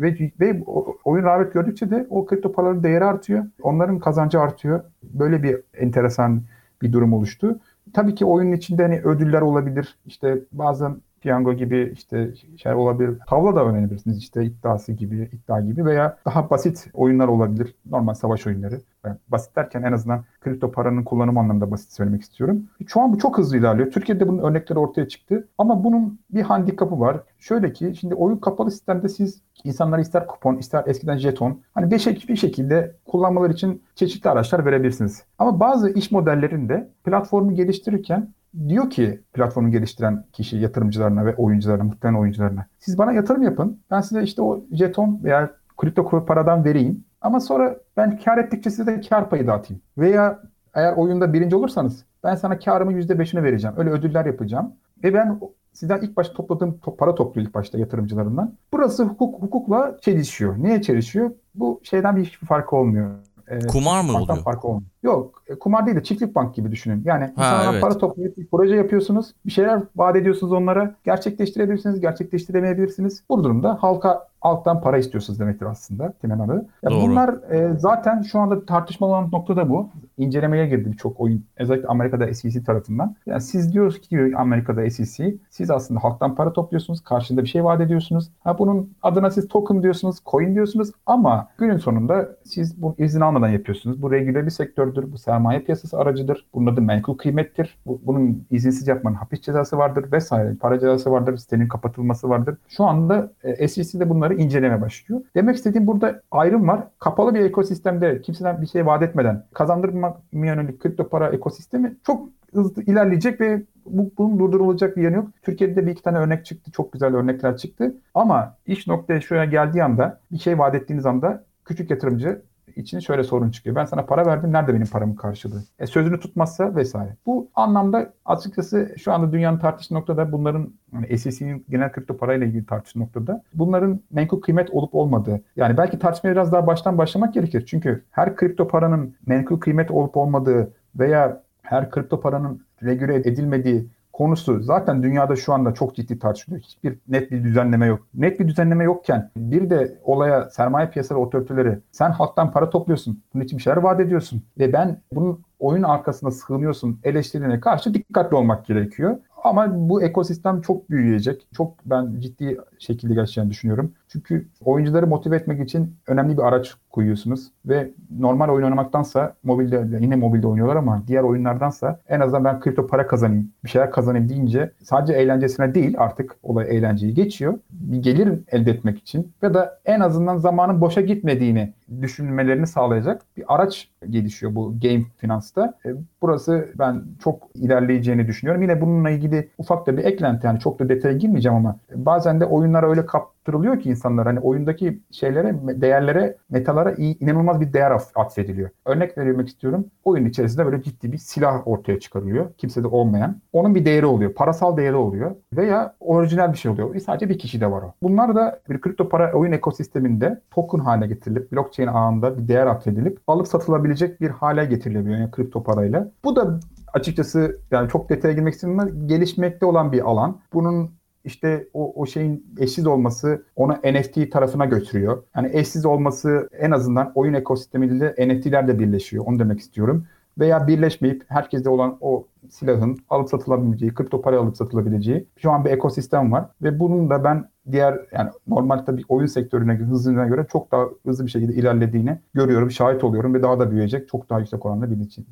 ve, 0.00 0.30
ve 0.40 0.62
oyun 1.04 1.24
rağbet 1.24 1.52
gördükçe 1.52 1.90
de 1.90 2.06
o 2.10 2.26
kripto 2.26 2.52
paraların 2.52 2.82
değeri 2.82 3.04
artıyor. 3.04 3.44
Onların 3.62 3.98
kazancı 3.98 4.40
artıyor. 4.40 4.84
Böyle 5.02 5.42
bir 5.42 5.60
enteresan 5.74 6.42
bir 6.82 6.92
durum 6.92 7.12
oluştu. 7.12 7.60
Tabii 7.92 8.14
ki 8.14 8.24
oyunun 8.24 8.52
içinde 8.52 8.82
hani 8.82 9.00
ödüller 9.00 9.40
olabilir. 9.40 9.98
İşte 10.06 10.38
bazen 10.52 10.96
piyango 11.24 11.52
gibi 11.52 11.90
işte 11.92 12.30
şey 12.56 12.74
olabilir. 12.74 13.18
Tavla 13.26 13.56
da 13.56 13.64
oynayabilirsiniz 13.64 14.18
işte 14.18 14.44
iddiası 14.44 14.92
gibi, 14.92 15.30
iddia 15.32 15.60
gibi 15.60 15.84
veya 15.84 16.16
daha 16.26 16.50
basit 16.50 16.86
oyunlar 16.94 17.28
olabilir. 17.28 17.74
Normal 17.90 18.14
savaş 18.14 18.46
oyunları. 18.46 18.80
Yani 19.04 19.16
basit 19.28 19.56
derken 19.56 19.82
en 19.82 19.92
azından 19.92 20.24
kripto 20.40 20.70
paranın 20.70 21.04
kullanımı 21.04 21.40
anlamında 21.40 21.70
basit 21.70 21.92
söylemek 21.92 22.22
istiyorum. 22.22 22.62
Şu 22.86 23.00
an 23.00 23.12
bu 23.12 23.18
çok 23.18 23.38
hızlı 23.38 23.56
ilerliyor. 23.56 23.90
Türkiye'de 23.90 24.28
bunun 24.28 24.42
örnekleri 24.42 24.78
ortaya 24.78 25.08
çıktı. 25.08 25.48
Ama 25.58 25.84
bunun 25.84 26.18
bir 26.30 26.42
handikapı 26.42 27.00
var. 27.00 27.20
Şöyle 27.38 27.72
ki 27.72 27.92
şimdi 28.00 28.14
oyun 28.14 28.36
kapalı 28.36 28.70
sistemde 28.70 29.08
siz 29.08 29.42
insanlara 29.64 30.00
ister 30.00 30.26
kupon 30.26 30.56
ister 30.56 30.84
eskiden 30.86 31.16
jeton 31.16 31.60
hani 31.74 31.90
bir, 31.90 31.98
şek 31.98 32.28
bir 32.28 32.36
şekilde 32.36 32.94
kullanmaları 33.06 33.52
için 33.52 33.82
çeşitli 33.94 34.30
araçlar 34.30 34.64
verebilirsiniz. 34.64 35.22
Ama 35.38 35.60
bazı 35.60 35.90
iş 35.90 36.10
modellerinde 36.10 36.88
platformu 37.04 37.54
geliştirirken 37.54 38.28
diyor 38.68 38.90
ki 38.90 39.20
platformu 39.32 39.70
geliştiren 39.70 40.24
kişi 40.32 40.56
yatırımcılarına 40.56 41.26
ve 41.26 41.36
oyuncularına, 41.36 41.84
muhtemelen 41.84 42.20
oyuncularına. 42.20 42.66
Siz 42.78 42.98
bana 42.98 43.12
yatırım 43.12 43.42
yapın. 43.42 43.80
Ben 43.90 44.00
size 44.00 44.22
işte 44.22 44.42
o 44.42 44.64
jeton 44.72 45.20
veya 45.24 45.50
kripto 45.76 46.24
paradan 46.26 46.64
vereyim. 46.64 47.04
Ama 47.20 47.40
sonra 47.40 47.76
ben 47.96 48.18
kar 48.18 48.38
ettikçe 48.38 48.70
size 48.70 48.86
de 48.86 49.00
kar 49.00 49.30
payı 49.30 49.46
dağıtayım. 49.46 49.82
Veya 49.98 50.40
eğer 50.74 50.92
oyunda 50.96 51.32
birinci 51.32 51.56
olursanız 51.56 52.04
ben 52.24 52.34
sana 52.34 52.58
karımı 52.58 52.92
%5'ini 52.92 53.42
vereceğim. 53.42 53.76
Öyle 53.78 53.90
ödüller 53.90 54.26
yapacağım. 54.26 54.72
Ve 55.04 55.14
ben 55.14 55.40
sizden 55.72 56.00
ilk 56.00 56.16
başta 56.16 56.34
topladığım 56.34 56.78
to 56.78 56.96
para 56.96 57.14
topluyor 57.14 57.46
ilk 57.46 57.54
başta 57.54 57.78
yatırımcılarından. 57.78 58.54
Burası 58.72 59.04
hukuk 59.04 59.42
hukukla 59.42 59.98
çelişiyor. 60.00 60.58
Niye 60.58 60.82
çelişiyor? 60.82 61.30
Bu 61.54 61.80
şeyden 61.82 62.16
bir 62.16 62.24
hiçbir 62.24 62.46
farkı 62.46 62.76
olmuyor. 62.76 63.10
Ee, 63.48 63.66
kumar 63.66 64.04
mı 64.04 64.12
oluyor? 64.12 64.38
Farkı 64.42 64.68
olmuyor. 64.68 64.90
Yok 65.02 65.42
e, 65.48 65.54
kumar 65.54 65.86
değil 65.86 65.96
de 65.96 66.02
çiftlik 66.02 66.34
bank 66.34 66.54
gibi 66.54 66.70
düşünün. 66.70 67.02
Yani 67.04 67.30
ha, 67.36 67.70
evet. 67.70 67.82
para 67.82 67.98
toplayıp 67.98 68.36
bir 68.36 68.46
proje 68.46 68.76
yapıyorsunuz. 68.76 69.34
Bir 69.46 69.50
şeyler 69.50 69.82
vaat 69.96 70.16
ediyorsunuz 70.16 70.52
onlara. 70.52 70.94
Gerçekleştirebilirsiniz, 71.04 72.00
gerçekleştiremeyebilirsiniz. 72.00 73.22
Bu 73.28 73.44
durumda 73.44 73.78
halka 73.80 74.28
alttan 74.42 74.80
para 74.80 74.98
istiyorsunuz 74.98 75.40
demektir 75.40 75.66
aslında 75.66 76.12
temel 76.12 76.40
adı. 76.40 76.66
Ya 76.82 76.90
bunlar 76.90 77.52
e, 77.52 77.78
zaten 77.78 78.22
şu 78.22 78.38
anda 78.38 78.66
tartışmalı 78.66 79.10
olan 79.10 79.30
noktada 79.32 79.70
bu. 79.70 79.88
İncelemeye 80.18 80.66
girdi 80.66 80.92
birçok 80.92 81.20
oyun. 81.20 81.44
Özellikle 81.56 81.88
Amerika'da 81.88 82.34
SEC 82.34 82.62
tarafından. 82.64 83.16
Yani 83.26 83.40
siz 83.40 83.72
diyoruz 83.72 84.00
ki 84.00 84.10
diyor 84.10 84.32
Amerika'da 84.36 84.90
SEC. 84.90 85.36
Siz 85.50 85.70
aslında 85.70 86.04
halktan 86.04 86.34
para 86.34 86.52
topluyorsunuz. 86.52 87.00
Karşında 87.00 87.42
bir 87.42 87.48
şey 87.48 87.64
vaat 87.64 87.80
ediyorsunuz. 87.80 88.30
Ha, 88.40 88.58
bunun 88.58 88.92
adına 89.02 89.30
siz 89.30 89.48
token 89.48 89.82
diyorsunuz, 89.82 90.16
coin 90.26 90.54
diyorsunuz. 90.54 90.90
Ama 91.06 91.48
günün 91.58 91.76
sonunda 91.76 92.36
siz 92.44 92.82
bu 92.82 92.94
izin 92.98 93.20
almadan 93.20 93.48
yapıyorsunuz. 93.48 94.02
Bu 94.02 94.12
regüle 94.12 94.44
bir 94.44 94.50
sektördür. 94.50 95.12
Bu 95.12 95.18
sermaye 95.18 95.60
piyasası 95.60 95.98
aracıdır. 95.98 96.46
Bunun 96.54 96.72
adı 96.72 96.82
menkul 96.82 97.16
kıymettir. 97.16 97.78
Bu, 97.86 98.00
bunun 98.04 98.46
izinsiz 98.50 98.88
yapmanın 98.88 99.16
hapis 99.16 99.40
cezası 99.40 99.78
vardır 99.78 100.12
vesaire. 100.12 100.54
Para 100.60 100.78
cezası 100.78 101.10
vardır. 101.10 101.36
Sitenin 101.36 101.68
kapatılması 101.68 102.28
vardır. 102.28 102.56
Şu 102.68 102.84
anda 102.84 103.32
e, 103.42 103.68
SEC 103.68 104.00
de 104.00 104.10
bunları 104.10 104.34
inceleme 104.34 104.80
başlıyor. 104.80 105.22
Demek 105.34 105.56
istediğim 105.56 105.86
burada 105.86 106.20
ayrım 106.30 106.68
var. 106.68 106.88
Kapalı 106.98 107.34
bir 107.34 107.40
ekosistemde 107.40 108.20
kimseden 108.20 108.62
bir 108.62 108.66
şey 108.66 108.86
vaat 108.86 109.02
etmeden 109.02 109.44
kazandırma 109.54 110.03
yönelik 110.32 110.80
kripto 110.80 111.08
para 111.08 111.28
ekosistemi 111.28 111.96
çok 112.06 112.28
hızlı 112.54 112.82
ilerleyecek 112.82 113.40
ve 113.40 113.62
bu, 113.86 114.12
bunun 114.18 114.38
durdurulacak 114.38 114.96
bir 114.96 115.02
yanı 115.02 115.14
yok. 115.14 115.28
Türkiye'de 115.42 115.86
bir 115.86 115.92
iki 115.92 116.02
tane 116.02 116.18
örnek 116.18 116.44
çıktı. 116.46 116.70
Çok 116.70 116.92
güzel 116.92 117.14
örnekler 117.14 117.56
çıktı. 117.56 117.94
Ama 118.14 118.56
iş 118.66 118.86
noktaya 118.86 119.20
şuraya 119.20 119.44
geldiği 119.44 119.84
anda 119.84 120.20
bir 120.32 120.38
şey 120.38 120.58
vaat 120.58 120.74
ettiğiniz 120.74 121.06
anda 121.06 121.44
küçük 121.64 121.90
yatırımcı 121.90 122.42
için 122.76 122.98
şöyle 122.98 123.24
sorun 123.24 123.50
çıkıyor. 123.50 123.76
Ben 123.76 123.84
sana 123.84 124.06
para 124.06 124.26
verdim. 124.26 124.52
Nerede 124.52 124.74
benim 124.74 124.86
paramın 124.86 125.14
karşılığı? 125.14 125.62
E, 125.78 125.86
sözünü 125.86 126.20
tutmazsa 126.20 126.76
vesaire. 126.76 127.16
Bu 127.26 127.48
anlamda 127.54 128.12
açıkçası 128.24 128.94
şu 128.98 129.12
anda 129.12 129.32
dünyanın 129.32 129.58
tartıştığı 129.58 129.94
noktada 129.94 130.32
bunların 130.32 130.72
yani 130.92 131.18
SEC'nin 131.18 131.64
genel 131.70 131.92
kripto 131.92 132.16
parayla 132.16 132.46
ilgili 132.46 132.66
tartıştığı 132.66 133.00
noktada 133.00 133.42
bunların 133.54 134.00
menkul 134.10 134.40
kıymet 134.40 134.70
olup 134.70 134.94
olmadığı. 134.94 135.40
Yani 135.56 135.76
belki 135.76 135.98
tartışmaya 135.98 136.32
biraz 136.32 136.52
daha 136.52 136.66
baştan 136.66 136.98
başlamak 136.98 137.34
gerekir. 137.34 137.64
Çünkü 137.66 138.04
her 138.10 138.36
kripto 138.36 138.68
paranın 138.68 139.14
menkul 139.26 139.60
kıymet 139.60 139.90
olup 139.90 140.16
olmadığı 140.16 140.72
veya 140.98 141.42
her 141.62 141.90
kripto 141.90 142.20
paranın 142.20 142.62
regüle 142.82 143.14
edilmediği 143.14 143.88
konusu 144.14 144.62
zaten 144.62 145.02
dünyada 145.02 145.36
şu 145.36 145.52
anda 145.52 145.74
çok 145.74 145.94
ciddi 145.94 146.18
tartışılıyor. 146.18 146.62
Hiçbir 146.62 146.98
net 147.08 147.30
bir 147.30 147.44
düzenleme 147.44 147.86
yok. 147.86 148.06
Net 148.14 148.40
bir 148.40 148.48
düzenleme 148.48 148.84
yokken 148.84 149.30
bir 149.36 149.70
de 149.70 149.98
olaya 150.04 150.50
sermaye 150.50 150.90
piyasaları 150.90 151.22
otoriteleri 151.22 151.78
sen 151.92 152.10
halktan 152.10 152.52
para 152.52 152.70
topluyorsun. 152.70 153.22
Bunun 153.34 153.44
için 153.44 153.58
bir 153.58 153.62
şeyler 153.62 153.76
vaat 153.76 154.00
ediyorsun. 154.00 154.42
Ve 154.58 154.72
ben 154.72 155.00
bunun 155.12 155.40
oyun 155.58 155.82
arkasına 155.82 156.30
sığınıyorsun 156.30 157.00
eleştirine 157.04 157.60
karşı 157.60 157.94
dikkatli 157.94 158.36
olmak 158.36 158.66
gerekiyor. 158.66 159.16
Ama 159.44 159.88
bu 159.88 160.02
ekosistem 160.02 160.60
çok 160.60 160.90
büyüyecek. 160.90 161.46
Çok 161.56 161.74
ben 161.86 162.20
ciddi 162.20 162.58
şekilde 162.78 163.14
gerçekten 163.14 163.50
düşünüyorum. 163.50 163.92
Çünkü 164.14 164.48
oyuncuları 164.64 165.06
motive 165.06 165.36
etmek 165.36 165.60
için 165.60 165.96
önemli 166.06 166.36
bir 166.36 166.42
araç 166.42 166.74
koyuyorsunuz 166.90 167.50
ve 167.66 167.90
normal 168.18 168.48
oyun 168.48 168.64
oynamaktansa 168.64 169.34
mobilde 169.44 169.98
yine 170.00 170.16
mobilde 170.16 170.46
oynuyorlar 170.46 170.76
ama 170.76 171.02
diğer 171.06 171.22
oyunlardansa 171.22 172.00
en 172.08 172.20
azından 172.20 172.44
ben 172.44 172.60
kripto 172.60 172.86
para 172.86 173.06
kazanayım, 173.06 173.52
bir 173.64 173.68
şeyler 173.68 173.90
kazanayım 173.90 174.28
deyince 174.28 174.70
sadece 174.82 175.12
eğlencesine 175.12 175.74
değil 175.74 175.94
artık 175.98 176.36
olay 176.42 176.76
eğlenceyi 176.76 177.14
geçiyor. 177.14 177.58
Bir 177.70 177.96
gelir 177.96 178.40
elde 178.52 178.70
etmek 178.70 178.98
için 178.98 179.32
ya 179.42 179.54
da 179.54 179.80
en 179.84 180.00
azından 180.00 180.36
zamanın 180.36 180.80
boşa 180.80 181.00
gitmediğini 181.00 181.72
düşünmelerini 182.02 182.66
sağlayacak 182.66 183.22
bir 183.36 183.54
araç 183.54 183.88
gelişiyor 184.10 184.54
bu 184.54 184.74
game 184.82 185.02
finansta. 185.16 185.74
E, 185.86 185.88
burası 186.22 186.68
ben 186.78 187.02
çok 187.24 187.48
ilerleyeceğini 187.54 188.26
düşünüyorum. 188.26 188.62
Yine 188.62 188.80
bununla 188.80 189.10
ilgili 189.10 189.48
ufak 189.58 189.86
da 189.86 189.96
bir 189.96 190.04
eklenti 190.04 190.46
yani 190.46 190.60
çok 190.60 190.78
da 190.78 190.88
detaya 190.88 191.14
girmeyeceğim 191.14 191.56
ama 191.56 191.76
bazen 191.94 192.40
de 192.40 192.44
oyunlara 192.44 192.90
öyle 192.90 193.06
kaptırılıyor 193.44 193.80
ki 193.80 193.90
insanlar 193.90 194.26
hani 194.26 194.40
oyundaki 194.40 195.00
şeylere, 195.10 195.54
değerlere, 195.80 196.36
metalara 196.50 196.92
inanılmaz 196.98 197.60
bir 197.60 197.72
değer 197.72 197.92
atfediliyor. 198.14 198.70
Örnek 198.86 199.18
vermek 199.18 199.48
istiyorum. 199.48 199.86
Oyun 200.04 200.24
içerisinde 200.24 200.66
böyle 200.66 200.82
ciddi 200.82 201.12
bir 201.12 201.18
silah 201.18 201.68
ortaya 201.68 202.00
çıkarılıyor. 202.00 202.52
Kimsede 202.58 202.86
olmayan. 202.86 203.40
Onun 203.52 203.74
bir 203.74 203.84
değeri 203.84 204.06
oluyor. 204.06 204.32
Parasal 204.32 204.76
değeri 204.76 204.96
oluyor. 204.96 205.36
Veya 205.52 205.94
orijinal 206.00 206.52
bir 206.52 206.58
şey 206.58 206.70
oluyor. 206.70 207.00
Sadece 207.00 207.28
bir 207.28 207.38
kişi 207.38 207.60
de 207.60 207.70
var 207.70 207.82
o. 207.82 207.92
Bunlar 208.02 208.34
da 208.34 208.60
bir 208.70 208.80
kripto 208.80 209.08
para 209.08 209.32
oyun 209.32 209.52
ekosisteminde 209.52 210.40
token 210.50 210.78
haline 210.78 211.06
getirilip 211.06 211.52
blockchain 211.52 211.88
ağında 211.88 212.38
bir 212.38 212.48
değer 212.48 212.66
atfedilip 212.66 213.18
alıp 213.26 213.48
satılabilecek 213.48 214.20
bir 214.20 214.30
hale 214.30 214.64
getirilebiliyor 214.64 215.18
yani 215.18 215.30
kripto 215.30 215.62
parayla. 215.62 216.10
Bu 216.24 216.36
da 216.36 216.60
açıkçası 216.94 217.60
yani 217.70 217.88
çok 217.88 218.08
detaya 218.08 218.34
girmek 218.34 218.54
istemiyorum 218.54 219.08
gelişmekte 219.08 219.66
olan 219.66 219.92
bir 219.92 220.10
alan. 220.10 220.40
Bunun 220.52 220.90
işte 221.24 221.68
o, 221.74 222.02
o 222.02 222.06
şeyin 222.06 222.46
eşsiz 222.58 222.86
olması 222.86 223.44
onu 223.56 223.72
NFT 223.72 224.32
tarafına 224.32 224.64
götürüyor. 224.64 225.22
Yani 225.36 225.50
eşsiz 225.52 225.86
olması 225.86 226.48
en 226.58 226.70
azından 226.70 227.12
oyun 227.14 227.34
ekosistemiyle 227.34 228.14
NFT'ler 228.18 228.68
de 228.68 228.78
birleşiyor. 228.78 229.24
Onu 229.26 229.38
demek 229.38 229.60
istiyorum. 229.60 230.06
Veya 230.38 230.66
birleşmeyip 230.66 231.24
herkeste 231.28 231.68
olan 231.68 231.98
o 232.00 232.26
silahın 232.50 232.98
alıp 233.08 233.28
satılabileceği, 233.28 233.94
kripto 233.94 234.22
para 234.22 234.38
alıp 234.38 234.56
satılabileceği 234.56 235.26
şu 235.36 235.50
an 235.50 235.64
bir 235.64 235.70
ekosistem 235.70 236.32
var. 236.32 236.44
Ve 236.62 236.80
bunun 236.80 237.10
da 237.10 237.24
ben 237.24 237.48
diğer 237.72 238.00
yani 238.12 238.30
normal 238.46 238.78
tabii 238.78 239.02
oyun 239.08 239.26
sektörüne 239.26 239.74
hızına 239.74 240.26
göre 240.26 240.46
çok 240.52 240.72
daha 240.72 240.84
hızlı 241.06 241.26
bir 241.26 241.30
şekilde 241.30 241.54
ilerlediğini 241.54 242.18
görüyorum, 242.34 242.70
şahit 242.70 243.04
oluyorum 243.04 243.34
ve 243.34 243.42
daha 243.42 243.58
da 243.58 243.70
büyüyecek, 243.70 244.08
çok 244.08 244.30
daha 244.30 244.40
yüksek 244.40 244.66
oranda 244.66 244.86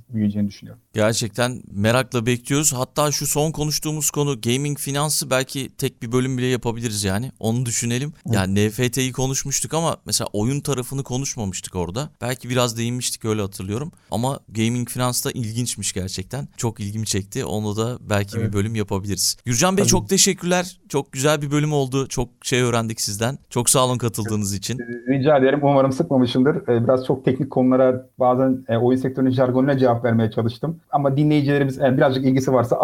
büyüyeceğini 0.08 0.48
düşünüyorum. 0.48 0.82
Gerçekten 0.92 1.62
merakla 1.72 2.26
bekliyoruz. 2.26 2.72
Hatta 2.72 3.12
şu 3.12 3.26
son 3.26 3.52
konuştuğumuz 3.52 4.10
konu 4.10 4.40
gaming 4.40 4.78
finansı 4.78 5.30
belki 5.30 5.76
tek 5.76 6.02
bir 6.02 6.12
bölüm 6.12 6.38
bile 6.38 6.46
yapabiliriz 6.46 7.04
yani. 7.04 7.32
Onu 7.40 7.66
düşünelim. 7.66 8.12
Yani 8.26 8.68
NFT'yi 8.68 9.12
konuşmuştuk 9.12 9.74
ama 9.74 9.96
mesela 10.06 10.28
oyun 10.32 10.60
tarafını 10.60 11.02
konuşmamıştık 11.02 11.76
orada. 11.76 12.08
Belki 12.20 12.50
biraz 12.50 12.78
değinmiştik 12.78 13.24
öyle 13.24 13.42
hatırlıyorum. 13.42 13.92
Ama 14.10 14.40
gaming 14.48 14.88
finans 14.88 15.24
da 15.24 15.30
ilginçmiş 15.30 15.92
gerçekten. 15.92 16.48
Çok 16.56 16.80
ilgimi 17.02 17.06
çekti. 17.06 17.44
Onu 17.44 17.76
da 17.76 17.98
belki 18.00 18.38
evet. 18.38 18.48
bir 18.48 18.52
bölüm 18.52 18.74
yapabiliriz. 18.74 19.36
Gürcan 19.44 19.76
Bey 19.76 19.82
Tabii. 19.82 19.90
çok 19.90 20.08
teşekkürler. 20.08 20.80
Çok 20.88 21.12
güzel 21.12 21.42
bir 21.42 21.50
bölüm 21.50 21.72
oldu. 21.72 22.08
Çok 22.08 22.28
şey 22.42 22.62
öğrendik 22.62 23.00
sizden. 23.00 23.38
Çok 23.50 23.70
sağ 23.70 23.84
olun 23.84 23.98
katıldığınız 23.98 24.54
için. 24.54 24.78
Rica 25.08 25.36
ederim. 25.36 25.60
Umarım 25.62 25.92
sıkmamışımdır. 25.92 26.68
Ee, 26.68 26.84
biraz 26.84 27.06
çok 27.06 27.24
teknik 27.24 27.50
konulara 27.50 28.06
bazen 28.18 28.64
e, 28.68 28.76
oyun 28.76 28.98
sektörünün 28.98 29.30
jargonuna 29.30 29.78
cevap 29.78 30.04
vermeye 30.04 30.30
çalıştım. 30.30 30.80
Ama 30.90 31.16
dinleyicilerimiz 31.16 31.80
birazcık 31.80 32.24
ilgisi 32.24 32.52
varsa 32.52 32.76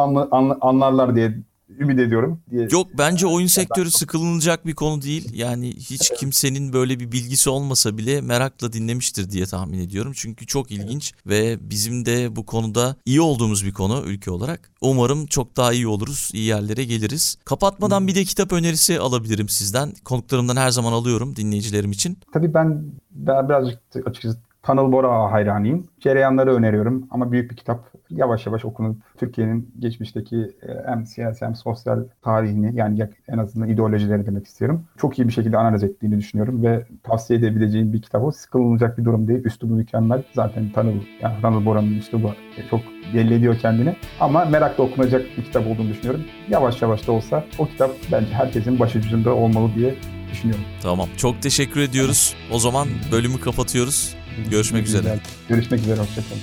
anlarlar 0.60 1.16
diye 1.16 1.34
ümit 1.80 1.98
ediyorum 1.98 2.40
diye. 2.50 2.68
Yok 2.70 2.86
bence 2.98 3.26
oyun 3.26 3.46
sektörü 3.46 3.90
sıkılınacak 3.90 4.66
bir 4.66 4.74
konu 4.74 5.02
değil. 5.02 5.30
Yani 5.34 5.70
hiç 5.70 6.12
kimsenin 6.18 6.72
böyle 6.72 7.00
bir 7.00 7.12
bilgisi 7.12 7.50
olmasa 7.50 7.98
bile 7.98 8.20
merakla 8.20 8.72
dinlemiştir 8.72 9.30
diye 9.30 9.46
tahmin 9.46 9.78
ediyorum. 9.78 10.12
Çünkü 10.14 10.46
çok 10.46 10.70
ilginç 10.70 11.12
ve 11.26 11.58
bizim 11.70 12.06
de 12.06 12.36
bu 12.36 12.46
konuda 12.46 12.96
iyi 13.04 13.20
olduğumuz 13.20 13.64
bir 13.64 13.72
konu 13.72 14.02
ülke 14.06 14.30
olarak. 14.30 14.70
Umarım 14.80 15.26
çok 15.26 15.56
daha 15.56 15.72
iyi 15.72 15.86
oluruz, 15.86 16.30
iyi 16.32 16.44
yerlere 16.44 16.84
geliriz. 16.84 17.38
Kapatmadan 17.44 18.06
bir 18.06 18.14
de 18.14 18.24
kitap 18.24 18.52
önerisi 18.52 19.00
alabilirim 19.00 19.48
sizden. 19.48 19.92
Konuklarımdan 20.04 20.56
her 20.56 20.70
zaman 20.70 20.92
alıyorum 20.92 21.36
dinleyicilerim 21.36 21.90
için. 21.90 22.18
Tabii 22.32 22.54
ben, 22.54 22.84
ben 23.10 23.48
birazcık 23.48 23.78
açıkçası 24.06 24.38
Tanıl 24.68 24.92
Bora 24.92 25.32
hayranıyım. 25.32 25.86
Cereyanları 26.00 26.54
öneriyorum 26.54 27.06
ama 27.10 27.32
büyük 27.32 27.50
bir 27.50 27.56
kitap. 27.56 27.80
Yavaş 28.10 28.46
yavaş 28.46 28.64
okunup 28.64 28.96
Türkiye'nin 29.16 29.74
geçmişteki 29.78 30.36
e, 30.36 30.68
hem 30.86 31.06
siyasi 31.06 31.44
hem 31.44 31.54
sosyal 31.54 32.04
tarihini 32.22 32.76
yani 32.76 33.08
en 33.28 33.38
azından 33.38 33.68
ideolojileri 33.68 34.26
demek 34.26 34.46
istiyorum. 34.46 34.84
Çok 34.96 35.18
iyi 35.18 35.28
bir 35.28 35.32
şekilde 35.32 35.58
analiz 35.58 35.84
ettiğini 35.84 36.18
düşünüyorum 36.18 36.62
ve 36.62 36.86
tavsiye 37.02 37.38
edebileceğim 37.38 37.92
bir 37.92 38.02
kitap 38.02 38.24
o. 38.24 38.30
Sıkılınacak 38.30 38.98
bir 38.98 39.04
durum 39.04 39.28
değil. 39.28 39.44
Üslubu 39.44 39.74
mükemmel. 39.74 40.22
Zaten 40.32 40.70
Tanıl, 40.74 40.94
yani 41.20 41.34
Tanıl 41.42 41.66
Bora'nın 41.66 41.98
üslubu 41.98 42.30
çok 42.70 42.80
belli 43.14 43.34
ediyor 43.34 43.58
kendini. 43.58 43.96
Ama 44.20 44.44
merakla 44.44 44.84
okunacak 44.84 45.22
bir 45.38 45.44
kitap 45.44 45.66
olduğunu 45.66 45.88
düşünüyorum. 45.88 46.20
Yavaş 46.48 46.82
yavaş 46.82 47.08
da 47.08 47.12
olsa 47.12 47.44
o 47.58 47.66
kitap 47.66 47.90
bence 48.12 48.34
herkesin 48.34 48.78
başucunda 48.78 49.34
olmalı 49.34 49.70
diye 49.74 49.94
düşünüyorum. 50.33 50.64
Tamam. 50.83 51.09
Çok 51.16 51.43
teşekkür 51.43 51.81
ediyoruz. 51.81 52.35
O 52.51 52.59
zaman 52.59 52.89
bölümü 53.12 53.41
kapatıyoruz. 53.41 54.14
Görüşmek 54.51 54.87
üzere. 54.87 55.20
Görüşmek 55.49 55.81
üzere. 55.81 56.01
Hoşçakalın. 56.01 56.43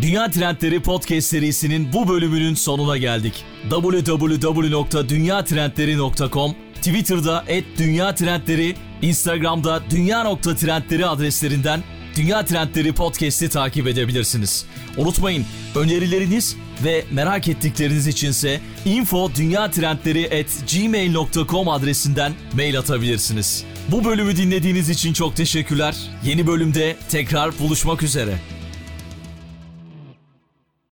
Dünya 0.00 0.30
Trendleri 0.30 0.82
Podcast 0.82 1.28
serisinin 1.28 1.92
bu 1.92 2.08
bölümünün 2.08 2.54
sonuna 2.54 2.96
geldik. 2.96 3.44
www.dünyatrendleri.com 3.70 6.54
Twitter'da 6.74 7.44
@dünyatrendleri, 7.78 8.76
Instagram'da 9.02 9.82
dünya.trendleri 9.90 11.06
adreslerinden 11.06 11.82
Dünya 12.16 12.44
Trendleri 12.44 12.92
Podcast'i 12.92 13.48
takip 13.48 13.86
edebilirsiniz. 13.86 14.64
Unutmayın 14.96 15.46
önerileriniz 15.74 16.56
ve 16.84 17.04
merak 17.10 17.48
ettikleriniz 17.48 18.06
içinse 18.06 18.60
info.dünyatrendleri@gmail.com 18.84 21.68
adresinden 21.68 22.32
mail 22.52 22.78
atabilirsiniz. 22.78 23.64
Bu 23.88 24.04
bölümü 24.04 24.36
dinlediğiniz 24.36 24.90
için 24.90 25.12
çok 25.12 25.36
teşekkürler. 25.36 25.96
Yeni 26.24 26.46
bölümde 26.46 26.96
tekrar 27.08 27.58
buluşmak 27.58 28.02
üzere. 28.02 28.38